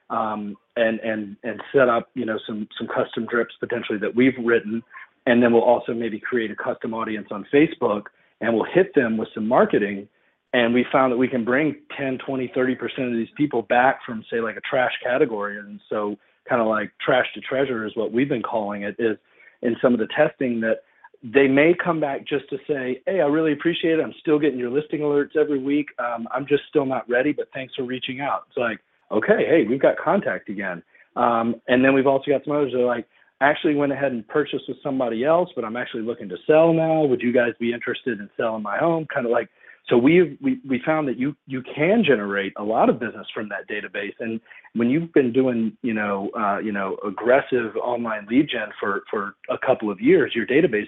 um, 0.09 0.55
and 0.77 0.99
and 1.01 1.35
and 1.43 1.61
set 1.73 1.89
up 1.89 2.09
you 2.13 2.25
know 2.25 2.39
some 2.47 2.67
some 2.77 2.87
custom 2.87 3.25
drips 3.25 3.53
potentially 3.59 3.99
that 3.99 4.15
we've 4.15 4.37
written, 4.43 4.81
and 5.25 5.43
then 5.43 5.51
we'll 5.51 5.61
also 5.61 5.93
maybe 5.93 6.19
create 6.19 6.49
a 6.49 6.55
custom 6.55 6.93
audience 6.93 7.27
on 7.31 7.45
Facebook, 7.53 8.03
and 8.39 8.53
we'll 8.53 8.71
hit 8.73 8.95
them 8.95 9.17
with 9.17 9.27
some 9.35 9.47
marketing. 9.47 10.07
And 10.53 10.73
we 10.73 10.85
found 10.91 11.13
that 11.13 11.17
we 11.17 11.29
can 11.29 11.45
bring 11.45 11.77
10, 11.97 12.17
20, 12.25 12.49
30% 12.49 13.07
of 13.07 13.13
these 13.13 13.29
people 13.37 13.61
back 13.61 14.01
from, 14.05 14.25
say, 14.29 14.41
like 14.41 14.57
a 14.57 14.61
trash 14.69 14.91
category. 15.01 15.57
And 15.57 15.79
so 15.89 16.17
kind 16.49 16.61
of 16.61 16.67
like 16.67 16.91
trash 16.99 17.27
to 17.35 17.39
treasure 17.39 17.85
is 17.85 17.95
what 17.95 18.11
we've 18.11 18.27
been 18.27 18.41
calling 18.41 18.83
it 18.83 18.97
is 18.99 19.17
in 19.61 19.77
some 19.81 19.93
of 19.93 19.99
the 19.99 20.09
testing 20.13 20.59
that 20.59 20.81
they 21.23 21.47
may 21.47 21.73
come 21.73 21.99
back 21.99 22.27
just 22.27 22.49
to 22.49 22.57
say, 22.67 23.01
hey, 23.05 23.21
I 23.21 23.27
really 23.27 23.53
appreciate 23.53 23.99
it. 23.99 24.01
I'm 24.01 24.13
still 24.19 24.39
getting 24.39 24.57
your 24.57 24.71
listing 24.71 25.01
alerts 25.01 25.35
every 25.35 25.59
week. 25.59 25.87
Um, 25.99 26.27
I'm 26.33 26.47
just 26.47 26.63
still 26.69 26.85
not 26.85 27.07
ready, 27.09 27.31
but 27.31 27.47
thanks 27.53 27.73
for 27.75 27.83
reaching 27.83 28.21
out. 28.21 28.45
It's 28.49 28.57
like, 28.57 28.79
okay, 29.11 29.45
hey, 29.47 29.65
we've 29.67 29.81
got 29.81 29.97
contact 29.97 30.49
again. 30.49 30.81
Um, 31.15 31.55
and 31.67 31.83
then 31.83 31.93
we've 31.93 32.07
also 32.07 32.31
got 32.31 32.43
some 32.43 32.55
others 32.55 32.71
that 32.73 32.79
are 32.79 32.85
like, 32.85 33.05
actually 33.39 33.75
went 33.75 33.91
ahead 33.91 34.11
and 34.11 34.27
purchased 34.27 34.65
with 34.67 34.77
somebody 34.81 35.25
else, 35.25 35.49
but 35.55 35.65
I'm 35.65 35.75
actually 35.75 36.03
looking 36.03 36.29
to 36.29 36.37
sell 36.47 36.73
now. 36.73 37.03
Would 37.03 37.21
you 37.21 37.33
guys 37.33 37.53
be 37.59 37.73
interested 37.73 38.19
in 38.19 38.29
selling 38.37 38.63
my 38.63 38.77
home? 38.77 39.07
Kind 39.11 39.25
of 39.25 39.31
like 39.31 39.49
so 39.89 39.97
we 39.97 40.37
we 40.41 40.59
we 40.67 40.81
found 40.85 41.07
that 41.07 41.17
you 41.17 41.35
you 41.47 41.61
can 41.63 42.03
generate 42.05 42.53
a 42.57 42.63
lot 42.63 42.89
of 42.89 42.99
business 42.99 43.27
from 43.33 43.49
that 43.49 43.67
database, 43.67 44.13
and 44.19 44.39
when 44.73 44.89
you've 44.89 45.11
been 45.11 45.33
doing 45.33 45.75
you 45.81 45.93
know 45.93 46.29
uh, 46.37 46.59
you 46.59 46.71
know 46.71 46.97
aggressive 47.05 47.75
online 47.75 48.27
lead 48.29 48.47
gen 48.49 48.69
for 48.79 49.01
for 49.09 49.35
a 49.49 49.57
couple 49.57 49.91
of 49.91 49.99
years, 49.99 50.33
your 50.35 50.45
database 50.45 50.87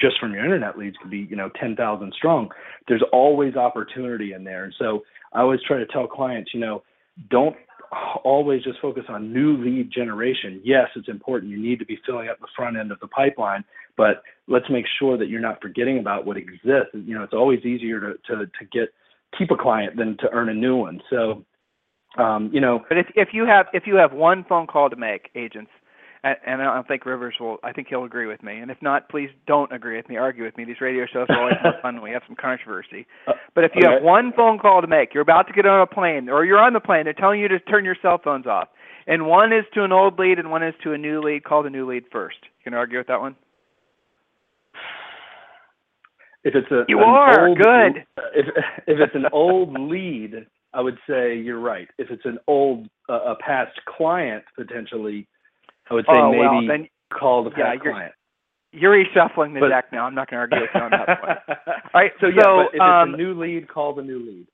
just 0.00 0.18
from 0.18 0.32
your 0.32 0.44
internet 0.44 0.78
leads 0.78 0.96
could 0.96 1.10
be 1.10 1.26
you 1.30 1.36
know 1.36 1.50
10,000 1.60 2.12
strong. 2.16 2.50
There's 2.88 3.04
always 3.12 3.56
opportunity 3.56 4.32
in 4.32 4.44
there, 4.44 4.64
and 4.64 4.74
so 4.78 5.02
I 5.32 5.40
always 5.40 5.60
try 5.66 5.78
to 5.78 5.86
tell 5.86 6.06
clients, 6.06 6.52
you 6.52 6.60
know, 6.60 6.82
don't 7.30 7.56
always 8.24 8.62
just 8.62 8.80
focus 8.80 9.04
on 9.08 9.32
new 9.32 9.56
lead 9.56 9.90
generation. 9.92 10.60
Yes, 10.64 10.88
it's 10.94 11.08
important. 11.08 11.50
You 11.50 11.60
need 11.60 11.78
to 11.80 11.84
be 11.84 11.98
filling 12.06 12.28
up 12.28 12.38
the 12.40 12.46
front 12.56 12.76
end 12.76 12.92
of 12.92 13.00
the 13.00 13.08
pipeline, 13.08 13.64
but 13.96 14.22
let's 14.48 14.66
make 14.70 14.86
sure 14.98 15.18
that 15.18 15.28
you're 15.28 15.40
not 15.40 15.60
forgetting 15.60 15.98
about 15.98 16.24
what 16.24 16.36
exists. 16.36 16.92
You 16.92 17.14
know, 17.14 17.22
it's 17.22 17.34
always 17.34 17.60
easier 17.64 18.00
to 18.00 18.14
to, 18.28 18.46
to 18.46 18.64
get 18.72 18.88
keep 19.36 19.50
a 19.50 19.56
client 19.56 19.96
than 19.96 20.16
to 20.18 20.28
earn 20.32 20.48
a 20.48 20.54
new 20.54 20.76
one. 20.76 21.00
So, 21.10 21.44
um, 22.18 22.50
you 22.52 22.60
know, 22.60 22.80
but 22.88 22.98
if 22.98 23.06
if 23.14 23.28
you 23.32 23.46
have 23.46 23.66
if 23.72 23.84
you 23.86 23.96
have 23.96 24.12
one 24.12 24.44
phone 24.48 24.66
call 24.66 24.90
to 24.90 24.96
make, 24.96 25.30
agents, 25.34 25.70
and, 26.22 26.60
I 26.60 26.74
don't 26.74 26.86
think 26.86 27.06
Rivers 27.06 27.34
will. 27.40 27.58
I 27.64 27.72
think 27.72 27.88
he'll 27.88 28.04
agree 28.04 28.26
with 28.26 28.42
me. 28.42 28.58
And 28.58 28.70
if 28.70 28.76
not, 28.82 29.08
please 29.08 29.30
don't 29.46 29.72
agree 29.72 29.96
with 29.96 30.08
me. 30.08 30.16
Argue 30.16 30.44
with 30.44 30.56
me. 30.56 30.64
These 30.64 30.80
radio 30.80 31.06
shows 31.06 31.26
are 31.30 31.40
always 31.40 31.56
more 31.62 31.74
fun 31.82 31.94
when 31.94 32.04
we 32.04 32.10
have 32.10 32.22
some 32.26 32.36
controversy. 32.36 33.06
Uh, 33.26 33.32
but 33.54 33.64
if 33.64 33.72
you 33.74 33.86
okay. 33.86 33.94
have 33.94 34.02
one 34.02 34.32
phone 34.36 34.58
call 34.58 34.82
to 34.82 34.86
make, 34.86 35.14
you're 35.14 35.22
about 35.22 35.46
to 35.46 35.52
get 35.52 35.66
on 35.66 35.80
a 35.80 35.86
plane, 35.86 36.28
or 36.28 36.44
you're 36.44 36.58
on 36.58 36.72
the 36.72 36.80
plane. 36.80 37.04
They're 37.04 37.14
telling 37.14 37.40
you 37.40 37.48
to 37.48 37.58
turn 37.58 37.84
your 37.84 37.96
cell 38.02 38.20
phones 38.22 38.46
off, 38.46 38.68
and 39.06 39.26
one 39.26 39.52
is 39.52 39.64
to 39.74 39.84
an 39.84 39.92
old 39.92 40.18
lead 40.18 40.38
and 40.38 40.50
one 40.50 40.62
is 40.62 40.74
to 40.84 40.92
a 40.92 40.98
new 40.98 41.22
lead. 41.22 41.44
Call 41.44 41.62
the 41.62 41.70
new 41.70 41.88
lead 41.88 42.04
first. 42.12 42.38
You 42.42 42.64
can 42.64 42.74
argue 42.74 42.98
with 42.98 43.06
that 43.06 43.20
one. 43.20 43.36
If 46.42 46.54
it's 46.54 46.70
a 46.70 46.84
you 46.88 46.98
are 46.98 47.48
old, 47.48 47.58
good. 47.58 48.04
If 48.34 48.46
if 48.86 48.98
it's 48.98 49.14
an 49.14 49.26
old 49.32 49.78
lead, 49.78 50.46
I 50.72 50.80
would 50.80 50.98
say 51.08 51.36
you're 51.36 51.60
right. 51.60 51.88
If 51.98 52.10
it's 52.10 52.24
an 52.24 52.38
old 52.46 52.88
uh, 53.08 53.32
a 53.32 53.36
past 53.36 53.78
client 53.86 54.44
potentially 54.56 55.26
I 55.90 55.94
would 55.94 56.04
say 56.06 56.12
oh, 56.14 56.30
maybe 56.30 56.38
well, 56.38 56.66
then, 56.66 56.88
call 57.12 57.44
the 57.44 57.50
yeah, 57.56 57.74
you're, 57.82 57.92
client. 57.92 58.12
You're 58.72 59.04
reshuffling 59.04 59.54
the 59.54 59.60
but, 59.60 59.68
deck 59.68 59.86
now. 59.92 60.06
I'm 60.06 60.14
not 60.14 60.30
going 60.30 60.48
to 60.48 60.56
argue 60.56 60.60
with 60.60 60.70
you 60.74 60.80
on 60.80 60.90
that 60.92 61.20
point. 61.20 61.38
All 61.66 62.00
right. 62.00 62.12
So, 62.20 62.26
so 62.26 62.28
yeah, 62.28 62.64
but 62.64 62.74
if 62.74 62.80
um, 62.80 63.08
it's 63.10 63.14
a 63.14 63.22
new 63.22 63.40
lead, 63.40 63.68
call 63.68 63.94
the 63.94 64.02
new 64.02 64.18
lead. 64.18 64.46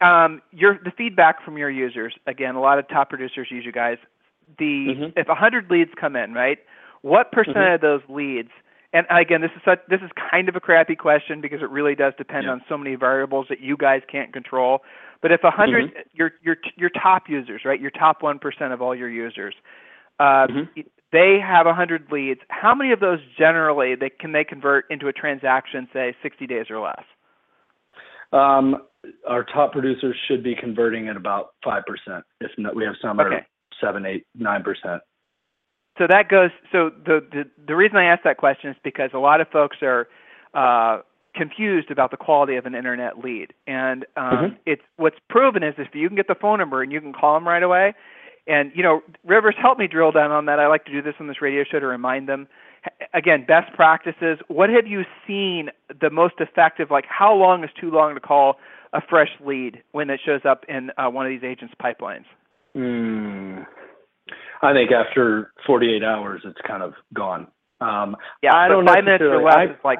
Um, 0.00 0.40
your 0.52 0.78
the 0.82 0.92
feedback 0.96 1.44
from 1.44 1.58
your 1.58 1.70
users. 1.70 2.14
Again, 2.26 2.54
a 2.54 2.60
lot 2.60 2.78
of 2.78 2.88
top 2.88 3.10
producers 3.10 3.48
use 3.50 3.64
you 3.66 3.72
guys. 3.72 3.98
The 4.58 4.94
mm-hmm. 4.96 5.18
if 5.18 5.28
100 5.28 5.70
leads 5.70 5.90
come 6.00 6.16
in, 6.16 6.32
right? 6.32 6.58
What 7.02 7.32
percent 7.32 7.56
mm-hmm. 7.56 7.74
of 7.74 7.80
those 7.80 8.00
leads? 8.08 8.50
And 8.92 9.06
again, 9.10 9.42
this 9.42 9.50
is 9.54 9.60
such, 9.66 9.80
this 9.90 10.00
is 10.00 10.10
kind 10.30 10.48
of 10.48 10.56
a 10.56 10.60
crappy 10.60 10.96
question 10.96 11.42
because 11.42 11.60
it 11.60 11.68
really 11.68 11.94
does 11.94 12.14
depend 12.16 12.44
yeah. 12.44 12.52
on 12.52 12.62
so 12.68 12.78
many 12.78 12.94
variables 12.94 13.46
that 13.50 13.60
you 13.60 13.76
guys 13.76 14.00
can't 14.10 14.32
control. 14.32 14.80
But 15.20 15.30
if 15.30 15.42
100 15.42 15.90
mm-hmm. 15.90 15.98
your 16.14 16.32
your 16.42 16.56
your 16.76 16.90
top 16.90 17.24
users, 17.28 17.62
right? 17.64 17.80
Your 17.80 17.90
top 17.90 18.22
1% 18.22 18.40
of 18.72 18.80
all 18.80 18.94
your 18.94 19.10
users, 19.10 19.54
uh, 20.18 20.46
mm-hmm. 20.46 20.80
They 21.10 21.38
have 21.42 21.64
100 21.64 22.12
leads. 22.12 22.40
How 22.48 22.74
many 22.74 22.92
of 22.92 23.00
those 23.00 23.20
generally 23.38 23.94
they 23.94 24.10
can 24.10 24.32
they 24.32 24.44
convert 24.44 24.84
into 24.90 25.08
a 25.08 25.12
transaction, 25.12 25.88
say 25.92 26.14
60 26.22 26.46
days 26.46 26.66
or 26.68 26.80
less? 26.80 27.02
Um, 28.30 28.82
our 29.26 29.42
top 29.42 29.72
producers 29.72 30.16
should 30.28 30.42
be 30.42 30.54
converting 30.54 31.08
at 31.08 31.16
about 31.16 31.54
five 31.64 31.84
percent. 31.86 32.24
If 32.40 32.50
not, 32.58 32.76
we 32.76 32.84
have 32.84 32.94
some 33.00 33.18
okay. 33.20 33.36
are 33.36 33.46
seven, 33.82 34.04
eight, 34.04 34.26
nine 34.34 34.62
percent. 34.62 35.00
So 35.96 36.06
that 36.08 36.28
goes. 36.28 36.50
So 36.72 36.90
the, 36.90 37.20
the 37.32 37.44
the 37.66 37.74
reason 37.74 37.96
I 37.96 38.04
ask 38.04 38.22
that 38.24 38.36
question 38.36 38.70
is 38.70 38.76
because 38.84 39.10
a 39.14 39.18
lot 39.18 39.40
of 39.40 39.48
folks 39.48 39.78
are 39.82 40.08
uh, 40.52 41.00
confused 41.34 41.90
about 41.90 42.10
the 42.10 42.18
quality 42.18 42.56
of 42.56 42.66
an 42.66 42.74
internet 42.74 43.18
lead, 43.18 43.54
and 43.66 44.04
um, 44.16 44.24
mm-hmm. 44.24 44.54
it's 44.66 44.82
what's 44.96 45.16
proven 45.30 45.62
is 45.62 45.74
if 45.78 45.94
you 45.94 46.08
can 46.08 46.16
get 46.16 46.28
the 46.28 46.34
phone 46.34 46.58
number 46.58 46.82
and 46.82 46.92
you 46.92 47.00
can 47.00 47.14
call 47.14 47.34
them 47.34 47.48
right 47.48 47.62
away, 47.62 47.94
and 48.48 48.72
you 48.74 48.82
know, 48.82 49.02
Rivers, 49.24 49.54
help 49.60 49.78
me 49.78 49.86
drill 49.86 50.10
down 50.10 50.32
on 50.32 50.46
that. 50.46 50.58
I 50.58 50.66
like 50.66 50.84
to 50.86 50.92
do 50.92 51.02
this 51.02 51.14
on 51.20 51.28
this 51.28 51.40
radio 51.40 51.64
show 51.70 51.78
to 51.78 51.86
remind 51.86 52.28
them. 52.28 52.48
Again, 53.12 53.44
best 53.46 53.72
practices. 53.74 54.38
What 54.48 54.70
have 54.70 54.86
you 54.86 55.02
seen 55.26 55.68
the 56.00 56.10
most 56.10 56.34
effective? 56.38 56.90
Like, 56.90 57.04
how 57.06 57.34
long 57.34 57.62
is 57.62 57.70
too 57.78 57.90
long 57.90 58.14
to 58.14 58.20
call 58.20 58.56
a 58.92 59.00
fresh 59.08 59.28
lead 59.44 59.82
when 59.92 60.08
it 60.08 60.20
shows 60.24 60.40
up 60.48 60.64
in 60.68 60.90
uh, 60.96 61.10
one 61.10 61.26
of 61.26 61.30
these 61.30 61.44
agents' 61.44 61.74
pipelines? 61.82 62.24
Mm, 62.74 63.66
I 64.62 64.72
think 64.72 64.90
after 64.92 65.52
48 65.66 66.02
hours, 66.02 66.40
it's 66.44 66.60
kind 66.66 66.82
of 66.82 66.94
gone. 67.12 67.48
Um, 67.80 68.16
yeah, 68.42 68.56
I 68.56 68.68
don't 68.68 68.86
five 68.86 69.04
minutes 69.04 69.22
or 69.22 69.42
less 69.42 69.54
I, 69.56 69.64
is 69.64 69.70
like. 69.84 69.98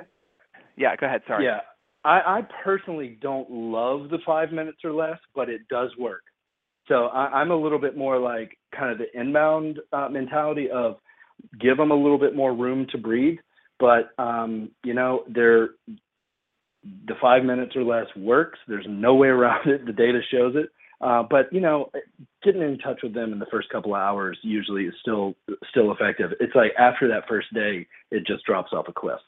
Yeah, 0.76 0.96
go 0.96 1.06
ahead. 1.06 1.22
Sorry. 1.26 1.44
Yeah, 1.44 1.60
I, 2.04 2.38
I 2.38 2.40
personally 2.64 3.18
don't 3.20 3.50
love 3.50 4.08
the 4.10 4.18
five 4.24 4.52
minutes 4.52 4.78
or 4.84 4.92
less, 4.92 5.18
but 5.34 5.48
it 5.48 5.62
does 5.68 5.90
work. 5.98 6.22
So 6.88 7.06
I, 7.06 7.42
am 7.42 7.50
a 7.50 7.56
little 7.56 7.78
bit 7.78 7.96
more 7.96 8.18
like 8.18 8.56
kind 8.76 8.90
of 8.90 8.98
the 8.98 9.20
inbound 9.20 9.78
uh, 9.92 10.08
mentality 10.08 10.70
of 10.70 10.96
give 11.60 11.76
them 11.76 11.90
a 11.90 11.94
little 11.94 12.18
bit 12.18 12.34
more 12.34 12.54
room 12.54 12.86
to 12.90 12.98
breathe. 12.98 13.38
But 13.78 14.10
um, 14.18 14.70
you 14.84 14.94
know, 14.94 15.24
they're 15.28 15.70
the 17.06 17.14
five 17.20 17.44
minutes 17.44 17.76
or 17.76 17.82
less 17.82 18.06
works. 18.16 18.58
There's 18.66 18.86
no 18.88 19.14
way 19.14 19.28
around 19.28 19.68
it. 19.68 19.86
The 19.86 19.92
data 19.92 20.20
shows 20.30 20.54
it. 20.56 20.70
Uh, 21.00 21.22
but 21.22 21.52
you 21.52 21.60
know, 21.60 21.90
getting 22.42 22.62
in 22.62 22.78
touch 22.78 23.00
with 23.02 23.14
them 23.14 23.32
in 23.32 23.38
the 23.38 23.46
first 23.52 23.68
couple 23.70 23.94
of 23.94 24.00
hours 24.00 24.38
usually 24.42 24.84
is 24.84 24.94
still 25.00 25.34
still 25.70 25.92
effective. 25.92 26.32
It's 26.40 26.54
like 26.54 26.72
after 26.78 27.06
that 27.08 27.28
first 27.28 27.52
day, 27.54 27.86
it 28.10 28.26
just 28.26 28.44
drops 28.44 28.72
off 28.72 28.88
a 28.88 28.92
cliff. 28.92 29.20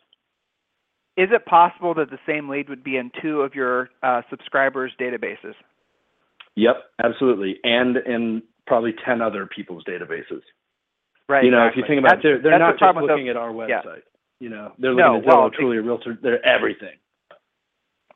Is 1.17 1.29
it 1.33 1.45
possible 1.45 1.93
that 1.95 2.11
the 2.11 2.19
same 2.27 2.49
lead 2.49 2.69
would 2.69 2.83
be 2.83 2.97
in 2.97 3.11
two 3.23 3.43
of 3.43 3.55
your 3.55 3.91
uh, 4.03 4.23
subscribers' 4.31 4.93
databases? 4.99 5.55
Yep, 6.57 6.77
absolutely, 7.03 7.57
and 7.65 7.97
in 7.97 8.43
probably 8.67 8.95
ten 9.05 9.21
other 9.21 9.47
people's 9.47 9.85
databases. 9.85 10.43
Right. 11.29 11.45
You 11.45 11.51
know, 11.51 11.67
exactly. 11.67 11.83
if 11.83 11.89
you 11.89 11.95
think 11.95 12.05
about 12.05 12.19
it, 12.19 12.23
they're 12.23 12.43
they're 12.43 12.59
not 12.59 12.79
just 12.79 12.97
looking 12.97 13.27
the, 13.27 13.31
at 13.31 13.37
our 13.37 13.53
website. 13.53 13.69
Yeah. 13.69 13.95
You 14.41 14.49
know, 14.49 14.73
they're 14.79 14.93
looking 14.93 15.13
no, 15.13 15.19
at 15.19 15.25
Zillow, 15.25 15.27
well, 15.27 15.51
Trulia 15.51 15.85
Realtor. 15.85 16.19
They're 16.21 16.45
everything. 16.45 16.97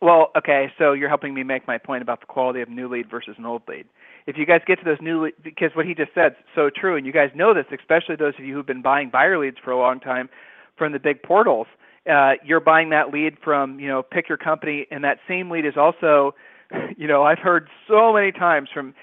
Well, 0.01 0.33
okay, 0.37 0.67
so 0.77 0.93
you're 0.93 1.09
helping 1.09 1.33
me 1.33 1.45
make 1.45 1.67
my 1.67 1.79
point 1.79 2.03
about 2.03 2.21
the 2.21 2.27
quality 2.27 2.61
of 2.61 2.69
new 2.69 2.89
lead 2.89 3.11
versus 3.11 3.37
an 3.39 3.47
old 3.47 3.63
lead. 3.69 3.87
If 4.27 4.37
you 4.37 4.45
guys 4.45 4.61
get 4.67 4.79
to 4.81 4.85
those 4.85 5.01
new 5.01 5.25
lead, 5.25 5.35
because 5.43 5.71
what 5.75 5.87
he 5.87 5.95
just 5.95 6.13
said 6.15 6.33
is 6.33 6.39
so 6.55 6.69
true, 6.75 6.97
and 6.97 7.07
you 7.07 7.13
guys 7.13 7.31
know 7.35 7.55
this, 7.55 7.65
especially 7.73 8.17
those 8.17 8.35
of 8.39 8.45
you 8.45 8.55
who've 8.55 8.67
been 8.67 8.83
buying 8.83 9.11
buyer 9.11 9.39
leads 9.39 9.57
for 9.65 9.71
a 9.71 9.79
long 9.79 10.01
time 10.01 10.29
from 10.77 10.93
the 10.93 10.99
big 10.99 11.23
portals, 11.23 11.67
uh, 12.11 12.33
you're 12.45 12.61
buying 12.61 12.91
that 12.91 13.13
lead 13.13 13.37
from 13.43 13.79
you 13.81 13.89
know 13.89 14.03
pick 14.03 14.29
your 14.29 14.39
company, 14.39 14.87
and 14.91 15.05
that 15.05 15.19
same 15.29 15.51
lead 15.51 15.65
is 15.65 15.75
also, 15.77 16.35
you 16.97 17.07
know, 17.07 17.23
I've 17.23 17.39
heard 17.39 17.69
so 17.89 18.13
many 18.13 18.33
times 18.33 18.69
from 18.73 18.95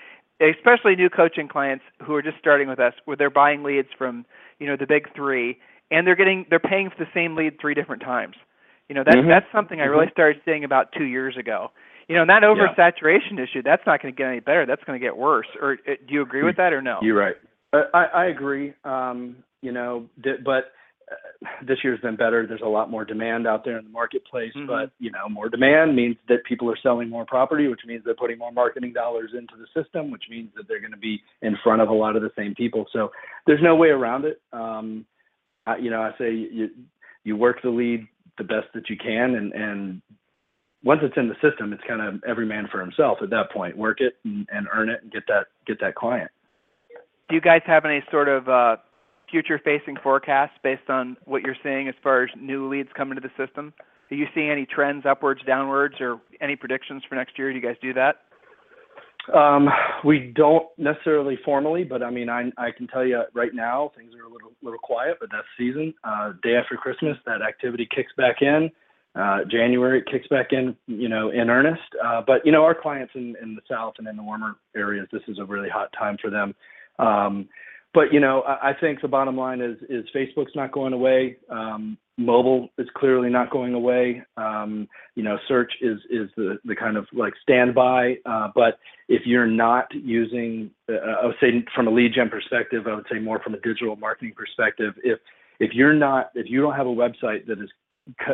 especially 0.42 0.96
new 0.96 1.10
coaching 1.10 1.48
clients 1.48 1.84
who 2.04 2.16
are 2.16 2.22
just 2.22 2.38
starting 2.40 2.68
with 2.68 2.80
us, 2.80 2.94
where 3.06 3.18
they're 3.18 3.30
buying 3.30 3.64
leads 3.64 3.90
from 3.98 4.26
you 4.60 4.68
know 4.68 4.76
the 4.78 4.88
big 4.88 5.14
three, 5.16 5.58
and 5.90 6.06
they're 6.06 6.16
getting 6.16 6.46
they're 6.50 6.60
paying 6.60 6.90
for 6.90 7.04
the 7.04 7.10
same 7.14 7.36
lead 7.36 7.60
three 7.60 7.74
different 7.74 8.02
times. 8.02 8.36
You 8.90 8.96
know, 8.96 9.04
that 9.06 9.16
mm-hmm. 9.16 9.30
that's 9.30 9.46
something 9.52 9.80
I 9.80 9.86
really 9.86 10.08
mm-hmm. 10.08 10.14
started 10.14 10.42
seeing 10.46 10.64
about 10.64 10.92
two 10.98 11.06
years 11.06 11.38
ago. 11.38 11.72
You 12.08 12.16
know, 12.16 12.22
and 12.24 12.30
that 12.30 12.44
oversaturation 12.44 13.38
yeah. 13.38 13.44
issue, 13.44 13.62
that's 13.64 13.84
not 13.86 14.02
going 14.02 14.14
to 14.14 14.18
get 14.18 14.28
any 14.28 14.42
better. 14.42 14.66
That's 14.66 14.84
going 14.84 15.00
to 15.00 15.06
get 15.06 15.16
worse. 15.16 15.48
Or 15.62 15.78
uh, 15.88 15.94
do 16.06 16.14
you 16.14 16.22
agree 16.22 16.44
with 16.44 16.58
that 16.58 16.74
or 16.74 16.82
no? 16.82 17.00
You're 17.02 17.18
right. 17.18 17.36
Uh, 17.72 17.84
I, 17.94 18.04
I 18.04 18.26
agree. 18.26 18.74
Um, 18.84 19.38
you 19.62 19.72
know, 19.72 20.10
but 20.18 20.74
this 21.66 21.80
year's 21.84 22.00
been 22.02 22.16
better. 22.16 22.46
There's 22.46 22.62
a 22.62 22.70
lot 22.70 22.92
more 22.92 23.04
demand 23.04 23.48
out 23.48 23.66
there 23.66 23.78
in 23.78 23.86
the 23.86 23.92
marketplace, 23.92 24.52
mm-hmm. 24.56 24.68
but 24.68 24.92
you 25.00 25.12
know, 25.12 25.28
more 25.30 25.50
demand 25.50 25.96
means 25.96 26.18
that 26.28 26.44
people 26.46 26.70
are 26.70 26.78
selling 26.82 27.10
more 27.10 27.26
property, 27.26 27.68
which 27.68 27.82
means 27.86 28.04
they're 28.06 28.14
putting 28.14 28.38
more 28.38 28.52
marketing 28.52 28.94
dollars 28.94 29.32
into 29.38 29.54
the 29.58 29.66
system, 29.82 30.12
which 30.12 30.26
means 30.30 30.50
that 30.56 30.68
they're 30.68 30.80
going 30.80 30.92
to 30.92 30.98
be 30.98 31.22
in 31.42 31.58
front 31.64 31.82
of 31.82 31.90
a 31.90 31.94
lot 31.94 32.16
of 32.16 32.22
the 32.22 32.32
same 32.38 32.54
people. 32.54 32.86
So 32.94 33.12
there's 33.48 33.62
no 33.62 33.76
way 33.76 33.90
around 33.90 34.26
it. 34.26 34.40
Um, 34.54 35.06
I, 35.66 35.78
you 35.78 35.90
know, 35.90 36.02
I 36.02 36.12
say 36.18 36.32
you 36.32 36.70
you 37.24 37.36
work 37.36 37.62
the 37.64 37.70
lead 37.70 38.08
the 38.38 38.44
best 38.44 38.68
that 38.74 38.90
you 38.90 38.98
can, 38.98 39.36
and 39.36 39.52
and 39.54 40.02
once 40.84 41.02
it's 41.04 41.18
in 41.18 41.28
the 41.28 41.36
system, 41.36 41.74
it's 41.74 41.84
kind 41.88 42.02
of 42.02 42.24
every 42.28 42.46
man 42.46 42.68
for 42.72 42.80
himself 42.82 43.20
at 43.22 43.30
that 43.32 43.52
point. 43.52 43.78
Work 43.78 44.02
it 44.02 44.16
and, 44.26 44.48
and 44.52 44.68
earn 44.74 44.90
it, 44.90 45.02
and 45.02 45.12
get 45.12 45.24
that 45.28 45.48
get 45.66 45.80
that 45.82 45.96
client. 45.96 46.30
Do 47.30 47.36
you 47.36 47.42
guys 47.42 47.62
have 47.66 47.86
any 47.86 48.04
sort 48.12 48.28
of 48.28 48.48
uh, 48.50 48.78
future-facing 49.32 49.98
forecasts 50.04 50.54
based 50.64 50.90
on 50.90 51.18
what 51.26 51.42
you're 51.42 51.56
seeing 51.64 51.88
as 51.88 51.96
far 52.04 52.24
as 52.24 52.30
new 52.40 52.70
leads 52.70 52.90
coming 52.96 53.16
to 53.16 53.22
the 53.22 53.32
system? 53.44 53.74
Are 54.12 54.16
you 54.16 54.28
seeing 54.36 54.52
any 54.52 54.66
trends 54.66 55.06
upwards, 55.06 55.42
downwards, 55.48 55.96
or 56.02 56.20
any 56.42 56.56
predictions 56.56 57.04
for 57.08 57.16
next 57.16 57.40
year? 57.40 57.50
Do 57.50 57.58
you 57.58 57.66
guys 57.66 57.78
do 57.82 57.94
that? 57.94 58.18
Um, 59.34 59.70
we 60.04 60.34
don't 60.36 60.66
necessarily 60.78 61.38
formally, 61.46 61.84
but 61.84 62.02
I 62.02 62.10
mean, 62.10 62.28
I 62.28 62.72
can 62.76 62.88
tell 62.88 63.06
you 63.06 63.24
right 63.34 63.54
now 63.54 63.92
things 63.96 64.14
are 64.16 64.26
a 64.26 64.30
little 64.30 64.52
little 64.62 64.80
quiet, 64.80 65.18
but 65.20 65.30
that's 65.32 65.48
season. 65.58 65.94
Uh, 66.04 66.34
day 66.44 66.56
after 66.56 66.76
Christmas, 66.76 67.18
that 67.26 67.42
activity 67.42 67.88
kicks 67.96 68.12
back 68.18 68.38
in. 68.42 68.70
Uh, 69.14 69.40
January 69.50 70.00
it 70.00 70.06
kicks 70.10 70.28
back 70.28 70.48
in, 70.52 70.76
you 70.88 71.10
know, 71.10 71.30
in 71.30 71.50
earnest. 71.50 71.82
Uh, 72.04 72.22
but 72.26 72.46
you 72.46 72.52
know, 72.52 72.64
our 72.64 72.76
clients 72.76 73.14
in 73.16 73.36
in 73.42 73.56
the 73.56 73.62
south 73.70 73.94
and 74.00 74.08
in 74.08 74.18
the 74.18 74.24
warmer 74.24 74.56
areas, 74.76 75.08
this 75.12 75.22
is 75.28 75.38
a 75.38 75.46
really 75.46 75.70
hot 75.70 75.90
time 75.98 76.18
for 76.20 76.30
them. 76.30 76.56
Um, 76.98 77.48
but 77.94 78.14
you 78.14 78.20
know, 78.20 78.44
I, 78.46 78.72
think 78.80 79.02
the 79.02 79.08
bottom 79.08 79.36
line 79.36 79.62
is 79.62 79.78
is 79.90 80.06
Facebook's 80.16 80.56
not 80.56 80.72
going 80.72 80.94
away. 80.94 81.38
Um, 81.50 81.98
mobile 82.18 82.70
is 82.78 82.88
clearly 82.96 83.30
not 83.30 83.50
going 83.50 83.74
away. 83.74 84.24
Um, 84.38 84.88
you 85.16 85.24
know, 85.24 85.38
search 85.48 85.74
is 85.82 86.00
the 86.08 86.76
kind 86.80 86.96
of 86.96 87.06
like 87.14 87.34
standby. 87.42 88.16
Uh, 88.26 88.50
but 88.56 88.80
if 89.10 89.24
you're 89.26 89.48
not 89.48 89.88
using, 89.94 90.72
uh, 90.90 90.94
I 91.22 91.26
would 91.26 91.36
say 91.42 91.66
from 91.76 91.88
a 91.88 91.92
lead 91.92 92.14
gen 92.16 92.30
perspective, 92.30 92.88
I 92.88 92.96
would 92.96 93.08
say 93.12 93.20
more 93.20 93.40
from 93.44 93.56
a 93.56 93.60
digital 93.60 93.96
marketing 93.98 94.34
perspective. 94.38 94.94
If 95.04 95.20
if 95.60 95.72
you're 95.74 95.94
not, 95.94 96.32
if 96.34 96.50
you 96.50 96.62
don't 96.62 96.76
have 96.76 96.88
a 96.88 96.90
website 96.90 97.46
that 97.48 97.60
is 97.62 97.70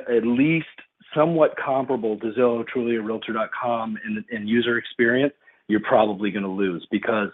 at 0.07 0.25
least 0.25 0.67
somewhat 1.15 1.55
comparable 1.63 2.17
to 2.19 2.31
Zillow, 2.31 2.63
Trulia, 2.73 3.05
Realtor.com 3.05 3.97
in, 4.31 4.47
user 4.47 4.77
experience, 4.77 5.33
you're 5.67 5.81
probably 5.81 6.31
going 6.31 6.43
to 6.43 6.49
lose 6.49 6.87
because 6.91 7.29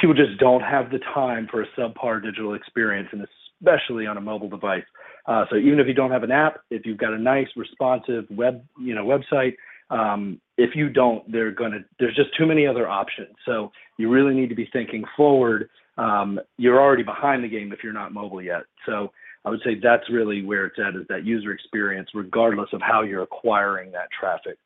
people 0.00 0.14
just 0.14 0.38
don't 0.38 0.62
have 0.62 0.90
the 0.90 0.98
time 1.14 1.48
for 1.50 1.62
a 1.62 1.66
subpar 1.78 2.22
digital 2.22 2.54
experience, 2.54 3.08
and 3.12 3.26
especially 3.60 4.06
on 4.06 4.16
a 4.16 4.20
mobile 4.20 4.48
device. 4.48 4.84
Uh, 5.26 5.44
so 5.50 5.56
even 5.56 5.80
if 5.80 5.86
you 5.86 5.94
don't 5.94 6.10
have 6.10 6.22
an 6.22 6.30
app, 6.30 6.60
if 6.70 6.86
you've 6.86 6.98
got 6.98 7.12
a 7.12 7.18
nice 7.18 7.48
responsive 7.56 8.24
web, 8.30 8.62
you 8.78 8.94
know, 8.94 9.04
website, 9.04 9.54
um, 9.90 10.40
if 10.56 10.70
you 10.74 10.88
don't, 10.88 11.30
they're 11.30 11.52
gonna. 11.52 11.78
There's 11.98 12.16
just 12.16 12.30
too 12.36 12.46
many 12.46 12.66
other 12.66 12.88
options. 12.88 13.34
So 13.44 13.70
you 13.98 14.10
really 14.10 14.34
need 14.34 14.48
to 14.48 14.54
be 14.54 14.68
thinking 14.72 15.04
forward. 15.16 15.68
Um, 15.98 16.40
you're 16.58 16.80
already 16.80 17.02
behind 17.02 17.42
the 17.42 17.48
game 17.48 17.72
if 17.72 17.80
you're 17.82 17.92
not 17.92 18.12
mobile 18.12 18.42
yet. 18.42 18.62
So 18.84 19.12
I 19.44 19.50
would 19.50 19.60
say 19.64 19.76
that's 19.80 20.10
really 20.10 20.44
where 20.44 20.66
it's 20.66 20.78
at 20.78 21.00
is 21.00 21.06
that 21.08 21.24
user 21.24 21.52
experience, 21.52 22.08
regardless 22.14 22.68
of 22.72 22.80
how 22.82 23.02
you're 23.02 23.22
acquiring 23.22 23.92
that 23.92 24.08
traffic. 24.18 24.58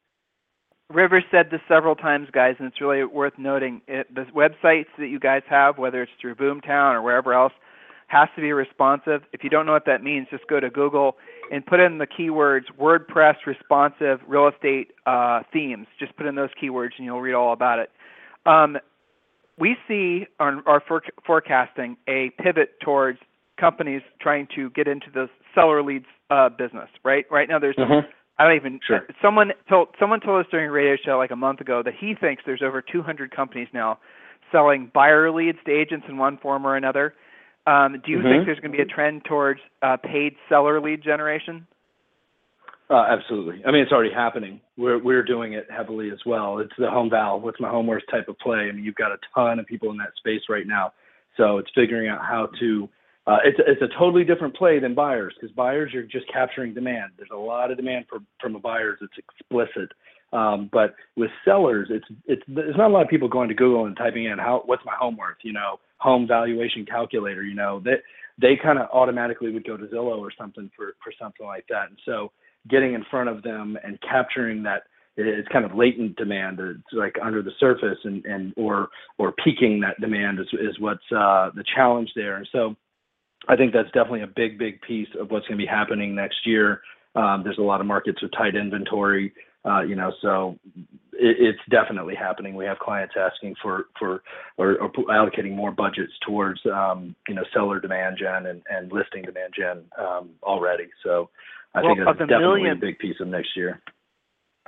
River 0.91 1.23
said 1.31 1.47
this 1.51 1.61
several 1.69 1.95
times, 1.95 2.29
guys, 2.33 2.57
and 2.59 2.67
it's 2.67 2.81
really 2.81 3.05
worth 3.05 3.35
noting. 3.39 3.81
It, 3.87 4.13
the 4.15 4.25
websites 4.35 4.87
that 4.99 5.07
you 5.07 5.21
guys 5.21 5.43
have, 5.49 5.79
whether 5.79 6.03
it's 6.03 6.13
through 6.21 6.35
Boomtown 6.35 6.95
or 6.95 7.03
wherever 7.03 7.33
else, 7.33 7.53
has 8.09 8.29
to 8.35 8.43
be 8.43 8.53
responsive. 8.53 9.23
If 9.33 9.45
you 9.45 9.51
don't 9.51 9.67
know 9.67 9.73
what 9.73 9.87
that 9.87 10.03
means, 10.03 10.27
just 10.31 10.47
go 10.49 10.59
to 10.59 10.69
Google 10.69 11.17
and 11.53 11.65
put 11.65 11.79
in 11.79 11.99
the 11.99 12.07
keywords 12.07 12.65
WordPress 12.79 13.37
responsive 13.47 14.19
real 14.27 14.49
estate 14.49 14.89
uh, 15.07 15.43
themes. 15.53 15.87
Just 15.99 16.17
put 16.17 16.27
in 16.27 16.35
those 16.35 16.51
keywords 16.61 16.91
and 16.97 17.05
you'll 17.07 17.21
read 17.21 17.35
all 17.35 17.53
about 17.53 17.79
it. 17.79 17.91
Um, 18.47 18.77
we 19.59 19.77
see 19.87 20.27
on 20.41 20.65
our 20.67 20.83
for- 20.87 21.03
forecasting 21.25 21.97
a 22.09 22.31
pivot 22.43 22.81
towards 22.83 23.19
companies 23.61 24.03
trying 24.21 24.49
to 24.57 24.71
get 24.71 24.89
into 24.89 25.07
the 25.13 25.29
seller 25.55 25.83
leads 25.83 26.07
uh, 26.31 26.49
business. 26.49 26.89
Right, 27.05 27.27
right 27.31 27.49
now 27.49 27.61
there's 27.61 27.77
mm-hmm. 27.77 28.09
I 28.41 28.45
don't 28.45 28.57
even. 28.57 28.81
Sure. 28.87 29.07
Someone 29.21 29.53
told 29.69 29.89
someone 30.01 30.21
told 30.21 30.41
us 30.41 30.51
during 30.51 30.69
a 30.69 30.73
radio 30.73 30.97
show 31.05 31.19
like 31.19 31.31
a 31.31 31.37
month 31.37 31.61
ago 31.61 31.83
that 31.85 31.93
he 32.01 32.15
thinks 32.19 32.43
there's 32.47 32.63
over 32.65 32.81
200 32.81 33.37
companies 33.37 33.69
now 33.75 33.99
selling 34.51 34.91
buyer 34.95 35.31
leads 35.31 35.59
to 35.67 35.71
agents 35.71 36.07
in 36.09 36.17
one 36.17 36.39
form 36.39 36.67
or 36.67 36.75
another. 36.75 37.13
Um, 37.67 38.01
do 38.05 38.11
you 38.11 38.19
mm-hmm. 38.19 38.29
think 38.29 38.47
there's 38.47 38.59
going 38.61 38.73
to 38.73 38.77
be 38.79 38.83
a 38.83 38.87
trend 38.87 39.27
towards 39.27 39.61
uh, 39.83 39.99
paid 39.99 40.37
seller 40.49 40.81
lead 40.81 41.03
generation? 41.05 41.67
Uh, 42.89 43.05
absolutely. 43.11 43.63
I 43.67 43.71
mean, 43.71 43.83
it's 43.83 43.93
already 43.93 44.13
happening. 44.13 44.63
We're 44.79 45.03
we're 45.03 45.23
doing 45.23 45.53
it 45.53 45.67
heavily 45.71 46.11
as 46.11 46.19
well. 46.25 46.61
It's 46.61 46.73
the 46.79 46.89
home 46.89 47.11
val. 47.11 47.41
What's 47.41 47.61
my 47.61 47.69
home 47.69 47.87
worth 47.87 48.05
type 48.11 48.29
of 48.29 48.39
play. 48.39 48.71
I 48.71 48.73
mean, 48.73 48.85
you've 48.85 48.95
got 48.95 49.13
a 49.13 49.19
ton 49.35 49.59
of 49.59 49.67
people 49.67 49.91
in 49.91 49.99
that 49.99 50.13
space 50.17 50.41
right 50.49 50.67
now. 50.67 50.95
So 51.37 51.59
it's 51.59 51.71
figuring 51.75 52.09
out 52.09 52.23
how 52.23 52.49
to 52.59 52.89
uh, 53.31 53.39
it's 53.45 53.59
it's 53.65 53.81
a 53.81 53.99
totally 53.99 54.25
different 54.25 54.57
play 54.57 54.81
than 54.81 54.93
buyers 54.93 55.33
because 55.39 55.55
buyers 55.55 55.93
you're 55.95 56.03
just 56.03 56.27
capturing 56.33 56.75
demand. 56.75 57.13
There's 57.17 57.31
a 57.33 57.37
lot 57.37 57.71
of 57.71 57.77
demand 57.77 58.07
for 58.09 58.19
from 58.41 58.53
the 58.53 58.59
buyers. 58.59 58.99
It's 59.01 59.13
explicit. 59.17 59.93
Um, 60.33 60.69
but 60.73 60.95
with 61.17 61.31
sellers, 61.45 61.89
it's 61.91 62.07
it's 62.27 62.43
there's 62.49 62.77
not 62.77 62.91
a 62.91 62.93
lot 62.93 63.03
of 63.03 63.09
people 63.09 63.29
going 63.29 63.49
to 63.49 63.55
Google 63.55 63.87
and 63.87 63.97
typing 63.97 64.25
in 64.25 64.39
how 64.39 64.63
what's 64.67 64.85
my 64.85 64.95
home 64.99 65.17
worth, 65.17 65.37
you 65.43 65.53
know, 65.53 65.79
home 65.99 66.27
valuation 66.27 66.85
calculator, 66.85 67.45
you 67.45 67.55
know, 67.55 67.81
that 67.85 67.99
they, 68.41 68.55
they 68.55 68.61
kind 68.61 68.81
of 68.81 68.89
automatically 68.93 69.53
would 69.53 69.67
go 69.67 69.77
to 69.77 69.85
Zillow 69.87 70.19
or 70.19 70.33
something 70.37 70.69
for 70.77 70.95
for 71.03 71.13
something 71.21 71.47
like 71.47 71.67
that. 71.69 71.89
And 71.89 71.99
so 72.05 72.33
getting 72.69 72.95
in 72.95 73.05
front 73.13 73.29
of 73.29 73.45
them 73.45 73.79
and 73.85 73.97
capturing 74.01 74.65
that 74.65 74.83
it's 75.17 75.49
kind 75.49 75.65
of 75.65 75.75
latent 75.75 76.17
demand 76.17 76.59
it's 76.61 76.83
like 76.93 77.17
under 77.23 77.43
the 77.43 77.51
surface 77.59 77.99
and 78.05 78.25
and 78.25 78.55
or 78.57 78.89
or 79.19 79.35
peaking 79.45 79.81
that 79.81 80.01
demand 80.01 80.39
is 80.39 80.47
is 80.55 80.79
what's 80.79 81.05
uh 81.13 81.51
the 81.57 81.65
challenge 81.75 82.09
there 82.15 82.37
and 82.37 82.49
so 82.53 82.75
I 83.49 83.57
think 83.57 83.73
that's 83.73 83.91
definitely 83.93 84.23
a 84.23 84.27
big, 84.27 84.59
big 84.59 84.81
piece 84.83 85.09
of 85.19 85.31
what's 85.31 85.47
going 85.47 85.59
to 85.59 85.65
be 85.65 85.69
happening 85.69 86.15
next 86.15 86.47
year. 86.47 86.83
Um, 87.15 87.43
there's 87.43 87.59
a 87.59 87.63
lot 87.63 87.81
of 87.81 87.87
markets 87.87 88.23
with 88.23 88.31
tight 88.33 88.55
inventory, 88.55 89.33
uh, 89.65 89.81
you 89.81 89.97
know, 89.97 90.13
so 90.23 90.57
it's 91.21 91.59
definitely 91.71 92.15
happening. 92.15 92.55
We 92.55 92.65
have 92.65 92.79
clients 92.79 93.15
asking 93.19 93.57
for 93.63 93.87
for 93.99 94.23
or, 94.57 94.77
allocating 95.11 95.55
more 95.55 95.71
budgets 95.71 96.13
towards 96.27 96.61
um, 96.67 97.15
you 97.29 97.35
know 97.35 97.45
seller 97.53 97.79
demand 97.79 98.17
gen 98.19 98.47
and, 98.47 98.63
and 98.71 98.91
listing 98.91 99.23
demand 99.23 99.53
gen 99.57 99.85
um, 99.99 100.31
already. 100.43 100.89
So 101.05 101.29
I 101.75 101.83
well, 101.83 101.95
think 101.95 102.07
that's 102.07 102.19
definitely 102.31 102.71
a 102.71 102.75
big 102.75 102.99
piece 102.99 103.17
of 103.21 103.29
next 103.29 103.51
year. 103.55 103.83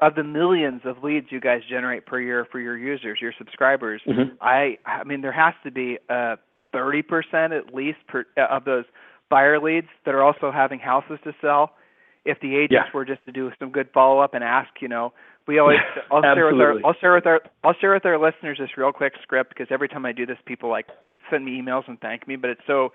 Of 0.00 0.14
the 0.14 0.24
millions 0.24 0.82
of 0.84 1.02
leads 1.02 1.26
you 1.30 1.40
guys 1.40 1.60
generate 1.70 2.06
per 2.06 2.20
year 2.20 2.46
for 2.50 2.60
your 2.60 2.76
users, 2.76 3.18
your 3.20 3.32
subscribers, 3.38 4.02
mm-hmm. 4.06 4.34
I 4.40 4.76
I 4.84 5.04
mean 5.04 5.22
there 5.22 5.32
has 5.32 5.54
to 5.64 5.70
be 5.70 5.98
a 6.10 6.36
30% 6.74 7.56
at 7.56 7.74
least 7.74 7.98
per, 8.08 8.24
uh, 8.36 8.46
of 8.50 8.64
those 8.64 8.84
buyer 9.30 9.60
leads 9.60 9.88
that 10.04 10.14
are 10.14 10.22
also 10.22 10.50
having 10.52 10.78
houses 10.78 11.18
to 11.24 11.32
sell. 11.40 11.72
If 12.24 12.38
the 12.40 12.54
agents 12.54 12.72
yeah. 12.72 12.94
were 12.94 13.04
just 13.04 13.24
to 13.26 13.32
do 13.32 13.50
some 13.58 13.70
good 13.70 13.88
follow 13.92 14.20
up 14.20 14.34
and 14.34 14.44
ask, 14.44 14.70
you 14.80 14.88
know, 14.88 15.12
we 15.48 15.58
always 15.58 15.78
I'll 16.12 16.22
share 16.22 16.46
with 16.52 16.60
our 16.60 16.74
I'll 16.84 16.94
share 17.00 17.14
with 17.14 17.26
our 17.26 17.40
I'll 17.64 17.74
share 17.74 17.94
with 17.94 18.06
our 18.06 18.18
listeners 18.18 18.58
this 18.60 18.70
real 18.76 18.92
quick 18.92 19.14
script 19.22 19.50
because 19.50 19.66
every 19.70 19.88
time 19.88 20.06
I 20.06 20.12
do 20.12 20.24
this, 20.24 20.38
people 20.46 20.70
like 20.70 20.86
send 21.30 21.44
me 21.44 21.60
emails 21.60 21.88
and 21.88 22.00
thank 22.00 22.28
me, 22.28 22.36
but 22.36 22.50
it's 22.50 22.60
so 22.66 22.92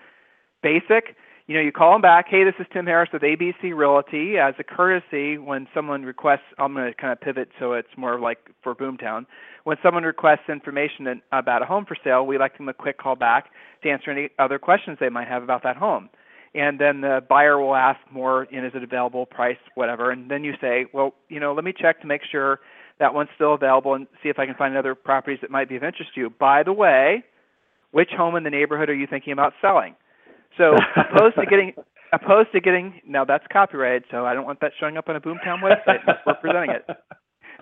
basic 0.64 1.18
you 1.48 1.56
know, 1.56 1.62
you 1.62 1.72
call 1.72 1.94
them 1.94 2.02
back. 2.02 2.26
Hey, 2.30 2.44
this 2.44 2.56
is 2.60 2.68
Tim 2.74 2.86
Harris 2.86 3.10
with 3.14 3.22
ABC 3.22 3.74
Realty. 3.74 4.38
As 4.38 4.54
a 4.60 4.66
courtesy, 4.66 5.38
when 5.38 5.66
someone 5.74 6.04
requests, 6.04 6.42
I'm 6.60 6.74
going 6.74 6.92
to 6.92 6.94
kind 6.94 7.14
of 7.14 7.22
pivot 7.22 7.48
so 7.58 7.72
it's 7.72 7.88
more 7.96 8.20
like 8.20 8.38
for 8.62 8.76
Boomtown. 8.76 9.26
When 9.64 9.78
someone 9.82 10.04
requests 10.04 10.50
information 10.50 11.22
about 11.32 11.62
a 11.62 11.66
home 11.66 11.86
for 11.86 11.96
sale, 12.04 12.26
we 12.26 12.38
like 12.38 12.52
to 12.54 12.58
give 12.58 12.66
them 12.66 12.70
a 12.70 12.74
quick 12.74 12.98
call 12.98 13.16
back 13.16 13.46
to 13.84 13.90
answer 13.90 14.12
any 14.12 14.30
other 14.38 14.60
questions 14.60 14.98
they 15.00 15.08
might 15.08 15.30
have 15.30 15.42
about 15.42 15.64
that 15.64 15.78
home. 15.78 16.10
And 16.54 16.80
then 16.80 17.00
the 17.00 17.24
buyer 17.30 17.58
will 17.58 17.76
ask 17.76 18.00
more, 18.12 18.46
you 18.52 18.60
know, 18.60 18.68
is 18.68 18.74
it 18.76 18.84
available, 18.84 19.26
price, 19.26 19.58
whatever. 19.76 20.12
And 20.12 20.30
then 20.30 20.44
you 20.44 20.54
say, 20.60 20.88
well, 20.94 21.14
you 21.30 21.40
know, 21.40 21.54
let 21.54 21.64
me 21.64 21.74
check 21.78 22.02
to 22.02 22.08
make 22.08 22.22
sure 22.30 22.60
that 23.00 23.14
one's 23.14 23.30
still 23.36 23.54
available 23.54 23.94
and 23.94 24.08
see 24.22 24.28
if 24.28 24.38
I 24.38 24.46
can 24.48 24.56
find 24.56 24.76
other 24.76 24.96
properties 24.96 25.40
that 25.42 25.52
might 25.52 25.70
be 25.70 25.78
of 25.78 25.84
interest 25.84 26.14
to 26.16 26.20
you. 26.20 26.30
By 26.30 26.64
the 26.64 26.74
way, 26.74 27.24
which 27.92 28.10
home 28.10 28.36
in 28.36 28.44
the 28.44 28.50
neighborhood 28.50 28.90
are 28.90 28.96
you 28.96 29.08
thinking 29.08 29.32
about 29.32 29.54
selling? 29.62 29.96
So 30.58 30.76
opposed 30.96 31.36
to 31.36 31.46
getting 31.46 31.74
opposed 32.14 32.52
to 32.54 32.60
getting 32.60 33.02
now 33.06 33.26
that's 33.26 33.46
copyrighted, 33.52 34.06
so 34.12 34.26
I 34.26 34.34
don't 34.34 34.46
want 34.46 34.60
that 34.62 34.72
showing 34.80 34.98
up 34.98 35.10
on 35.10 35.16
a 35.16 35.22
Boomtown 35.22 35.62
website 35.62 36.02
unless 36.02 36.22
we're 36.26 36.36
presenting 36.36 36.72
it. 36.72 36.88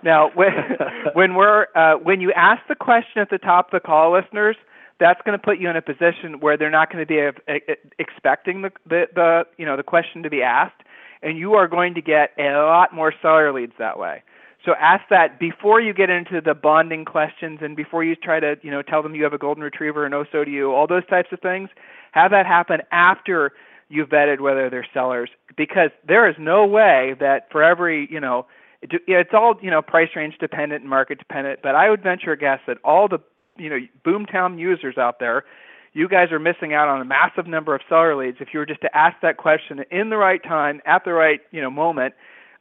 Now, 0.02 0.30
when 0.34 0.52
when 1.14 1.34
we're 1.34 1.66
uh, 1.74 1.94
when 1.94 2.20
you 2.20 2.32
ask 2.32 2.62
the 2.68 2.74
question 2.74 3.22
at 3.22 3.30
the 3.30 3.38
top 3.38 3.66
of 3.66 3.82
the 3.82 3.86
call, 3.86 4.12
listeners, 4.12 4.56
that's 5.00 5.20
going 5.24 5.38
to 5.38 5.44
put 5.44 5.58
you 5.58 5.68
in 5.68 5.76
a 5.76 5.82
position 5.82 6.40
where 6.40 6.56
they're 6.56 6.70
not 6.70 6.90
going 6.92 7.04
to 7.04 7.06
be 7.06 7.18
a, 7.18 7.32
a, 7.48 7.76
expecting 7.98 8.62
the, 8.62 8.70
the 8.88 9.04
the 9.14 9.42
you 9.56 9.66
know 9.66 9.76
the 9.76 9.82
question 9.82 10.22
to 10.22 10.30
be 10.30 10.42
asked, 10.42 10.82
and 11.22 11.38
you 11.38 11.54
are 11.54 11.68
going 11.68 11.94
to 11.94 12.02
get 12.02 12.30
a 12.38 12.52
lot 12.52 12.94
more 12.94 13.12
seller 13.22 13.52
leads 13.52 13.72
that 13.78 13.98
way. 13.98 14.22
So 14.66 14.74
ask 14.80 15.04
that 15.10 15.38
before 15.38 15.80
you 15.80 15.94
get 15.94 16.10
into 16.10 16.40
the 16.40 16.52
bonding 16.52 17.04
questions 17.04 17.60
and 17.62 17.76
before 17.76 18.02
you 18.02 18.16
try 18.16 18.40
to, 18.40 18.56
you 18.62 18.70
know, 18.70 18.82
tell 18.82 19.00
them 19.00 19.14
you 19.14 19.22
have 19.22 19.32
a 19.32 19.38
golden 19.38 19.62
retriever 19.62 20.04
and 20.04 20.12
oh 20.12 20.24
so 20.32 20.44
do 20.44 20.50
you, 20.50 20.72
all 20.72 20.88
those 20.88 21.06
types 21.06 21.28
of 21.30 21.38
things. 21.40 21.70
Have 22.10 22.32
that 22.32 22.46
happen 22.46 22.80
after 22.90 23.52
you've 23.88 24.08
vetted 24.08 24.40
whether 24.40 24.68
they're 24.68 24.86
sellers 24.92 25.30
because 25.56 25.90
there 26.06 26.28
is 26.28 26.34
no 26.36 26.66
way 26.66 27.14
that 27.20 27.46
for 27.52 27.62
every, 27.62 28.08
you 28.10 28.18
know, 28.18 28.46
it's 28.82 29.30
all, 29.32 29.54
you 29.62 29.70
know, 29.70 29.80
price 29.80 30.10
range 30.16 30.34
dependent 30.38 30.82
and 30.82 30.90
market 30.90 31.18
dependent, 31.18 31.60
but 31.62 31.76
I 31.76 31.88
would 31.88 32.02
venture 32.02 32.32
a 32.32 32.36
guess 32.36 32.58
that 32.66 32.78
all 32.84 33.06
the, 33.06 33.18
you 33.56 33.70
know, 33.70 33.78
boomtown 34.04 34.58
users 34.58 34.98
out 34.98 35.20
there 35.20 35.44
you 35.92 36.08
guys 36.08 36.30
are 36.30 36.38
missing 36.38 36.74
out 36.74 36.88
on 36.88 37.00
a 37.00 37.06
massive 37.06 37.46
number 37.46 37.74
of 37.74 37.80
seller 37.88 38.14
leads 38.14 38.36
if 38.40 38.48
you 38.52 38.58
were 38.58 38.66
just 38.66 38.82
to 38.82 38.94
ask 38.94 39.16
that 39.22 39.38
question 39.38 39.82
in 39.90 40.10
the 40.10 40.16
right 40.18 40.42
time 40.42 40.82
at 40.84 41.06
the 41.06 41.12
right 41.12 41.40
you 41.52 41.62
know 41.62 41.70
moment 41.70 42.12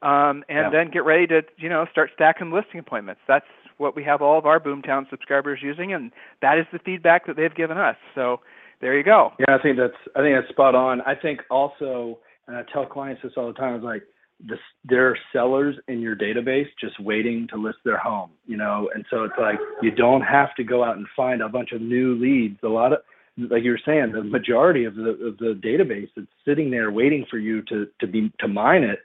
um, 0.02 0.44
and 0.50 0.66
yeah. 0.66 0.70
then 0.72 0.92
get 0.92 1.06
ready 1.06 1.28
to 1.28 1.42
you 1.58 1.70
know 1.70 1.86
start 1.92 2.12
stacking 2.16 2.52
listing 2.52 2.80
appointments. 2.80 3.22
That's 3.28 3.46
what 3.78 3.96
we 3.96 4.04
have 4.04 4.22
all 4.22 4.38
of 4.38 4.46
our 4.46 4.60
Boomtown 4.60 5.10
subscribers 5.10 5.60
using, 5.62 5.94
and 5.94 6.12
that 6.42 6.58
is 6.58 6.66
the 6.72 6.80
feedback 6.80 7.28
that 7.28 7.36
they've 7.36 7.54
given 7.54 7.78
us. 7.78 7.98
So 8.14 8.40
there 8.82 8.98
you 8.98 9.04
go. 9.04 9.32
Yeah, 9.40 9.56
I 9.58 9.62
think 9.62 9.78
that's 9.78 9.98
I 10.16 10.22
think 10.22 10.36
that's 10.36 10.50
spot 10.50 10.76
on. 10.76 11.02
I 11.02 11.16
think 11.16 11.42
also, 11.50 12.20
and 12.48 12.56
I 12.56 12.64
tell 12.72 12.86
clients 12.86 13.22
this 13.24 13.34
all 13.38 13.48
the 13.48 13.54
time, 13.54 13.76
is 13.76 13.84
like 13.84 14.04
this, 14.46 14.60
there 14.84 15.10
are 15.10 15.18
sellers 15.32 15.76
in 15.88 16.02
your 16.02 16.16
database 16.16 16.68
just 16.80 17.00
waiting 17.00 17.48
to 17.52 17.58
list 17.58 17.78
their 17.86 17.98
home, 17.98 18.32
you 18.46 18.58
know, 18.58 18.90
and 18.94 19.06
so 19.10 19.24
it's 19.24 19.36
like 19.40 19.58
you 19.82 19.92
don't 19.92 20.22
have 20.22 20.54
to 20.56 20.64
go 20.64 20.84
out 20.84 20.98
and 20.98 21.08
find 21.16 21.42
a 21.42 21.50
bunch 21.50 21.72
of 21.72 21.82
new 21.82 22.16
leads. 22.16 22.60
A 22.64 22.68
lot 22.68 22.94
of 22.94 23.00
like 23.38 23.64
you 23.64 23.72
were 23.72 23.82
saying, 23.86 24.14
the 24.14 24.24
majority 24.24 24.86
of 24.86 24.96
the 24.96 25.10
of 25.10 25.38
the 25.38 25.60
database 25.64 26.10
that's 26.16 26.28
sitting 26.46 26.72
there 26.72 26.92
waiting 26.92 27.26
for 27.30 27.38
you 27.38 27.62
to 27.64 27.88
to 28.00 28.08
be 28.08 28.32
to 28.40 28.48
mine 28.48 28.84
it 28.84 29.00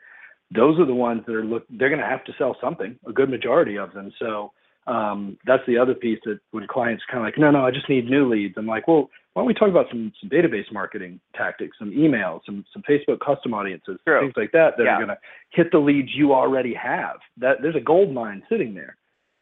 those 0.55 0.79
are 0.79 0.87
the 0.87 0.95
ones 0.95 1.23
that 1.27 1.35
are 1.35 1.45
look 1.45 1.65
they're 1.71 1.89
going 1.89 2.01
to 2.01 2.07
have 2.07 2.25
to 2.25 2.33
sell 2.39 2.57
something 2.61 2.99
a 3.07 3.13
good 3.13 3.31
majority 3.31 3.77
of 3.77 3.93
them 3.93 4.13
so 4.19 4.53
um, 4.87 5.37
that's 5.47 5.63
the 5.67 5.79
other 5.79 5.95
piece 5.95 6.19
that 6.25 6.41
when 6.51 6.67
clients 6.67 7.03
kind 7.11 7.19
of 7.19 7.25
like 7.25 7.39
no 7.39 7.51
no 7.51 7.65
i 7.65 7.71
just 7.71 7.89
need 7.89 8.09
new 8.09 8.29
leads 8.29 8.55
i'm 8.57 8.67
like 8.67 8.87
well 8.89 9.09
why 9.33 9.41
don't 9.41 9.47
we 9.47 9.55
talk 9.55 9.69
about 9.69 9.87
some 9.91 10.13
some 10.21 10.31
database 10.31 10.71
marketing 10.73 11.21
tactics 11.35 11.77
some 11.79 11.91
emails 11.91 12.41
some 12.45 12.65
some 12.73 12.83
facebook 12.89 13.19
custom 13.25 13.55
audiences 13.55 13.99
True. 14.07 14.21
things 14.21 14.35
like 14.37 14.53
that 14.53 14.77
that 14.77 14.85
yeah. 14.85 14.95
are 14.95 15.05
going 15.05 15.09
to 15.09 15.19
hit 15.51 15.71
the 15.71 15.79
leads 15.79 16.09
you 16.15 16.33
already 16.33 16.75
have 16.75 17.17
that 17.37 17.59
there's 17.63 17.77
a 17.77 17.81
gold 17.81 18.13
mine 18.13 18.43
sitting 18.49 18.75
there 18.75 18.97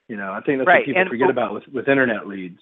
you 0.09 0.17
know 0.17 0.33
i 0.33 0.41
think 0.41 0.59
that's 0.59 0.67
right. 0.67 0.81
what 0.81 0.87
people 0.87 1.01
and, 1.01 1.11
forget 1.11 1.31
about 1.31 1.55
with 1.55 1.65
with 1.73 1.89
internet 1.89 2.27
leads 2.27 2.59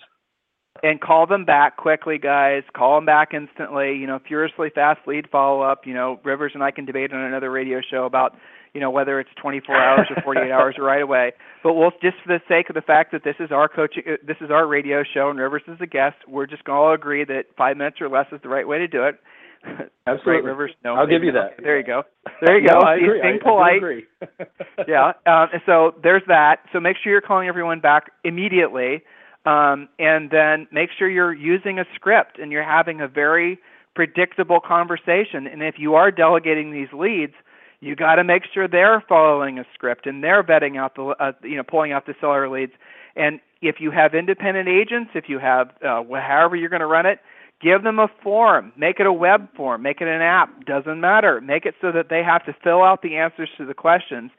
and 0.83 1.01
call 1.01 1.27
them 1.27 1.45
back 1.45 1.77
quickly, 1.77 2.19
guys. 2.19 2.63
Call 2.75 2.97
them 2.97 3.07
back 3.07 3.35
instantly. 3.35 3.97
You 3.97 4.07
know, 4.07 4.19
furiously 4.27 4.71
fast 4.75 5.01
lead 5.07 5.29
follow 5.31 5.63
up. 5.63 5.87
You 5.87 5.95
know, 5.95 6.21
Rivers 6.25 6.53
and 6.55 6.63
I 6.63 6.71
can 6.71 6.85
debate 6.85 7.13
on 7.13 7.21
another 7.21 7.51
radio 7.51 7.81
show 7.89 8.05
about 8.05 8.37
you 8.75 8.81
know 8.81 8.91
whether 8.91 9.19
it's 9.21 9.31
24 9.41 9.77
hours 9.77 10.07
or 10.15 10.23
48 10.23 10.51
hours 10.53 10.77
right 10.79 11.03
away. 11.03 11.33
But 11.63 11.75
we'll 11.75 11.93
just 12.03 12.17
for 12.25 12.29
the 12.29 12.41
sake 12.49 12.69
of 12.69 12.75
the 12.75 12.83
fact 12.83 13.13
that 13.13 13.25
this 13.25 13.37
is 13.41 13.51
our 13.51 13.69
coaching, 13.69 14.03
uh, 14.07 14.17
this 14.27 14.37
is 14.41 14.51
our 14.51 14.67
radio 14.67 15.03
show, 15.03 15.31
and 15.31 15.39
Rivers 15.39 15.63
is 15.67 15.79
a 15.81 15.87
guest. 15.87 16.17
We're 16.29 16.47
just 16.47 16.65
going 16.65 16.77
to 16.77 16.81
all 16.81 16.95
agree 16.95 17.25
that 17.25 17.45
five 17.57 17.77
minutes 17.77 18.01
or 18.01 18.09
less 18.09 18.27
is 18.33 18.41
the 18.43 18.49
right 18.49 18.67
way 18.67 18.79
to 18.79 18.89
do 18.89 19.05
it. 19.05 19.19
Absolutely, 20.07 20.33
right, 20.35 20.45
Rivers. 20.45 20.73
No, 20.85 20.95
I'll 20.95 21.07
give 21.07 21.25
you 21.25 21.33
that. 21.33 21.63
There 21.63 21.79
you 21.79 21.85
go. 21.85 22.03
There 22.45 22.59
you 22.59 22.69
go. 22.69 22.81
no, 22.81 22.87
I 22.87 22.97
agree. 22.97 23.23
Being 23.23 23.39
polite. 23.43 23.83
I 24.21 24.45
yeah. 24.87 25.13
Um, 25.25 25.49
so 25.65 25.95
there's 26.03 26.23
that. 26.29 26.57
So 26.71 26.81
make 26.81 26.97
sure 27.03 27.11
you're 27.11 27.23
calling 27.23 27.49
everyone 27.49 27.81
back 27.81 28.11
immediately 28.25 29.03
um, 29.47 29.89
and 29.99 30.31
then 30.31 30.67
make 30.73 30.91
sure 30.97 31.09
you're 31.09 31.33
using 31.33 31.79
a 31.79 31.85
script 31.95 32.39
and 32.39 32.51
you're 32.51 32.65
having 32.65 33.01
a 33.01 33.09
very 33.09 33.59
predictable 33.95 34.61
conversation. 34.61 35.47
And 35.47 35.63
if 35.63 35.77
you 35.79 35.95
are 35.95 36.11
delegating 36.11 36.73
these 36.73 36.93
leads, 36.93 37.35
you 37.81 37.95
got 37.95 38.17
to 38.17 38.25
make 38.25 38.43
sure 38.53 38.67
they're 38.67 39.03
following 39.09 39.59
a 39.59 39.65
script 39.73 40.07
and 40.07 40.23
they're 40.23 40.43
vetting 40.43 40.77
out 40.77 40.97
the, 40.97 41.15
uh, 41.21 41.33
you 41.43 41.57
know, 41.57 41.63
pulling 41.63 41.93
out 41.93 42.07
the 42.07 42.15
seller 42.21 42.49
leads. 42.49 42.73
And 43.15 43.41
if 43.63 43.77
you 43.79 43.91
have 43.93 44.15
independent 44.15 44.69
agents, 44.69 45.13
if 45.15 45.29
you 45.29 45.39
have, 45.39 45.71
uh, 45.83 46.03
however 46.11 46.57
you're 46.57 46.69
going 46.69 46.81
to 46.81 46.87
run 46.87 47.07
it, 47.07 47.21
give 47.63 47.85
them 47.85 47.99
a 47.99 48.09
form. 48.23 48.73
Make 48.77 48.99
it 48.99 49.07
a 49.07 49.13
web 49.13 49.49
form. 49.55 49.83
Make 49.83 50.01
it 50.01 50.09
an 50.09 50.23
app. 50.23 50.67
Doesn't 50.67 51.01
matter. 51.01 51.41
Make 51.41 51.67
it 51.67 51.75
so 51.81 51.93
that 51.93 52.09
they 52.11 52.23
have 52.23 52.45
to 52.47 52.57
fill 52.65 52.83
out 52.83 53.03
the 53.03 53.17
answers 53.17 53.49
to 53.59 53.65
the 53.65 53.75
questions 53.75 54.31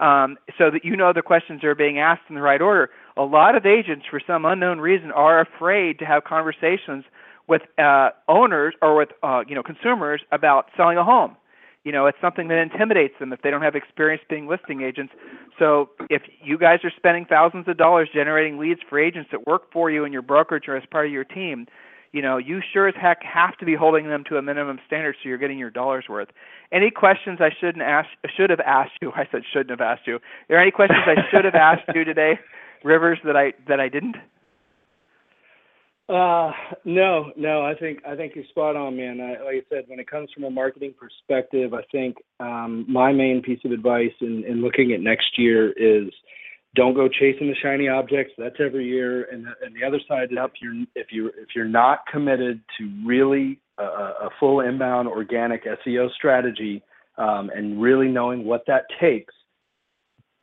um, 0.00 0.36
so 0.58 0.70
that 0.70 0.84
you 0.84 0.96
know 0.96 1.12
the 1.12 1.22
questions 1.22 1.64
are 1.64 1.74
being 1.74 1.98
asked 1.98 2.22
in 2.28 2.34
the 2.34 2.42
right 2.42 2.60
order. 2.60 2.90
A 3.16 3.22
lot 3.22 3.56
of 3.56 3.64
agents, 3.64 4.04
for 4.10 4.20
some 4.26 4.44
unknown 4.44 4.78
reason, 4.78 5.10
are 5.10 5.40
afraid 5.40 5.98
to 6.00 6.04
have 6.04 6.24
conversations 6.24 7.04
with 7.48 7.62
uh, 7.78 8.10
owners 8.28 8.74
or 8.82 8.96
with 8.96 9.10
uh, 9.22 9.42
you 9.46 9.54
know 9.54 9.62
consumers 9.62 10.20
about 10.32 10.66
selling 10.76 10.98
a 10.98 11.04
home. 11.04 11.36
You 11.84 11.92
know, 11.92 12.06
it's 12.06 12.18
something 12.20 12.48
that 12.48 12.58
intimidates 12.58 13.14
them 13.20 13.32
if 13.32 13.42
they 13.42 13.50
don't 13.50 13.62
have 13.62 13.76
experience 13.76 14.20
being 14.28 14.48
listing 14.48 14.82
agents. 14.82 15.12
So 15.56 15.90
if 16.10 16.22
you 16.42 16.58
guys 16.58 16.80
are 16.82 16.90
spending 16.96 17.26
thousands 17.26 17.68
of 17.68 17.76
dollars 17.76 18.08
generating 18.12 18.58
leads 18.58 18.80
for 18.88 18.98
agents 18.98 19.30
that 19.30 19.46
work 19.46 19.72
for 19.72 19.88
you 19.88 20.04
in 20.04 20.12
your 20.12 20.22
brokerage 20.22 20.64
or 20.66 20.76
as 20.76 20.82
part 20.90 21.06
of 21.06 21.12
your 21.12 21.22
team, 21.22 21.68
you 22.10 22.22
know, 22.22 22.38
you 22.38 22.60
sure 22.72 22.88
as 22.88 22.94
heck 23.00 23.22
have 23.22 23.56
to 23.58 23.64
be 23.64 23.76
holding 23.76 24.08
them 24.08 24.24
to 24.28 24.36
a 24.36 24.42
minimum 24.42 24.80
standard 24.84 25.14
so 25.22 25.28
you're 25.28 25.38
getting 25.38 25.58
your 25.58 25.70
dollars 25.70 26.06
worth. 26.08 26.28
Any 26.72 26.90
questions 26.90 27.38
I 27.40 27.50
shouldn't 27.60 27.84
ask 27.84 28.08
should 28.36 28.50
have 28.50 28.60
asked 28.60 28.98
you? 29.00 29.12
I 29.16 29.28
said 29.30 29.42
shouldn't 29.52 29.70
have 29.70 29.80
asked 29.80 30.08
you. 30.08 30.16
Are 30.16 30.20
there 30.48 30.60
any 30.60 30.72
questions 30.72 31.02
I 31.06 31.22
should 31.30 31.44
have 31.44 31.54
asked 31.54 31.88
you 31.94 32.02
today, 32.02 32.38
Rivers, 32.86 33.18
that 33.24 33.36
I 33.36 33.52
that 33.68 33.80
I 33.80 33.88
didn't? 33.88 34.16
Uh, 36.08 36.52
no, 36.84 37.32
no. 37.36 37.62
I 37.62 37.74
think 37.74 37.98
I 38.06 38.14
think 38.14 38.34
you're 38.36 38.44
spot 38.46 38.76
on, 38.76 38.96
man. 38.96 39.20
I, 39.20 39.42
like 39.42 39.56
I 39.56 39.62
said, 39.68 39.84
when 39.88 39.98
it 39.98 40.08
comes 40.08 40.30
from 40.32 40.44
a 40.44 40.50
marketing 40.50 40.94
perspective, 40.98 41.74
I 41.74 41.82
think 41.90 42.16
um, 42.38 42.86
my 42.88 43.12
main 43.12 43.42
piece 43.42 43.58
of 43.64 43.72
advice 43.72 44.12
in, 44.20 44.44
in 44.48 44.62
looking 44.62 44.92
at 44.92 45.00
next 45.00 45.36
year 45.36 45.72
is 45.72 46.12
don't 46.76 46.94
go 46.94 47.08
chasing 47.08 47.48
the 47.48 47.56
shiny 47.60 47.88
objects. 47.88 48.34
That's 48.38 48.56
every 48.64 48.86
year. 48.86 49.24
And 49.32 49.46
the, 49.46 49.50
and 49.66 49.74
the 49.74 49.84
other 49.84 49.98
side 50.06 50.30
is 50.30 50.38
if 50.38 50.52
you're 50.62 50.84
if 50.94 51.08
you 51.10 51.26
if 51.28 51.48
you're 51.56 51.64
not 51.64 52.06
committed 52.10 52.60
to 52.78 52.88
really 53.04 53.58
a, 53.78 53.82
a 53.82 54.30
full 54.38 54.60
inbound 54.60 55.08
organic 55.08 55.64
SEO 55.64 56.08
strategy 56.12 56.84
um, 57.18 57.50
and 57.52 57.82
really 57.82 58.08
knowing 58.08 58.44
what 58.44 58.62
that 58.68 58.84
takes, 59.00 59.34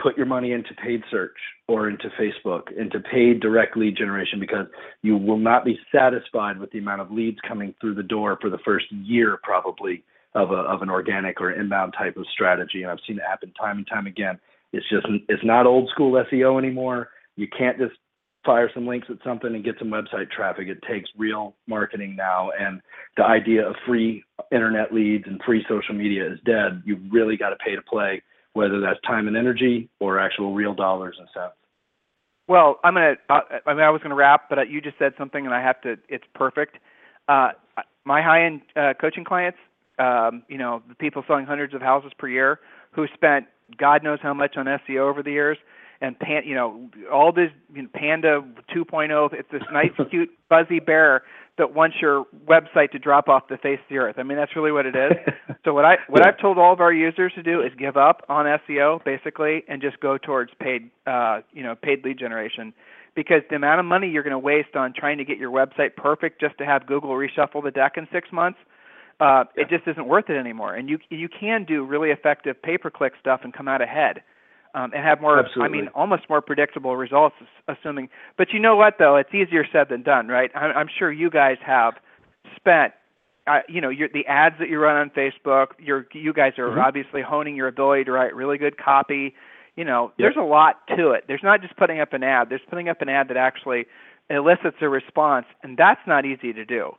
put 0.01 0.17
your 0.17 0.25
money 0.25 0.51
into 0.51 0.73
paid 0.83 1.01
search 1.09 1.37
or 1.67 1.89
into 1.89 2.09
Facebook, 2.19 2.71
into 2.77 2.99
paid 2.99 3.39
direct 3.39 3.77
lead 3.77 3.95
generation 3.95 4.39
because 4.39 4.67
you 5.01 5.17
will 5.17 5.37
not 5.37 5.63
be 5.63 5.77
satisfied 5.93 6.59
with 6.59 6.71
the 6.71 6.79
amount 6.79 7.01
of 7.01 7.11
leads 7.11 7.37
coming 7.47 7.73
through 7.79 7.95
the 7.95 8.03
door 8.03 8.37
for 8.41 8.49
the 8.49 8.57
first 8.65 8.85
year 8.91 9.39
probably 9.43 10.03
of 10.35 10.51
a 10.51 10.55
of 10.55 10.81
an 10.81 10.89
organic 10.89 11.39
or 11.39 11.51
inbound 11.51 11.93
type 11.97 12.17
of 12.17 12.25
strategy. 12.33 12.81
And 12.81 12.91
I've 12.91 12.99
seen 13.07 13.17
it 13.17 13.23
happen 13.27 13.53
time 13.59 13.77
and 13.77 13.87
time 13.87 14.07
again 14.07 14.39
it's 14.73 14.89
just 14.89 15.05
it's 15.29 15.43
not 15.45 15.67
old 15.67 15.89
school 15.89 16.21
SEO 16.31 16.57
anymore. 16.57 17.09
You 17.35 17.47
can't 17.47 17.77
just 17.77 17.93
fire 18.43 18.69
some 18.73 18.87
links 18.87 19.07
at 19.09 19.17
something 19.23 19.53
and 19.55 19.63
get 19.63 19.75
some 19.79 19.89
website 19.89 20.29
traffic. 20.31 20.67
It 20.67 20.79
takes 20.89 21.09
real 21.15 21.55
marketing 21.67 22.15
now, 22.17 22.49
and 22.59 22.81
the 23.15 23.23
idea 23.23 23.65
of 23.65 23.75
free 23.85 24.23
internet 24.51 24.93
leads 24.93 25.25
and 25.27 25.39
free 25.45 25.63
social 25.69 25.95
media 25.95 26.29
is 26.29 26.39
dead. 26.45 26.81
You've 26.85 27.11
really 27.11 27.37
got 27.37 27.51
to 27.51 27.55
pay 27.63 27.75
to 27.75 27.81
play, 27.83 28.21
whether 28.53 28.79
that's 28.79 28.99
time 29.01 29.27
and 29.27 29.35
energy 29.35 29.89
or 29.99 30.19
actual 30.19 30.53
real 30.53 30.73
dollars 30.73 31.15
and 31.19 31.27
cents. 31.33 31.53
Well, 32.47 32.79
I'm 32.83 32.93
gonna. 32.93 33.13
Uh, 33.29 33.39
I 33.65 33.73
mean, 33.73 33.83
I 33.83 33.89
was 33.89 34.01
gonna 34.01 34.15
wrap, 34.15 34.49
but 34.49 34.69
you 34.69 34.81
just 34.81 34.97
said 34.99 35.13
something, 35.17 35.45
and 35.45 35.53
I 35.53 35.61
have 35.61 35.79
to. 35.81 35.95
It's 36.09 36.25
perfect. 36.35 36.77
Uh, 37.27 37.49
my 38.05 38.21
high-end 38.21 38.61
uh, 38.75 38.93
coaching 38.99 39.23
clients, 39.23 39.57
um, 39.97 40.43
you 40.49 40.57
know, 40.57 40.83
the 40.89 40.95
people 40.95 41.23
selling 41.25 41.45
hundreds 41.45 41.73
of 41.73 41.81
houses 41.81 42.11
per 42.17 42.27
year, 42.27 42.59
who 42.91 43.07
spent 43.13 43.47
God 43.77 44.03
knows 44.03 44.19
how 44.21 44.33
much 44.33 44.57
on 44.57 44.65
SEO 44.65 45.09
over 45.09 45.23
the 45.23 45.31
years. 45.31 45.57
And 46.03 46.19
pan, 46.19 46.43
you 46.45 46.53
know, 46.53 46.89
all 47.11 47.31
this 47.31 47.49
you 47.73 47.83
know, 47.83 47.89
Panda 47.93 48.43
2.0. 48.75 49.33
It's 49.33 49.49
this 49.51 49.61
nice, 49.71 49.91
cute, 50.09 50.29
fuzzy 50.49 50.79
bear 50.79 51.23
that 51.57 51.73
wants 51.73 51.97
your 52.01 52.25
website 52.45 52.91
to 52.91 52.99
drop 52.99 53.29
off 53.29 53.47
the 53.47 53.57
face 53.57 53.79
of 53.79 53.89
the 53.89 53.97
earth. 53.97 54.15
I 54.17 54.23
mean, 54.23 54.37
that's 54.37 54.55
really 54.55 54.71
what 54.71 54.85
it 54.85 54.95
is. 54.95 55.13
so 55.65 55.73
what 55.73 55.85
I 55.85 55.95
what 56.09 56.21
yeah. 56.21 56.29
I've 56.29 56.39
told 56.39 56.57
all 56.57 56.73
of 56.73 56.81
our 56.81 56.91
users 56.91 57.31
to 57.35 57.43
do 57.43 57.61
is 57.61 57.71
give 57.77 57.95
up 57.95 58.25
on 58.27 58.45
SEO 58.45 59.03
basically 59.05 59.63
and 59.67 59.81
just 59.81 59.99
go 60.01 60.17
towards 60.17 60.51
paid, 60.59 60.89
uh, 61.07 61.39
you 61.53 61.63
know, 61.63 61.75
paid 61.75 62.03
lead 62.03 62.19
generation. 62.19 62.73
Because 63.15 63.43
the 63.49 63.55
amount 63.55 63.79
of 63.79 63.85
money 63.85 64.09
you're 64.09 64.23
going 64.23 64.31
to 64.31 64.39
waste 64.39 64.75
on 64.75 64.91
trying 64.97 65.19
to 65.19 65.25
get 65.25 65.37
your 65.37 65.51
website 65.51 65.95
perfect 65.95 66.41
just 66.41 66.57
to 66.57 66.65
have 66.65 66.85
Google 66.85 67.11
reshuffle 67.11 67.63
the 67.63 67.71
deck 67.71 67.93
in 67.95 68.07
six 68.11 68.29
months 68.31 68.57
uh, 69.19 69.45
yeah. 69.55 69.63
it 69.63 69.69
just 69.69 69.87
isn't 69.87 70.07
worth 70.07 70.29
it 70.29 70.37
anymore. 70.37 70.75
And 70.75 70.89
you 70.89 70.99
you 71.09 71.29
can 71.29 71.65
do 71.65 71.85
really 71.85 72.09
effective 72.09 72.61
pay 72.61 72.77
per 72.77 72.89
click 72.89 73.13
stuff 73.19 73.41
and 73.43 73.53
come 73.53 73.67
out 73.67 73.81
ahead. 73.81 74.21
Um, 74.75 74.91
and 74.95 75.05
have 75.05 75.21
more, 75.21 75.37
Absolutely. 75.37 75.65
I 75.65 75.81
mean, 75.81 75.87
almost 75.93 76.23
more 76.29 76.41
predictable 76.41 76.95
results, 76.97 77.35
assuming. 77.67 78.09
But 78.39 78.47
you 78.53 78.59
know 78.59 78.75
what, 78.75 78.95
though, 78.97 79.17
it's 79.17 79.29
easier 79.31 79.65
said 79.71 79.89
than 79.89 80.01
done, 80.01 80.29
right? 80.29 80.49
I'm, 80.55 80.75
I'm 80.75 80.87
sure 80.97 81.11
you 81.11 81.29
guys 81.29 81.57
have 81.63 81.93
spent 82.55 82.93
uh, 83.45 83.59
you 83.67 83.81
know, 83.81 83.89
your, 83.89 84.09
the 84.09 84.25
ads 84.27 84.55
that 84.59 84.69
you 84.69 84.79
run 84.79 84.95
on 84.95 85.09
Facebook. 85.09 85.67
You're 85.79 86.07
you 86.13 86.33
guys 86.33 86.53
are 86.57 86.69
mm-hmm. 86.69 86.79
obviously 86.79 87.21
honing 87.21 87.55
your 87.55 87.67
ability 87.67 88.05
to 88.05 88.11
write 88.11 88.33
really 88.35 88.57
good 88.57 88.77
copy. 88.77 89.35
You 89.75 89.83
know, 89.83 90.13
yep. 90.17 90.33
there's 90.33 90.35
a 90.37 90.47
lot 90.47 90.75
to 90.95 91.11
it. 91.11 91.25
There's 91.27 91.43
not 91.43 91.61
just 91.61 91.75
putting 91.75 91.99
up 91.99 92.13
an 92.13 92.23
ad. 92.23 92.49
There's 92.49 92.61
putting 92.69 92.89
up 92.89 93.01
an 93.01 93.09
ad 93.09 93.27
that 93.29 93.37
actually 93.37 93.85
elicits 94.29 94.77
a 94.81 94.87
response, 94.87 95.45
and 95.61 95.77
that's 95.77 95.99
not 96.07 96.25
easy 96.25 96.53
to 96.53 96.63
do. 96.63 96.91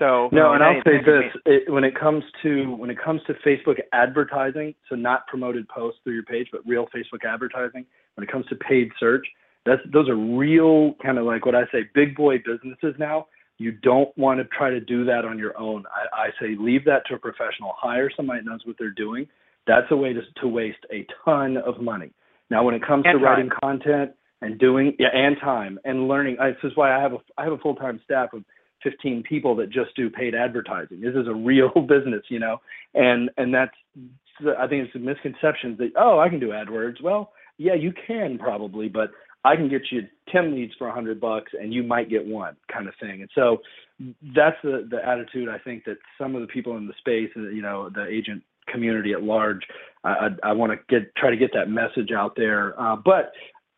So 0.00 0.30
no, 0.32 0.54
and 0.54 0.64
I'll 0.64 0.80
say 0.82 0.96
this: 1.04 1.30
it, 1.44 1.70
when 1.70 1.84
it 1.84 1.94
comes 1.94 2.24
to 2.42 2.74
when 2.76 2.88
it 2.88 2.96
comes 2.98 3.20
to 3.26 3.34
Facebook 3.46 3.78
advertising, 3.92 4.74
so 4.88 4.96
not 4.96 5.26
promoted 5.26 5.68
posts 5.68 6.00
through 6.02 6.14
your 6.14 6.22
page, 6.22 6.48
but 6.50 6.62
real 6.66 6.86
Facebook 6.86 7.28
advertising. 7.28 7.84
When 8.14 8.26
it 8.26 8.32
comes 8.32 8.46
to 8.46 8.56
paid 8.56 8.90
search, 8.98 9.26
that's 9.66 9.82
those 9.92 10.08
are 10.08 10.16
real 10.16 10.94
kind 11.02 11.18
of 11.18 11.26
like 11.26 11.44
what 11.44 11.54
I 11.54 11.64
say, 11.70 11.80
big 11.94 12.16
boy 12.16 12.38
businesses 12.38 12.94
now. 12.98 13.26
You 13.58 13.72
don't 13.72 14.16
want 14.16 14.40
to 14.40 14.44
try 14.56 14.70
to 14.70 14.80
do 14.80 15.04
that 15.04 15.26
on 15.26 15.38
your 15.38 15.56
own. 15.60 15.84
I, 15.94 16.22
I 16.22 16.28
say 16.40 16.56
leave 16.58 16.86
that 16.86 17.02
to 17.08 17.16
a 17.16 17.18
professional. 17.18 17.74
Hire 17.76 18.10
somebody 18.16 18.40
that 18.40 18.50
knows 18.50 18.60
what 18.64 18.76
they're 18.78 18.90
doing. 18.90 19.28
That's 19.66 19.86
a 19.90 19.96
way 19.96 20.14
to 20.14 20.22
to 20.40 20.48
waste 20.48 20.86
a 20.90 21.06
ton 21.26 21.58
of 21.58 21.78
money. 21.82 22.10
Now, 22.48 22.64
when 22.64 22.74
it 22.74 22.80
comes 22.84 23.04
and 23.06 23.18
to 23.20 23.22
time. 23.22 23.22
writing 23.22 23.50
content 23.62 24.12
and 24.40 24.58
doing 24.58 24.96
yeah, 24.98 25.08
and 25.12 25.36
time 25.38 25.78
and 25.84 26.08
learning, 26.08 26.38
I, 26.40 26.52
this 26.52 26.72
is 26.72 26.72
why 26.74 26.96
I 26.96 27.02
have 27.02 27.12
a 27.12 27.18
I 27.36 27.44
have 27.44 27.52
a 27.52 27.58
full 27.58 27.74
time 27.74 28.00
staff 28.02 28.30
of 28.32 28.44
15 28.82 29.22
people 29.22 29.56
that 29.56 29.70
just 29.70 29.94
do 29.96 30.10
paid 30.10 30.34
advertising. 30.34 31.00
This 31.00 31.14
is 31.14 31.26
a 31.28 31.34
real 31.34 31.70
business, 31.88 32.22
you 32.28 32.38
know, 32.38 32.60
and 32.94 33.30
and 33.36 33.52
that's 33.52 33.74
I 34.58 34.66
think 34.66 34.86
it's 34.86 34.94
a 34.94 34.98
misconception 34.98 35.76
that 35.78 35.92
oh 35.96 36.18
I 36.18 36.28
can 36.28 36.40
do 36.40 36.48
AdWords. 36.48 37.02
Well, 37.02 37.32
yeah, 37.58 37.74
you 37.74 37.92
can 38.06 38.38
probably, 38.38 38.88
but 38.88 39.10
I 39.44 39.56
can 39.56 39.68
get 39.68 39.82
you 39.90 40.02
10 40.32 40.54
leads 40.54 40.72
for 40.78 40.88
a 40.88 40.92
hundred 40.92 41.20
bucks 41.20 41.52
and 41.58 41.72
you 41.72 41.82
might 41.82 42.10
get 42.10 42.24
one 42.24 42.56
kind 42.72 42.88
of 42.88 42.94
thing. 43.00 43.20
And 43.20 43.30
so 43.34 43.58
that's 44.34 44.56
the 44.62 44.88
the 44.90 45.06
attitude 45.06 45.48
I 45.48 45.58
think 45.58 45.84
that 45.84 45.98
some 46.18 46.34
of 46.34 46.40
the 46.40 46.46
people 46.46 46.76
in 46.76 46.86
the 46.86 46.94
space, 46.98 47.30
uh, 47.36 47.50
you 47.50 47.62
know, 47.62 47.90
the 47.90 48.06
agent 48.06 48.42
community 48.68 49.12
at 49.12 49.22
large, 49.22 49.60
I, 50.04 50.08
I, 50.08 50.50
I 50.50 50.52
want 50.52 50.72
to 50.72 50.78
get 50.88 51.14
try 51.16 51.30
to 51.30 51.36
get 51.36 51.50
that 51.54 51.68
message 51.68 52.12
out 52.12 52.34
there. 52.36 52.78
Uh, 52.80 52.96
but 52.96 53.32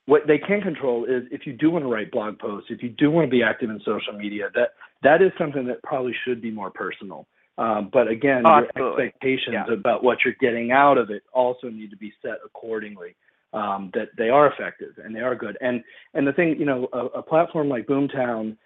what 0.07 0.23
they 0.27 0.39
can 0.39 0.61
control 0.61 1.05
is 1.05 1.23
if 1.31 1.47
you 1.47 1.53
do 1.53 1.71
want 1.71 1.85
to 1.85 1.89
write 1.89 2.11
blog 2.11 2.39
posts, 2.39 2.71
if 2.71 2.83
you 2.83 2.89
do 2.89 3.11
want 3.11 3.27
to 3.27 3.31
be 3.31 3.43
active 3.43 3.71
in 3.71 3.81
social 3.85 4.13
media, 4.15 4.51
that 4.55 4.71
that 5.03 5.23
is 5.23 5.31
something 5.39 5.67
that 5.67 5.83
probably 5.83 6.15
should 6.25 6.43
be 6.43 6.51
more 6.51 6.71
personal. 6.71 7.27
Um, 7.59 7.91
but 7.93 8.09
again, 8.09 8.43
your 8.45 8.65
expectations 8.97 9.55
yeah. 9.69 9.73
about 9.73 10.03
what 10.03 10.19
you're 10.25 10.35
getting 10.41 10.73
out 10.73 10.99
of 10.99 11.11
it 11.11 11.23
also 11.33 11.69
need 11.69 11.91
to 11.91 11.97
be 11.97 12.13
set 12.23 12.39
accordingly. 12.45 13.15
Um, 13.55 13.91
that 13.93 14.09
they 14.17 14.31
are 14.31 14.51
effective 14.51 14.95
and 15.05 15.15
they 15.15 15.21
are 15.21 15.35
good. 15.35 15.59
And 15.61 15.85
and 16.15 16.27
the 16.27 16.33
thing, 16.33 16.57
you 16.59 16.65
know, 16.65 16.89
a, 16.95 17.19
a 17.19 17.23
platform 17.23 17.69
like 17.69 17.87
Boomtown, 17.87 18.57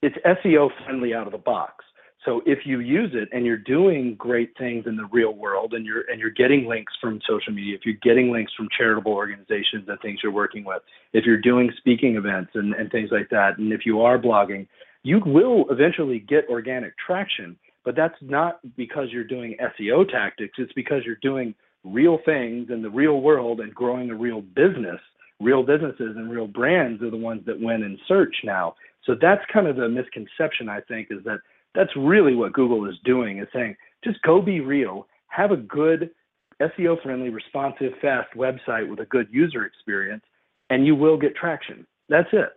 it's 0.00 0.14
SEO 0.24 0.70
friendly 0.84 1.12
out 1.12 1.26
of 1.26 1.32
the 1.32 1.38
box. 1.38 1.84
So 2.24 2.42
if 2.46 2.60
you 2.66 2.80
use 2.80 3.12
it 3.14 3.28
and 3.32 3.46
you're 3.46 3.56
doing 3.56 4.16
great 4.16 4.50
things 4.58 4.86
in 4.86 4.96
the 4.96 5.06
real 5.12 5.34
world 5.34 5.74
and 5.74 5.86
you're 5.86 6.02
and 6.10 6.18
you're 6.18 6.30
getting 6.30 6.66
links 6.66 6.92
from 7.00 7.20
social 7.28 7.52
media, 7.52 7.76
if 7.76 7.82
you're 7.84 7.94
getting 8.02 8.32
links 8.32 8.52
from 8.56 8.68
charitable 8.76 9.12
organizations 9.12 9.88
and 9.88 10.00
things 10.00 10.20
you're 10.22 10.32
working 10.32 10.64
with, 10.64 10.82
if 11.12 11.24
you're 11.24 11.40
doing 11.40 11.72
speaking 11.78 12.16
events 12.16 12.50
and, 12.54 12.74
and 12.74 12.90
things 12.90 13.10
like 13.12 13.28
that, 13.30 13.58
and 13.58 13.72
if 13.72 13.86
you 13.86 14.02
are 14.02 14.18
blogging, 14.18 14.66
you 15.04 15.20
will 15.24 15.66
eventually 15.70 16.18
get 16.18 16.48
organic 16.50 16.92
traction. 16.98 17.56
But 17.84 17.94
that's 17.94 18.16
not 18.20 18.58
because 18.76 19.08
you're 19.12 19.24
doing 19.24 19.56
SEO 19.80 20.10
tactics, 20.10 20.54
it's 20.58 20.72
because 20.72 21.02
you're 21.06 21.16
doing 21.22 21.54
real 21.84 22.18
things 22.24 22.68
in 22.70 22.82
the 22.82 22.90
real 22.90 23.20
world 23.20 23.60
and 23.60 23.74
growing 23.74 24.10
a 24.10 24.14
real 24.14 24.40
business. 24.40 25.00
Real 25.40 25.62
businesses 25.62 26.16
and 26.16 26.28
real 26.28 26.48
brands 26.48 27.00
are 27.00 27.10
the 27.10 27.16
ones 27.16 27.42
that 27.46 27.60
win 27.60 27.84
in 27.84 27.96
search 28.08 28.34
now. 28.42 28.74
So 29.04 29.14
that's 29.18 29.40
kind 29.52 29.68
of 29.68 29.76
the 29.76 29.88
misconception 29.88 30.68
I 30.68 30.80
think 30.80 31.08
is 31.10 31.22
that 31.24 31.38
that's 31.74 31.90
really 31.96 32.34
what 32.34 32.52
Google 32.52 32.88
is 32.88 32.96
doing 33.04 33.38
is 33.38 33.48
saying, 33.52 33.76
just 34.04 34.20
go 34.22 34.40
be 34.40 34.60
real, 34.60 35.06
have 35.28 35.50
a 35.50 35.56
good 35.56 36.10
SEO 36.60 37.00
friendly, 37.02 37.28
responsive, 37.28 37.92
fast 38.00 38.28
website 38.36 38.88
with 38.88 39.00
a 39.00 39.04
good 39.06 39.28
user 39.30 39.64
experience, 39.64 40.24
and 40.70 40.86
you 40.86 40.94
will 40.94 41.16
get 41.16 41.36
traction. 41.36 41.86
That's 42.08 42.28
it. 42.32 42.50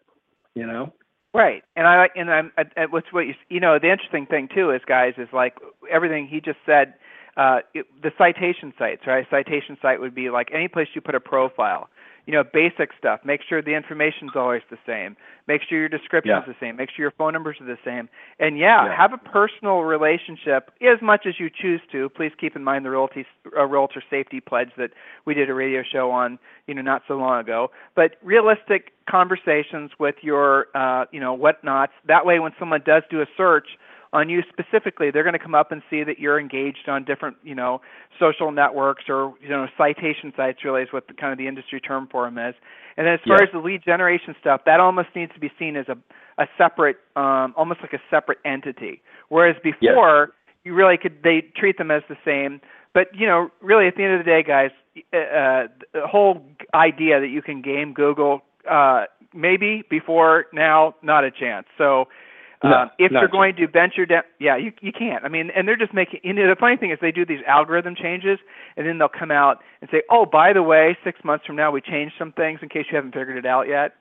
You 0.55 0.66
know? 0.66 0.93
Right, 1.34 1.64
and 1.78 1.88
I 1.88 2.07
and 2.16 2.30
I'm, 2.30 2.51
what's 2.89 3.07
what 3.14 3.22
you, 3.22 3.34
you 3.47 3.62
know, 3.62 3.80
the 3.82 3.89
interesting 3.89 4.26
thing 4.26 4.49
too 4.53 4.72
is, 4.72 4.82
guys, 4.86 5.14
is 5.18 5.30
like 5.32 5.55
everything 5.89 6.28
he 6.28 6.41
just 6.41 6.59
said. 6.66 6.95
Uh, 7.38 7.59
it, 7.74 7.86
the 8.03 8.12
citation 8.18 8.74
sites, 8.78 9.03
right? 9.07 9.26
Citation 9.30 9.78
site 9.82 10.01
would 10.01 10.14
be 10.14 10.30
like 10.30 10.49
any 10.53 10.68
place 10.68 10.88
you 10.93 10.99
put 10.99 11.16
a 11.16 11.20
profile 11.22 11.88
you 12.32 12.38
know, 12.38 12.45
basic 12.45 12.91
stuff. 12.97 13.19
Make 13.25 13.41
sure 13.47 13.61
the 13.61 13.75
information's 13.75 14.32
always 14.36 14.61
the 14.69 14.77
same. 14.86 15.17
Make 15.49 15.63
sure 15.67 15.77
your 15.77 15.89
description's 15.89 16.43
yeah. 16.47 16.53
the 16.53 16.55
same. 16.61 16.77
Make 16.77 16.89
sure 16.89 17.03
your 17.03 17.11
phone 17.11 17.34
numbers 17.34 17.57
are 17.59 17.65
the 17.65 17.77
same. 17.84 18.07
And 18.39 18.57
yeah, 18.57 18.86
yeah, 18.86 18.95
have 18.95 19.11
a 19.11 19.17
personal 19.17 19.79
relationship 19.79 20.71
as 20.82 21.01
much 21.01 21.25
as 21.27 21.34
you 21.41 21.49
choose 21.49 21.82
to. 21.91 22.07
Please 22.07 22.32
keep 22.39 22.55
in 22.55 22.63
mind 22.63 22.86
the 22.86 22.89
realty, 22.89 23.25
uh, 23.57 23.65
realtor 23.65 24.01
safety 24.09 24.39
pledge 24.39 24.69
that 24.77 24.91
we 25.25 25.34
did 25.34 25.49
a 25.49 25.53
radio 25.53 25.84
show 25.84 26.09
on, 26.09 26.39
you 26.67 26.73
know, 26.73 26.82
not 26.82 27.01
so 27.05 27.15
long 27.15 27.41
ago. 27.41 27.69
But 27.97 28.11
realistic 28.23 28.93
conversations 29.09 29.91
with 29.99 30.15
your, 30.21 30.67
uh, 30.73 31.07
you 31.11 31.19
know, 31.19 31.34
whatnots. 31.34 31.91
That 32.07 32.25
way, 32.25 32.39
when 32.39 32.53
someone 32.57 32.82
does 32.86 33.03
do 33.11 33.19
a 33.19 33.25
search 33.36 33.67
on 34.14 34.30
you 34.30 34.41
specifically, 34.49 35.09
they're 35.09 35.24
going 35.24 35.34
to 35.34 35.39
come 35.39 35.55
up 35.55 35.72
and 35.72 35.82
see 35.89 36.03
that 36.03 36.20
you're 36.20 36.39
engaged 36.39 36.89
on 36.89 37.05
different, 37.05 37.38
you 37.43 37.55
know, 37.55 37.80
social 38.20 38.51
networks 38.51 39.05
or 39.07 39.34
you 39.41 39.49
know 39.49 39.68
citation 39.78 40.34
sites. 40.36 40.59
Really, 40.66 40.82
is 40.82 40.89
what 40.91 41.07
the, 41.07 41.14
kind 41.14 41.32
of 41.32 41.38
the 41.38 41.47
industry 41.47 41.80
term 41.80 42.09
for 42.12 42.26
them 42.26 42.38
is. 42.38 42.55
And 42.97 43.07
then 43.07 43.14
as 43.14 43.20
far 43.26 43.38
yeah. 43.38 43.47
as 43.47 43.49
the 43.53 43.59
lead 43.59 43.84
generation 43.84 44.36
stuff, 44.39 44.62
that 44.66 44.80
almost 44.80 45.09
needs 45.16 45.34
to 45.34 45.39
be 45.39 45.49
seen 45.57 45.78
as 45.78 45.86
a 45.88 45.97
a 46.41 46.47
separate, 46.57 46.97
um, 47.16 47.53
almost 47.55 47.82
like 47.82 47.93
a 47.93 48.01
separate 48.09 48.39
entity. 48.43 49.01
Whereas 49.30 49.55
before, 49.64 50.32
you 50.66 50.74
really 50.74 50.97
could 50.97 51.24
they 51.24 51.45
treat 51.55 51.78
them 51.78 51.89
as 51.89 52.03
the 52.09 52.18
same. 52.26 52.59
But 52.93 53.07
you 53.14 53.28
know, 53.28 53.49
really, 53.62 53.88
at 53.88 53.95
the 53.95 54.03
end 54.03 54.14
of 54.14 54.20
the 54.20 54.30
day, 54.30 54.43
guys, 54.43 54.72
uh 55.14 55.72
the 55.93 56.05
whole 56.05 56.45
idea 56.74 57.22
that 57.22 57.30
you 57.30 57.41
can 57.41 57.62
game 57.62 57.93
Google, 57.93 58.41
uh, 58.70 59.05
maybe 59.34 59.84
before 59.89 60.47
now, 60.51 60.95
not 61.01 61.24
a 61.24 61.32
chance. 61.32 61.66
So 61.78 62.09
no, 62.64 62.72
um, 62.72 62.91
if 62.99 63.12
you're 63.12 63.22
true. 63.22 63.30
going 63.30 63.55
to 63.55 63.68
venture 63.68 64.05
down, 64.05 64.24
yeah, 64.39 64.55
you 64.55 64.72
you 64.82 64.91
can't. 64.91 65.26
I 65.26 65.30
mean, 65.30 65.49
and 65.55 65.68
they're 65.68 65.78
just 65.78 65.93
making. 65.93 66.20
You 66.24 66.34
know, 66.34 66.47
the 66.47 66.55
funny 66.55 66.78
thing 66.78 66.91
is 66.91 66.99
they 67.01 67.12
do 67.12 67.26
these 67.26 67.43
algorithm 67.47 67.95
changes, 67.95 68.39
and 68.78 68.86
then 68.86 68.97
they'll 68.99 69.09
come 69.09 69.32
out 69.32 69.64
and 69.82 69.89
say, 69.91 70.03
"Oh, 70.09 70.26
by 70.26 70.53
the 70.53 70.62
way, 70.62 70.97
six 71.03 71.20
months 71.24 71.45
from 71.45 71.55
now 71.55 71.72
we 71.72 71.82
changed 71.82 72.14
some 72.20 72.32
things 72.32 72.59
in 72.62 72.70
case 72.70 72.86
you 72.91 72.95
haven't 72.95 73.14
figured 73.14 73.38
it 73.38 73.45
out 73.45 73.68
yet." 73.68 73.93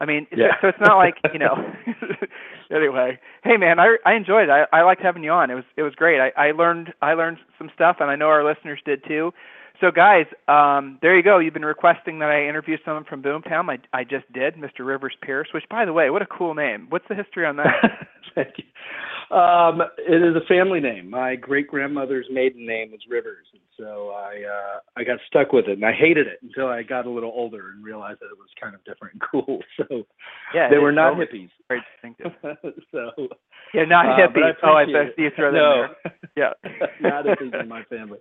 I 0.00 0.04
mean, 0.04 0.26
yeah. 0.30 0.54
so, 0.60 0.62
so 0.62 0.68
it's 0.68 0.80
not 0.80 0.96
like 0.96 1.14
you 1.32 1.38
know. 1.38 1.54
anyway, 2.74 3.18
hey 3.44 3.56
man, 3.56 3.78
I 3.78 3.96
I 4.04 4.14
enjoyed 4.14 4.48
it. 4.48 4.50
I 4.50 4.64
I 4.72 4.82
liked 4.82 5.02
having 5.02 5.22
you 5.22 5.30
on. 5.30 5.50
It 5.50 5.54
was 5.54 5.64
it 5.76 5.82
was 5.82 5.94
great. 5.94 6.20
I 6.20 6.30
I 6.36 6.52
learned 6.52 6.92
I 7.02 7.14
learned 7.14 7.38
some 7.56 7.70
stuff, 7.74 7.96
and 8.00 8.10
I 8.10 8.16
know 8.16 8.28
our 8.28 8.44
listeners 8.44 8.80
did 8.84 9.04
too. 9.06 9.32
So, 9.80 9.90
guys, 9.92 10.26
um, 10.48 10.98
there 11.02 11.16
you 11.16 11.22
go. 11.22 11.38
You've 11.38 11.54
been 11.54 11.64
requesting 11.64 12.18
that 12.18 12.30
I 12.30 12.48
interview 12.48 12.78
someone 12.84 13.04
from 13.04 13.22
Boomtown. 13.22 13.70
I, 13.70 13.98
I 13.98 14.04
just 14.04 14.30
did, 14.32 14.54
Mr. 14.56 14.80
Rivers 14.80 15.14
Pearce. 15.22 15.48
Which, 15.54 15.64
by 15.70 15.84
the 15.84 15.92
way, 15.92 16.10
what 16.10 16.22
a 16.22 16.26
cool 16.26 16.54
name. 16.54 16.86
What's 16.90 17.06
the 17.08 17.14
history 17.14 17.46
on 17.46 17.56
that? 17.56 18.08
Thank 18.34 18.54
you. 18.58 18.64
Um, 19.30 19.82
it 19.98 20.22
is 20.22 20.34
a 20.36 20.46
family 20.46 20.80
name. 20.80 21.10
My 21.10 21.36
great 21.36 21.68
grandmother's 21.68 22.26
maiden 22.30 22.66
name 22.66 22.92
was 22.92 23.00
Rivers, 23.08 23.46
and 23.52 23.60
so 23.76 24.10
I 24.16 24.42
uh, 24.42 24.80
I 24.96 25.04
got 25.04 25.18
stuck 25.26 25.52
with 25.52 25.66
it, 25.68 25.72
and 25.72 25.84
I 25.84 25.92
hated 25.92 26.26
it 26.26 26.38
until 26.42 26.68
I 26.68 26.82
got 26.82 27.04
a 27.04 27.10
little 27.10 27.32
older 27.34 27.68
and 27.70 27.84
realized 27.84 28.20
that 28.20 28.26
it 28.26 28.38
was 28.38 28.48
kind 28.60 28.74
of 28.74 28.82
different 28.84 29.08
and 29.14 29.22
cool. 29.30 29.60
So 29.76 30.06
yeah, 30.54 30.70
they 30.70 30.78
were 30.78 30.92
not 30.92 31.10
totally. 31.10 31.26
hippies. 31.26 31.50
Very 31.68 31.82
distinctive. 31.92 32.32
so 32.90 33.10
yeah, 33.74 33.84
not 33.84 34.06
uh, 34.06 34.28
hippies. 34.28 34.54
I 34.62 34.66
oh, 34.66 34.76
I 34.76 34.84
see 35.14 35.22
you 35.22 35.30
throw 35.36 35.52
that 35.52 35.88
no. 36.04 36.10
Yeah, 36.36 36.52
not 37.00 37.24
hippies 37.26 37.60
in 37.60 37.68
my 37.68 37.84
family. 37.84 38.18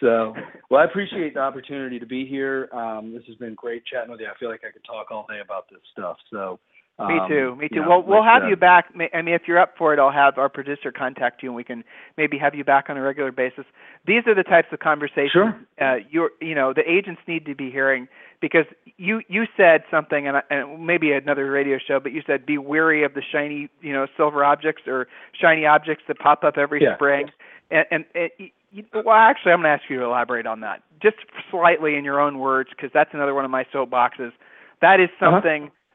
So 0.00 0.34
well, 0.70 0.80
I 0.80 0.84
appreciate 0.84 1.34
the 1.34 1.40
opportunity 1.40 1.98
to 1.98 2.06
be 2.06 2.26
here. 2.26 2.68
Um, 2.72 3.12
this 3.14 3.22
has 3.28 3.36
been 3.36 3.54
great 3.54 3.84
chatting 3.86 4.10
with 4.10 4.20
you. 4.20 4.26
I 4.26 4.36
feel 4.38 4.48
like 4.48 4.62
I 4.68 4.72
could 4.72 4.84
talk 4.84 5.10
all 5.10 5.26
day 5.28 5.40
about 5.44 5.68
this 5.70 5.80
stuff. 5.92 6.16
So. 6.30 6.58
Me 7.00 7.18
um, 7.18 7.28
too. 7.28 7.56
Me 7.56 7.68
too. 7.68 7.76
you 7.76 7.80
know, 7.82 7.88
well, 7.88 8.02
we'll 8.02 8.24
have 8.24 8.42
uh, 8.42 8.48
you 8.48 8.56
back. 8.56 8.86
I 9.14 9.22
mean, 9.22 9.34
if 9.34 9.42
you're 9.46 9.58
up 9.58 9.74
for 9.78 9.94
it, 9.94 10.00
I'll 10.00 10.10
have 10.10 10.36
our 10.36 10.48
producer 10.48 10.90
contact 10.90 11.44
you, 11.44 11.50
and 11.50 11.54
we 11.56 11.62
can 11.62 11.84
maybe 12.16 12.36
have 12.38 12.56
you 12.56 12.64
back 12.64 12.90
on 12.90 12.96
a 12.96 13.02
regular 13.02 13.30
basis. 13.30 13.64
These 14.04 14.26
are 14.26 14.34
the 14.34 14.42
types 14.42 14.68
of 14.72 14.80
conversations 14.80 15.30
Sure. 15.32 15.60
uh, 15.80 15.96
you're, 16.10 16.30
you 16.40 16.56
know, 16.56 16.72
the 16.72 16.82
agents 16.90 17.20
need 17.28 17.46
to 17.46 17.54
be 17.54 17.70
hearing 17.70 18.08
because 18.40 18.64
you 18.96 19.22
you 19.28 19.46
said 19.56 19.84
something, 19.92 20.26
and, 20.26 20.38
I, 20.38 20.42
and 20.50 20.84
maybe 20.84 21.12
another 21.12 21.48
radio 21.48 21.78
show, 21.78 22.00
but 22.00 22.10
you 22.10 22.22
said 22.26 22.44
be 22.44 22.58
wary 22.58 23.04
of 23.04 23.14
the 23.14 23.22
shiny, 23.22 23.68
you 23.80 23.92
know, 23.92 24.08
silver 24.16 24.44
objects 24.44 24.82
or 24.88 25.06
shiny 25.40 25.66
objects 25.66 26.02
that 26.08 26.18
pop 26.18 26.42
up 26.42 26.58
every 26.58 26.82
Yeah. 26.82 26.96
spring. 26.96 27.30
And, 27.70 27.86
and, 27.92 28.04
and 28.16 28.30
you, 28.72 28.84
well, 28.92 29.14
actually, 29.14 29.52
I'm 29.52 29.62
going 29.62 29.76
to 29.78 29.82
ask 29.82 29.88
you 29.88 29.98
to 30.00 30.04
elaborate 30.04 30.46
on 30.46 30.60
that 30.60 30.82
just 31.00 31.16
slightly 31.50 31.94
in 31.94 32.04
your 32.04 32.20
own 32.20 32.38
words, 32.40 32.70
because 32.70 32.90
that's 32.92 33.10
another 33.12 33.34
one 33.34 33.44
of 33.44 33.52
my 33.52 33.64
soapboxes. 33.72 34.32
That 34.80 34.98
is 34.98 35.10
Uh-huh. 35.20 35.40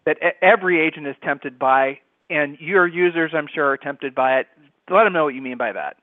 That 0.05 0.17
every 0.41 0.85
agent 0.85 1.07
is 1.07 1.15
tempted 1.23 1.57
by, 1.57 1.99
and 2.29 2.57
your 2.59 2.87
users, 2.87 3.31
I'm 3.33 3.47
sure, 3.53 3.69
are 3.71 3.77
tempted 3.77 4.13
by 4.15 4.39
it. 4.39 4.47
Let 4.89 5.05
them 5.05 5.13
know 5.13 5.23
what 5.25 5.33
you 5.35 5.41
mean 5.41 5.57
by 5.57 5.71
that. 5.73 5.97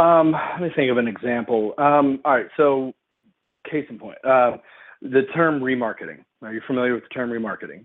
Um, 0.00 0.32
let 0.32 0.60
me 0.60 0.68
think 0.74 0.90
of 0.90 0.98
an 0.98 1.08
example. 1.08 1.74
Um, 1.78 2.20
all 2.24 2.34
right, 2.36 2.46
so 2.56 2.92
case 3.70 3.86
in 3.88 3.98
point, 3.98 4.18
uh, 4.24 4.58
the 5.02 5.22
term 5.34 5.60
remarketing. 5.60 6.18
Are 6.42 6.52
you 6.52 6.60
familiar 6.66 6.94
with 6.94 7.04
the 7.04 7.08
term 7.08 7.30
remarketing? 7.30 7.84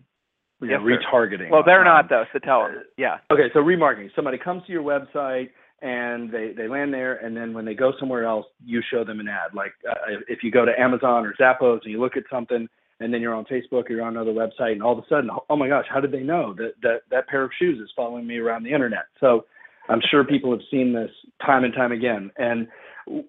You 0.62 0.68
know, 0.68 0.88
Yes, 0.88 0.99
retargeting. 1.12 1.49
Well, 1.49 1.64
they're 1.66 1.80
Um, 1.80 1.86
not 1.86 2.10
though, 2.10 2.26
so 2.32 2.39
tell 2.39 2.64
them. 2.68 2.84
Yeah. 2.97 3.18
Okay, 3.32 3.49
so 3.54 3.60
remarketing. 3.64 4.14
Somebody 4.16 4.38
comes 4.38 4.64
to 4.68 4.72
your 4.72 4.84
website 4.84 5.49
and 5.82 6.30
they 6.30 6.54
they 6.56 6.68
land 6.68 6.93
there, 6.93 7.16
and 7.16 7.36
then 7.36 7.54
when 7.54 7.66
they 7.66 7.74
go 7.74 7.93
somewhere 7.99 8.26
else, 8.26 8.45
you 8.64 8.82
show 8.91 9.04
them 9.04 9.20
an 9.20 9.28
ad. 9.28 9.56
Like 9.56 9.74
uh, 9.89 9.95
if 10.28 10.43
you 10.43 10.52
go 10.52 10.64
to 10.64 10.80
Amazon 10.80 11.26
or 11.26 11.34
Zappos 11.39 11.80
and 11.84 11.91
you 11.91 11.99
look 11.99 12.16
at 12.16 12.24
something, 12.30 12.68
and 13.02 13.14
then 13.14 13.22
you're 13.22 13.34
on 13.34 13.45
Facebook 13.45 13.89
or 13.89 13.91
you're 13.91 14.04
on 14.04 14.16
another 14.16 14.32
website, 14.32 14.74
and 14.74 14.84
all 14.84 14.97
of 14.97 14.99
a 15.04 15.08
sudden, 15.08 15.30
oh 15.49 15.56
my 15.56 15.68
gosh, 15.68 15.86
how 15.89 15.99
did 15.99 16.12
they 16.12 16.22
know 16.22 16.54
that 16.54 16.74
that 16.82 17.02
that 17.10 17.28
pair 17.28 17.43
of 17.43 17.52
shoes 17.58 17.80
is 17.80 17.89
following 17.95 18.26
me 18.28 18.38
around 18.38 18.64
the 18.64 18.72
internet? 18.72 19.06
So 19.20 19.45
I'm 19.89 20.02
sure 20.10 20.24
people 20.24 20.52
have 20.52 20.62
seen 20.70 20.93
this 20.93 21.12
time 21.45 21.64
and 21.64 21.74
time 21.74 21.91
again. 21.91 22.32
And 22.38 22.68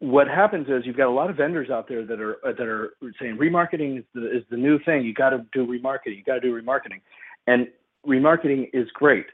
what 0.01 0.29
happens 0.29 0.69
is 0.69 0.85
you've 0.85 0.97
got 0.97 1.09
a 1.09 1.11
lot 1.11 1.31
of 1.31 1.37
vendors 1.37 1.71
out 1.71 1.89
there 1.89 2.05
that 2.05 2.21
are 2.21 2.37
that 2.45 2.67
are 2.67 2.93
saying 3.21 3.39
remarketing 3.39 3.99
is 3.99 4.05
the, 4.15 4.37
is 4.37 4.45
the 4.51 4.57
new 4.57 4.79
thing. 4.85 5.05
You 5.05 5.15
got 5.15 5.31
to 5.31 5.45
do 5.53 5.67
remarketing. 5.67 6.17
You 6.17 6.25
got 6.25 6.35
to 6.35 6.41
do 6.41 6.61
remarketing, 6.61 7.01
and 7.47 7.67
remarketing 8.07 8.69
is 8.73 8.89
great 8.95 9.27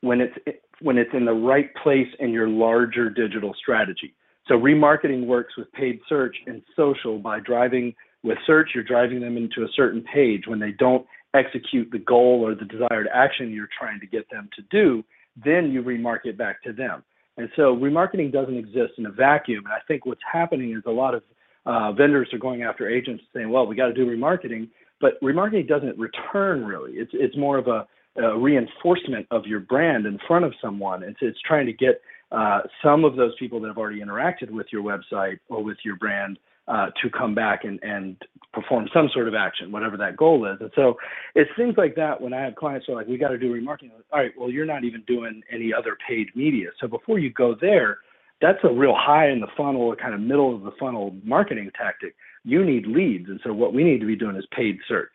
when 0.00 0.20
it's 0.20 0.36
when 0.80 0.98
it's 0.98 1.10
in 1.12 1.24
the 1.24 1.32
right 1.32 1.70
place 1.82 2.08
in 2.18 2.30
your 2.30 2.48
larger 2.48 3.10
digital 3.10 3.54
strategy. 3.60 4.14
So 4.46 4.54
remarketing 4.54 5.26
works 5.26 5.54
with 5.56 5.70
paid 5.72 6.00
search 6.08 6.36
and 6.46 6.62
social 6.74 7.18
by 7.18 7.40
driving 7.40 7.94
with 8.22 8.38
search, 8.46 8.70
you're 8.74 8.84
driving 8.84 9.20
them 9.20 9.36
into 9.36 9.62
a 9.62 9.72
certain 9.74 10.02
page. 10.02 10.42
When 10.46 10.58
they 10.58 10.72
don't 10.72 11.06
execute 11.34 11.90
the 11.90 11.98
goal 11.98 12.42
or 12.44 12.54
the 12.54 12.64
desired 12.64 13.08
action 13.12 13.52
you're 13.52 13.68
trying 13.78 14.00
to 14.00 14.06
get 14.06 14.28
them 14.30 14.48
to 14.56 14.62
do, 14.70 15.04
then 15.44 15.70
you 15.70 15.82
remarket 15.82 16.36
back 16.36 16.62
to 16.64 16.72
them. 16.72 17.04
And 17.36 17.48
so 17.54 17.76
remarketing 17.76 18.32
doesn't 18.32 18.56
exist 18.56 18.94
in 18.98 19.06
a 19.06 19.10
vacuum. 19.10 19.64
And 19.64 19.72
I 19.72 19.78
think 19.86 20.04
what's 20.04 20.20
happening 20.30 20.72
is 20.76 20.82
a 20.86 20.90
lot 20.90 21.14
of 21.14 21.22
uh, 21.66 21.92
vendors 21.92 22.28
are 22.32 22.38
going 22.38 22.62
after 22.62 22.88
agents 22.88 23.22
saying, 23.34 23.48
well, 23.50 23.66
we 23.66 23.76
got 23.76 23.86
to 23.86 23.94
do 23.94 24.06
remarketing, 24.06 24.68
but 25.00 25.20
remarketing 25.22 25.68
doesn't 25.68 25.96
return 25.98 26.64
really. 26.64 26.92
It's, 26.92 27.12
it's 27.14 27.36
more 27.36 27.58
of 27.58 27.68
a, 27.68 27.86
a 28.20 28.36
reinforcement 28.36 29.26
of 29.30 29.46
your 29.46 29.60
brand 29.60 30.06
in 30.06 30.18
front 30.26 30.44
of 30.44 30.52
someone. 30.60 31.02
It's, 31.04 31.18
it's 31.20 31.38
trying 31.46 31.66
to 31.66 31.72
get 31.72 32.00
uh, 32.32 32.60
some 32.82 33.04
of 33.04 33.16
those 33.16 33.32
people 33.38 33.60
that 33.60 33.68
have 33.68 33.78
already 33.78 34.00
interacted 34.00 34.50
with 34.50 34.66
your 34.72 34.82
website 34.82 35.38
or 35.48 35.62
with 35.62 35.78
your 35.84 35.96
brand 35.96 36.38
uh, 36.68 36.90
to 37.02 37.10
come 37.10 37.34
back 37.34 37.64
and, 37.64 37.78
and 37.82 38.16
perform 38.52 38.88
some 38.92 39.08
sort 39.12 39.28
of 39.28 39.34
action, 39.34 39.72
whatever 39.72 39.96
that 39.96 40.16
goal 40.16 40.46
is. 40.46 40.58
And 40.60 40.70
so 40.74 40.96
it's 41.34 41.50
things 41.56 41.74
like 41.76 41.94
that 41.96 42.20
when 42.20 42.32
I 42.32 42.42
have 42.42 42.54
clients 42.56 42.86
who 42.86 42.92
are 42.92 42.96
like, 42.96 43.06
we 43.06 43.18
got 43.18 43.28
to 43.28 43.38
do 43.38 43.52
remarketing. 43.52 43.90
All 44.12 44.20
right, 44.20 44.32
well, 44.38 44.50
you're 44.50 44.66
not 44.66 44.84
even 44.84 45.02
doing 45.06 45.42
any 45.52 45.72
other 45.72 45.96
paid 46.06 46.28
media. 46.34 46.68
So 46.80 46.86
before 46.86 47.18
you 47.18 47.30
go 47.30 47.54
there, 47.60 47.98
that's 48.40 48.58
a 48.62 48.72
real 48.72 48.94
high 48.96 49.30
in 49.30 49.40
the 49.40 49.48
funnel 49.56 49.94
kind 49.96 50.14
of 50.14 50.20
middle 50.20 50.54
of 50.54 50.62
the 50.62 50.72
funnel 50.78 51.16
marketing 51.24 51.70
tactic. 51.76 52.14
You 52.44 52.64
need 52.64 52.86
leads. 52.86 53.28
And 53.28 53.40
so 53.44 53.52
what 53.52 53.74
we 53.74 53.82
need 53.82 54.00
to 54.00 54.06
be 54.06 54.16
doing 54.16 54.36
is 54.36 54.46
paid 54.54 54.78
search. 54.86 55.14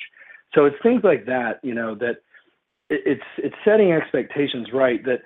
So 0.54 0.66
it's 0.66 0.76
things 0.84 1.02
like 1.04 1.26
that, 1.26 1.60
you 1.64 1.74
know, 1.74 1.96
that 1.96 2.18
it's 2.90 3.24
it's 3.38 3.56
setting 3.66 3.92
expectations 3.92 4.68
right 4.74 5.04
that 5.06 5.22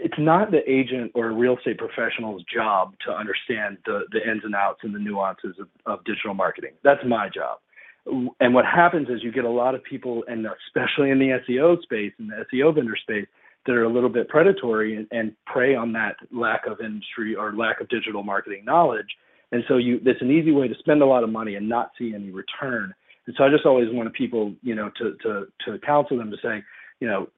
it's 0.00 0.18
not 0.18 0.50
the 0.50 0.68
agent 0.70 1.12
or 1.14 1.32
real 1.32 1.56
estate 1.56 1.78
professional's 1.78 2.42
job 2.52 2.94
to 3.04 3.12
understand 3.12 3.78
the, 3.84 4.02
the 4.12 4.18
ins 4.18 4.44
and 4.44 4.54
outs 4.54 4.80
and 4.82 4.94
the 4.94 4.98
nuances 4.98 5.56
of, 5.58 5.68
of 5.86 6.04
digital 6.04 6.34
marketing. 6.34 6.72
That's 6.84 7.00
my 7.06 7.28
job. 7.28 7.58
And 8.40 8.54
what 8.54 8.64
happens 8.64 9.08
is 9.08 9.22
you 9.22 9.32
get 9.32 9.44
a 9.44 9.50
lot 9.50 9.74
of 9.74 9.82
people, 9.82 10.24
and 10.28 10.46
especially 10.66 11.10
in 11.10 11.18
the 11.18 11.40
SEO 11.46 11.82
space 11.82 12.12
and 12.18 12.30
the 12.30 12.46
SEO 12.52 12.74
vendor 12.74 12.96
space, 12.96 13.26
that 13.66 13.74
are 13.74 13.84
a 13.84 13.92
little 13.92 14.08
bit 14.08 14.28
predatory 14.28 14.96
and, 14.96 15.06
and 15.10 15.32
prey 15.44 15.74
on 15.74 15.92
that 15.92 16.16
lack 16.32 16.66
of 16.66 16.80
industry 16.80 17.34
or 17.34 17.54
lack 17.54 17.80
of 17.80 17.88
digital 17.88 18.22
marketing 18.22 18.64
knowledge. 18.64 19.08
And 19.52 19.62
so 19.68 19.76
you, 19.76 20.00
it's 20.06 20.22
an 20.22 20.30
easy 20.30 20.52
way 20.52 20.68
to 20.68 20.74
spend 20.78 21.02
a 21.02 21.06
lot 21.06 21.24
of 21.24 21.30
money 21.30 21.56
and 21.56 21.68
not 21.68 21.90
see 21.98 22.14
any 22.14 22.30
return. 22.30 22.94
And 23.26 23.34
so 23.36 23.44
I 23.44 23.50
just 23.50 23.66
always 23.66 23.88
want 23.90 24.12
people, 24.14 24.54
you 24.62 24.74
know, 24.74 24.90
to 24.98 25.14
to 25.22 25.46
to 25.66 25.78
counsel 25.80 26.16
them 26.16 26.30
to 26.30 26.36
say, 26.42 26.62
you 27.00 27.08
know, 27.08 27.28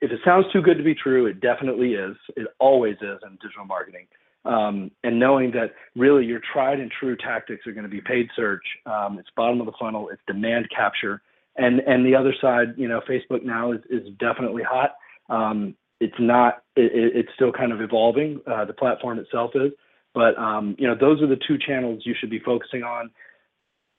if 0.00 0.10
it 0.10 0.20
sounds 0.24 0.46
too 0.52 0.62
good 0.62 0.78
to 0.78 0.84
be 0.84 0.94
true, 0.94 1.26
it 1.26 1.40
definitely 1.40 1.94
is. 1.94 2.16
It 2.36 2.48
always 2.58 2.96
is 2.96 3.18
in 3.24 3.38
digital 3.42 3.64
marketing. 3.66 4.06
Um, 4.44 4.90
and 5.02 5.18
knowing 5.18 5.50
that 5.52 5.72
really 5.96 6.24
your 6.24 6.40
tried 6.52 6.78
and 6.78 6.90
true 7.00 7.16
tactics 7.16 7.66
are 7.66 7.72
going 7.72 7.84
to 7.84 7.90
be 7.90 8.00
paid 8.00 8.28
search, 8.36 8.62
um, 8.86 9.18
it's 9.18 9.28
bottom 9.36 9.60
of 9.60 9.66
the 9.66 9.72
funnel, 9.78 10.08
it's 10.10 10.22
demand 10.26 10.68
capture, 10.74 11.20
and 11.56 11.80
and 11.80 12.06
the 12.06 12.14
other 12.14 12.34
side, 12.40 12.74
you 12.76 12.86
know, 12.86 13.00
Facebook 13.08 13.42
now 13.42 13.72
is 13.72 13.80
is 13.90 14.08
definitely 14.20 14.62
hot. 14.62 14.94
Um, 15.28 15.74
it's 15.98 16.14
not, 16.20 16.62
it, 16.76 16.92
it's 16.94 17.28
still 17.34 17.50
kind 17.50 17.72
of 17.72 17.80
evolving. 17.80 18.40
Uh, 18.46 18.66
the 18.66 18.72
platform 18.72 19.18
itself 19.18 19.52
is, 19.54 19.72
but 20.14 20.38
um, 20.38 20.76
you 20.78 20.86
know, 20.86 20.94
those 20.98 21.20
are 21.22 21.26
the 21.26 21.40
two 21.48 21.56
channels 21.58 22.02
you 22.04 22.14
should 22.18 22.30
be 22.30 22.38
focusing 22.38 22.82
on, 22.84 23.10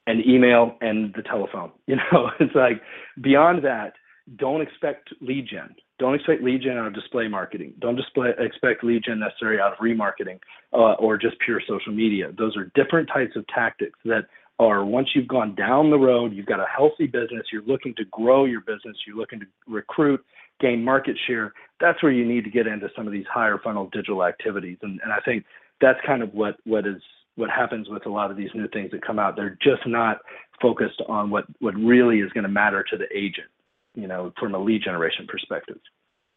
and 0.05 0.25
email 0.25 0.77
and 0.79 1.13
the 1.15 1.23
telephone. 1.23 1.71
You 1.87 1.97
know, 1.97 2.29
it's 2.39 2.55
like 2.55 2.81
beyond 3.21 3.65
that 3.65 3.93
don't 4.35 4.61
expect 4.61 5.13
lead 5.21 5.47
gen. 5.49 5.75
Don't 5.99 6.13
expect 6.13 6.43
lead 6.43 6.61
gen 6.61 6.77
out 6.77 6.87
of 6.87 6.93
display 6.93 7.27
marketing. 7.27 7.73
Don't 7.79 7.95
display, 7.95 8.31
expect 8.37 8.83
lead 8.83 9.03
gen 9.05 9.19
necessarily 9.19 9.59
out 9.59 9.73
of 9.73 9.79
remarketing 9.79 10.39
uh, 10.73 10.93
or 10.93 11.17
just 11.17 11.39
pure 11.39 11.61
social 11.67 11.93
media. 11.93 12.31
Those 12.37 12.55
are 12.57 12.71
different 12.75 13.09
types 13.11 13.35
of 13.35 13.45
tactics 13.47 13.97
that 14.05 14.25
are 14.59 14.83
once 14.83 15.09
you've 15.15 15.27
gone 15.27 15.55
down 15.55 15.89
the 15.89 15.97
road, 15.97 16.33
you've 16.33 16.45
got 16.45 16.59
a 16.59 16.65
healthy 16.65 17.07
business, 17.07 17.47
you're 17.51 17.63
looking 17.63 17.93
to 17.95 18.05
grow 18.05 18.45
your 18.45 18.61
business, 18.61 18.97
you're 19.05 19.15
looking 19.15 19.39
to 19.39 19.45
recruit, 19.67 20.23
gain 20.59 20.83
market 20.83 21.15
share. 21.27 21.53
That's 21.79 22.01
where 22.01 22.11
you 22.11 22.25
need 22.25 22.43
to 22.43 22.49
get 22.49 22.67
into 22.67 22.89
some 22.95 23.05
of 23.05 23.13
these 23.13 23.25
higher 23.31 23.59
funnel 23.63 23.89
digital 23.93 24.23
activities. 24.23 24.77
And, 24.81 24.99
I 25.11 25.19
think 25.23 25.45
that's 25.79 25.99
kind 26.05 26.23
of 26.23 26.33
what 26.33 26.57
what 26.65 26.87
is 26.87 27.01
what 27.35 27.51
happens 27.51 27.87
with 27.87 28.07
a 28.07 28.09
lot 28.09 28.31
of 28.31 28.37
these 28.37 28.49
new 28.55 28.67
things 28.69 28.89
that 28.91 29.05
come 29.05 29.19
out. 29.19 29.35
They're 29.35 29.57
just 29.61 29.85
not 29.85 30.21
focused 30.59 31.01
on 31.07 31.29
what 31.29 31.45
what 31.59 31.75
really 31.75 32.19
is 32.19 32.31
going 32.31 32.43
to 32.43 32.49
matter 32.49 32.83
to 32.89 32.97
the 32.97 33.05
agent 33.15 33.47
you 33.97 34.07
know, 34.07 34.31
from 34.39 34.53
a 34.53 34.59
lead 34.59 34.83
generation 34.83 35.25
perspective. 35.27 35.79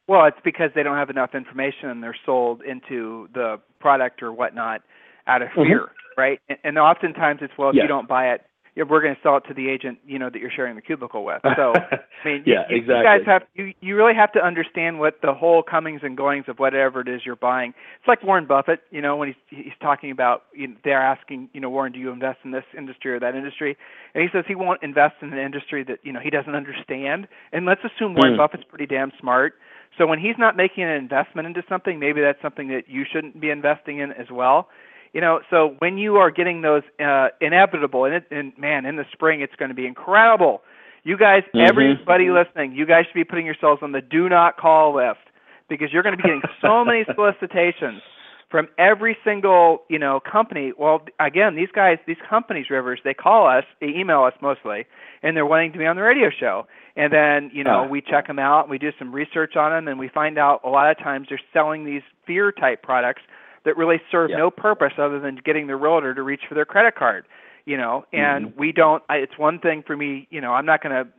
Well, 0.09 0.25
it's 0.25 0.39
because 0.43 0.71
they 0.75 0.83
don't 0.83 0.97
have 0.97 1.11
enough 1.11 1.35
information 1.35 1.91
and 1.91 2.03
they're 2.03 2.17
sold 2.27 2.63
into 2.63 3.29
the 3.35 3.61
product 3.79 4.23
or 4.23 4.33
whatnot 4.33 4.83
out 5.27 5.43
of 5.43 5.49
mm-hmm. 5.51 5.63
fear, 5.63 5.89
right? 6.17 6.41
And, 6.49 6.59
and 6.65 6.79
oftentimes 6.79 7.41
it's 7.43 7.53
well, 7.57 7.69
if 7.69 7.77
yes. 7.77 7.83
you 7.83 7.89
don't 7.89 8.09
buy 8.09 8.31
it, 8.31 8.41
we're 8.77 9.03
going 9.03 9.15
to 9.15 9.21
sell 9.23 9.37
it 9.37 9.45
to 9.49 9.55
the 9.55 9.69
agent, 9.69 9.99
you 10.07 10.19
know, 10.19 10.31
that 10.31 10.39
you're 10.39 10.51
sharing 10.51 10.77
the 10.77 10.83
cubicle 10.83 11.25
with. 11.25 11.41
So, 11.43 11.73
I 12.25 12.25
mean, 12.25 12.45
yeah, 12.47 12.65
you, 12.69 12.77
exactly. 12.77 12.97
you 12.97 13.05
guys 13.05 13.21
have 13.27 13.43
you 13.55 13.75
you 13.81 13.97
really 13.97 14.15
have 14.15 14.33
to 14.33 14.41
understand 14.41 14.99
what 14.99 15.21
the 15.23 15.35
whole 15.35 15.63
comings 15.63 16.01
and 16.03 16.17
goings 16.17 16.45
of 16.49 16.59
whatever 16.59 17.01
it 17.01 17.09
is 17.09 17.23
you're 17.25 17.37
buying. 17.37 17.71
It's 17.71 18.09
like 18.09 18.23
Warren 18.23 18.47
Buffett, 18.47 18.81
you 18.91 19.03
know, 19.03 19.17
when 19.17 19.29
he's 19.29 19.65
he's 19.65 19.73
talking 19.81 20.11
about 20.11 20.45
you 20.55 20.69
know, 20.69 20.75
they're 20.85 21.03
asking, 21.03 21.51
you 21.53 21.61
know, 21.61 21.71
Warren, 21.71 21.93
do 21.93 21.99
you 21.99 22.11
invest 22.11 22.39
in 22.45 22.53
this 22.53 22.65
industry 22.77 23.13
or 23.13 23.21
that 23.21 23.35
industry? 23.35 23.77
And 24.15 24.23
he 24.23 24.29
says 24.33 24.45
he 24.47 24.55
won't 24.55 24.83
invest 24.83 25.17
in 25.23 25.33
an 25.33 25.39
industry 25.39 25.85
that 25.85 25.99
you 26.03 26.13
know 26.13 26.21
he 26.21 26.31
doesn't 26.31 26.55
understand. 26.55 27.29
And 27.53 27.67
let's 27.67 27.83
assume 27.85 28.15
Warren 28.15 28.35
mm. 28.35 28.39
Buffett's 28.39 28.65
pretty 28.69 28.87
damn 28.87 29.13
smart. 29.21 29.55
So 29.99 30.07
when 30.07 30.21
he's 30.21 30.37
not 30.39 30.57
making 30.57 30.85
an 30.85 30.91
investment 30.91 31.49
into 31.49 31.63
something, 31.69 31.99
maybe 31.99 32.21
that's 32.21 32.41
something 32.41 32.69
that 32.69 32.85
you 32.87 33.05
shouldn't 33.11 33.41
be 33.41 33.51
investing 33.51 33.99
in 33.99 34.13
as 34.13 34.31
well 34.31 34.69
you 35.13 35.21
know 35.21 35.41
so 35.51 35.75
when 35.79 35.99
you 35.99 36.17
are 36.17 36.31
getting 36.31 36.63
those 36.63 36.83
uh 37.05 37.29
inevitable 37.41 38.05
and, 38.05 38.15
it, 38.15 38.25
and 38.31 38.53
man 38.59 38.87
in 38.87 38.97
the 38.97 39.05
spring 39.13 39.41
it's 39.41 39.55
going 39.57 39.71
to 39.71 39.75
be 39.75 39.87
incredible. 39.87 40.63
You 41.03 41.17
guys 41.17 41.43
mm-hmm. 41.55 41.69
everybody 41.69 42.31
listening 42.31 42.73
you 42.73 42.87
guys 42.87 43.05
should 43.07 43.19
be 43.19 43.25
putting 43.25 43.47
yourselves 43.47 43.83
on 43.83 43.93
the 43.93 44.01
do 44.01 44.29
not 44.29 44.57
call 44.57 44.95
list 44.95 45.21
because 45.69 45.93
you're 45.93 46.03
going 46.03 46.17
to 46.17 46.23
be 46.23 46.29
getting 46.29 46.43
so 46.61 46.85
many 46.87 47.05
solicitations 47.15 48.03
from 48.51 48.67
every 48.79 49.17
single 49.25 49.83
you 49.89 49.99
know 49.99 50.21
company. 50.21 50.73
Well 50.77 51.03
again 51.19 51.57
these 51.57 51.71
guys 51.75 51.99
these 52.07 52.19
companies 52.29 52.67
rivers 52.69 53.01
they 53.05 53.15
call 53.15 53.47
us 53.47 53.65
they 53.81 53.89
email 53.89 54.25
us 54.25 54.35
mostly 54.43 54.87
and 55.23 55.37
they're 55.37 55.47
wanting 55.47 55.73
to 55.73 55.79
be 55.79 55.87
on 55.87 55.97
the 55.97 56.03
radio 56.03 56.29
show. 56.31 56.67
And 56.97 57.13
then 57.13 57.51
you 57.55 57.65
know 57.65 57.87
we 57.89 58.03
check 58.03 58.27
them 58.27 58.39
out 58.39 58.63
and 58.63 58.71
we 58.71 58.79
do 58.79 58.91
some 58.99 59.15
research 59.15 59.57
on 59.57 59.71
them 59.71 59.89
and 59.89 59.99
we 59.99 60.09
find 60.09 60.39
out 60.39 60.61
a 60.65 60.69
lot 60.69 60.91
of 60.91 60.99
times 60.99 61.29
they're 61.29 61.41
selling 61.53 61.85
these 61.85 62.03
fear 62.27 62.53
type 62.53 62.83
products 62.83 63.23
that 63.65 63.77
really 63.77 64.01
serve 64.11 64.31
no 64.31 64.51
purpose 64.51 64.93
other 64.99 65.21
than 65.21 65.37
getting 65.45 65.67
the 65.67 65.77
realtor 65.77 66.15
to 66.15 66.23
reach 66.23 66.43
for 66.49 66.55
their 66.55 66.65
credit 66.65 66.95
card 66.95 67.25
you 67.67 67.77
know? 67.77 68.05
And 68.13 68.49
mm-hmm. 68.49 68.59
we 68.59 68.73
don't 68.73 69.03
I, 69.09 69.17
it's 69.17 69.39
one 69.39 69.59
thing 69.59 69.83
for 69.87 69.97
me 69.97 70.27
you 70.31 70.41
know 70.41 70.53
i'm 70.53 70.67
not 70.67 70.83
going 70.83 70.95
to 70.95 71.11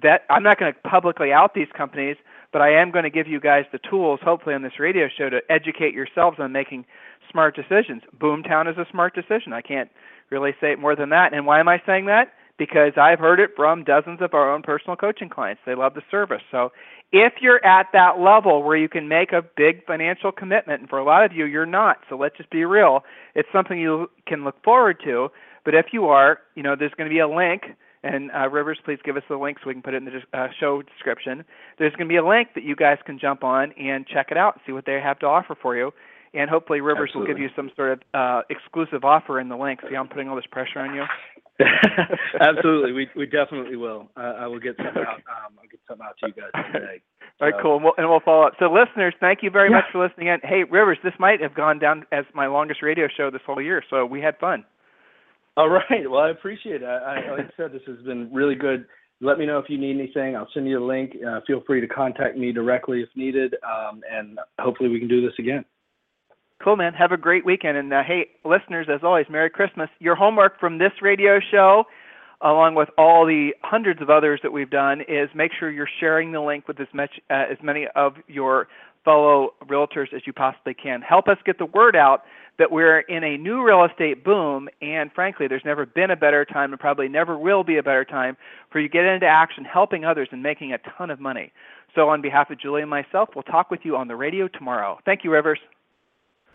vet 0.00 0.24
i'm 0.30 0.42
not 0.42 0.58
going 0.58 0.72
to 0.72 0.78
publicly 0.80 1.32
out 1.32 1.54
these 1.54 1.68
companies 1.76 2.16
but 2.52 2.62
i 2.62 2.70
am 2.70 2.90
going 2.90 3.04
to 3.04 3.10
give 3.10 3.26
you 3.26 3.40
guys 3.40 3.64
the 3.72 3.78
tools 3.78 4.20
hopefully 4.22 4.54
on 4.54 4.62
this 4.62 4.78
radio 4.78 5.08
show 5.08 5.28
to 5.28 5.40
educate 5.48 5.94
yourselves 5.94 6.38
on 6.40 6.52
making 6.52 6.84
smart 7.30 7.54
decisions. 7.54 8.02
Boomtown 8.18 8.68
is 8.70 8.76
a 8.76 8.86
smart 8.90 9.14
decision. 9.14 9.52
I 9.52 9.60
can't 9.60 9.88
really 10.30 10.52
say 10.60 10.72
it 10.72 10.78
more 10.78 10.96
than 10.96 11.10
that. 11.10 11.32
And 11.32 11.46
why 11.46 11.60
am 11.60 11.68
i 11.68 11.80
saying 11.86 12.06
that 12.06 12.32
because 12.60 12.92
I've 13.00 13.18
heard 13.18 13.40
it 13.40 13.52
from 13.56 13.84
dozens 13.84 14.20
of 14.20 14.34
our 14.34 14.52
own 14.52 14.60
personal 14.60 14.94
coaching 14.94 15.30
clients. 15.30 15.62
They 15.64 15.74
love 15.74 15.94
the 15.94 16.02
service. 16.10 16.42
So 16.50 16.72
if 17.10 17.32
you're 17.40 17.64
at 17.64 17.86
that 17.94 18.20
level 18.20 18.62
where 18.62 18.76
you 18.76 18.86
can 18.86 19.08
make 19.08 19.32
a 19.32 19.40
big 19.56 19.86
financial 19.86 20.30
commitment, 20.30 20.80
and 20.80 20.90
for 20.90 20.98
a 20.98 21.04
lot 21.04 21.24
of 21.24 21.32
you, 21.32 21.46
you're 21.46 21.64
not, 21.64 22.00
so 22.10 22.16
let's 22.16 22.36
just 22.36 22.50
be 22.50 22.66
real, 22.66 23.02
it's 23.34 23.48
something 23.50 23.80
you 23.80 24.10
can 24.26 24.44
look 24.44 24.62
forward 24.62 24.98
to. 25.04 25.30
But 25.64 25.74
if 25.74 25.86
you 25.94 26.08
are, 26.08 26.40
you 26.54 26.62
know, 26.62 26.76
there's 26.78 26.92
going 26.98 27.08
to 27.08 27.14
be 27.14 27.20
a 27.20 27.28
link, 27.28 27.62
and 28.02 28.30
uh, 28.32 28.50
Rivers, 28.50 28.78
please 28.84 28.98
give 29.02 29.16
us 29.16 29.22
the 29.30 29.38
link 29.38 29.56
so 29.62 29.68
we 29.68 29.72
can 29.72 29.82
put 29.82 29.94
it 29.94 30.02
in 30.02 30.04
the 30.04 30.38
uh, 30.38 30.48
show 30.60 30.82
description. 30.82 31.42
There's 31.78 31.94
going 31.94 32.08
to 32.08 32.12
be 32.12 32.16
a 32.16 32.26
link 32.26 32.48
that 32.56 32.64
you 32.64 32.76
guys 32.76 32.98
can 33.06 33.18
jump 33.18 33.42
on 33.42 33.72
and 33.72 34.06
check 34.06 34.26
it 34.30 34.36
out 34.36 34.56
and 34.56 34.62
see 34.66 34.72
what 34.72 34.84
they 34.84 35.00
have 35.00 35.18
to 35.20 35.26
offer 35.26 35.56
for 35.60 35.76
you. 35.76 35.92
And 36.34 36.48
hopefully, 36.48 36.82
Rivers 36.82 37.08
Absolutely. 37.08 37.32
will 37.32 37.38
give 37.38 37.42
you 37.42 37.48
some 37.56 37.70
sort 37.74 37.92
of 37.92 38.00
uh, 38.12 38.42
exclusive 38.50 39.02
offer 39.02 39.40
in 39.40 39.48
the 39.48 39.56
link. 39.56 39.80
See, 39.88 39.96
I'm 39.96 40.08
putting 40.08 40.28
all 40.28 40.36
this 40.36 40.46
pressure 40.46 40.78
on 40.78 40.94
you. 40.94 41.04
Absolutely, 42.40 42.92
we 42.92 43.08
we 43.16 43.26
definitely 43.26 43.76
will. 43.76 44.08
Uh, 44.16 44.34
I 44.38 44.46
will 44.46 44.58
get 44.60 44.76
something 44.76 45.02
out. 45.02 45.16
Um, 45.28 45.58
I'll 45.58 45.68
get 45.70 45.80
something 45.86 46.06
out 46.06 46.16
to 46.20 46.28
you 46.28 46.32
guys 46.34 46.72
today. 46.72 47.02
All 47.40 47.50
right, 47.50 47.62
cool, 47.62 47.76
and 47.76 47.84
we'll, 47.84 47.94
and 47.96 48.08
we'll 48.08 48.20
follow 48.20 48.46
up. 48.46 48.54
So, 48.58 48.66
listeners, 48.72 49.14
thank 49.20 49.42
you 49.42 49.50
very 49.50 49.70
Yeah. 49.70 49.76
much 49.76 49.84
for 49.92 50.06
listening 50.06 50.28
in. 50.28 50.40
Hey, 50.42 50.64
Rivers, 50.64 50.98
this 51.02 51.14
might 51.18 51.40
have 51.40 51.54
gone 51.54 51.78
down 51.78 52.06
as 52.12 52.24
my 52.34 52.46
longest 52.46 52.82
radio 52.82 53.08
show 53.08 53.30
this 53.30 53.42
whole 53.46 53.60
year, 53.60 53.82
so 53.88 54.04
we 54.04 54.20
had 54.20 54.38
fun. 54.38 54.64
All 55.56 55.68
right. 55.68 56.08
Well, 56.08 56.20
I 56.20 56.30
appreciate 56.30 56.82
it. 56.82 56.86
I, 56.86 56.96
I, 57.26 57.30
like 57.36 57.46
I 57.46 57.50
said, 57.56 57.72
this 57.72 57.82
has 57.86 57.98
been 58.04 58.32
really 58.32 58.54
good. 58.54 58.86
Let 59.20 59.38
me 59.38 59.44
know 59.46 59.58
if 59.58 59.66
you 59.68 59.76
need 59.78 59.98
anything. 59.98 60.34
I'll 60.36 60.48
send 60.54 60.66
you 60.66 60.82
a 60.82 60.86
link. 60.86 61.12
Uh, 61.26 61.40
feel 61.46 61.62
free 61.66 61.80
to 61.80 61.86
contact 61.86 62.36
me 62.38 62.52
directly 62.52 63.02
if 63.02 63.08
needed, 63.14 63.54
um, 63.64 64.00
and 64.10 64.38
hopefully 64.58 64.88
we 64.88 64.98
can 64.98 65.08
do 65.08 65.20
this 65.20 65.34
again. 65.38 65.64
Cool, 66.62 66.76
man. 66.76 66.92
Have 66.92 67.12
a 67.12 67.16
great 67.16 67.46
weekend. 67.46 67.78
And 67.78 67.92
uh, 67.92 68.02
hey, 68.06 68.28
listeners, 68.44 68.86
as 68.92 69.00
always, 69.02 69.26
Merry 69.30 69.48
Christmas. 69.48 69.88
Your 69.98 70.14
homework 70.14 70.60
from 70.60 70.76
this 70.76 70.92
radio 71.00 71.40
show, 71.50 71.84
along 72.42 72.74
with 72.74 72.90
all 72.98 73.24
the 73.24 73.52
hundreds 73.62 74.02
of 74.02 74.10
others 74.10 74.40
that 74.42 74.52
we've 74.52 74.68
done, 74.68 75.00
is 75.00 75.30
make 75.34 75.52
sure 75.58 75.70
you're 75.70 75.88
sharing 76.00 76.32
the 76.32 76.40
link 76.40 76.68
with 76.68 76.78
as 76.78 76.88
much 76.92 77.12
uh, 77.30 77.46
as 77.50 77.56
many 77.62 77.86
of 77.96 78.12
your 78.28 78.68
fellow 79.06 79.54
realtors 79.66 80.12
as 80.14 80.20
you 80.26 80.34
possibly 80.34 80.74
can. 80.74 81.00
Help 81.00 81.28
us 81.28 81.38
get 81.46 81.56
the 81.56 81.64
word 81.64 81.96
out 81.96 82.24
that 82.58 82.70
we're 82.70 83.00
in 83.00 83.24
a 83.24 83.38
new 83.38 83.64
real 83.64 83.86
estate 83.86 84.22
boom, 84.22 84.68
and 84.82 85.10
frankly, 85.14 85.48
there's 85.48 85.64
never 85.64 85.86
been 85.86 86.10
a 86.10 86.16
better 86.16 86.44
time, 86.44 86.72
and 86.72 86.78
probably 86.78 87.08
never 87.08 87.38
will 87.38 87.64
be 87.64 87.78
a 87.78 87.82
better 87.82 88.04
time 88.04 88.36
for 88.70 88.80
you 88.80 88.88
to 88.88 88.92
get 88.92 89.06
into 89.06 89.24
action, 89.26 89.64
helping 89.64 90.04
others 90.04 90.28
and 90.30 90.42
making 90.42 90.74
a 90.74 90.78
ton 90.98 91.08
of 91.08 91.18
money. 91.18 91.52
So, 91.94 92.10
on 92.10 92.20
behalf 92.20 92.50
of 92.50 92.60
Julie 92.60 92.82
and 92.82 92.90
myself, 92.90 93.30
we'll 93.34 93.44
talk 93.44 93.70
with 93.70 93.80
you 93.84 93.96
on 93.96 94.08
the 94.08 94.16
radio 94.16 94.46
tomorrow. 94.46 94.98
Thank 95.06 95.24
you, 95.24 95.30
Rivers. 95.30 95.58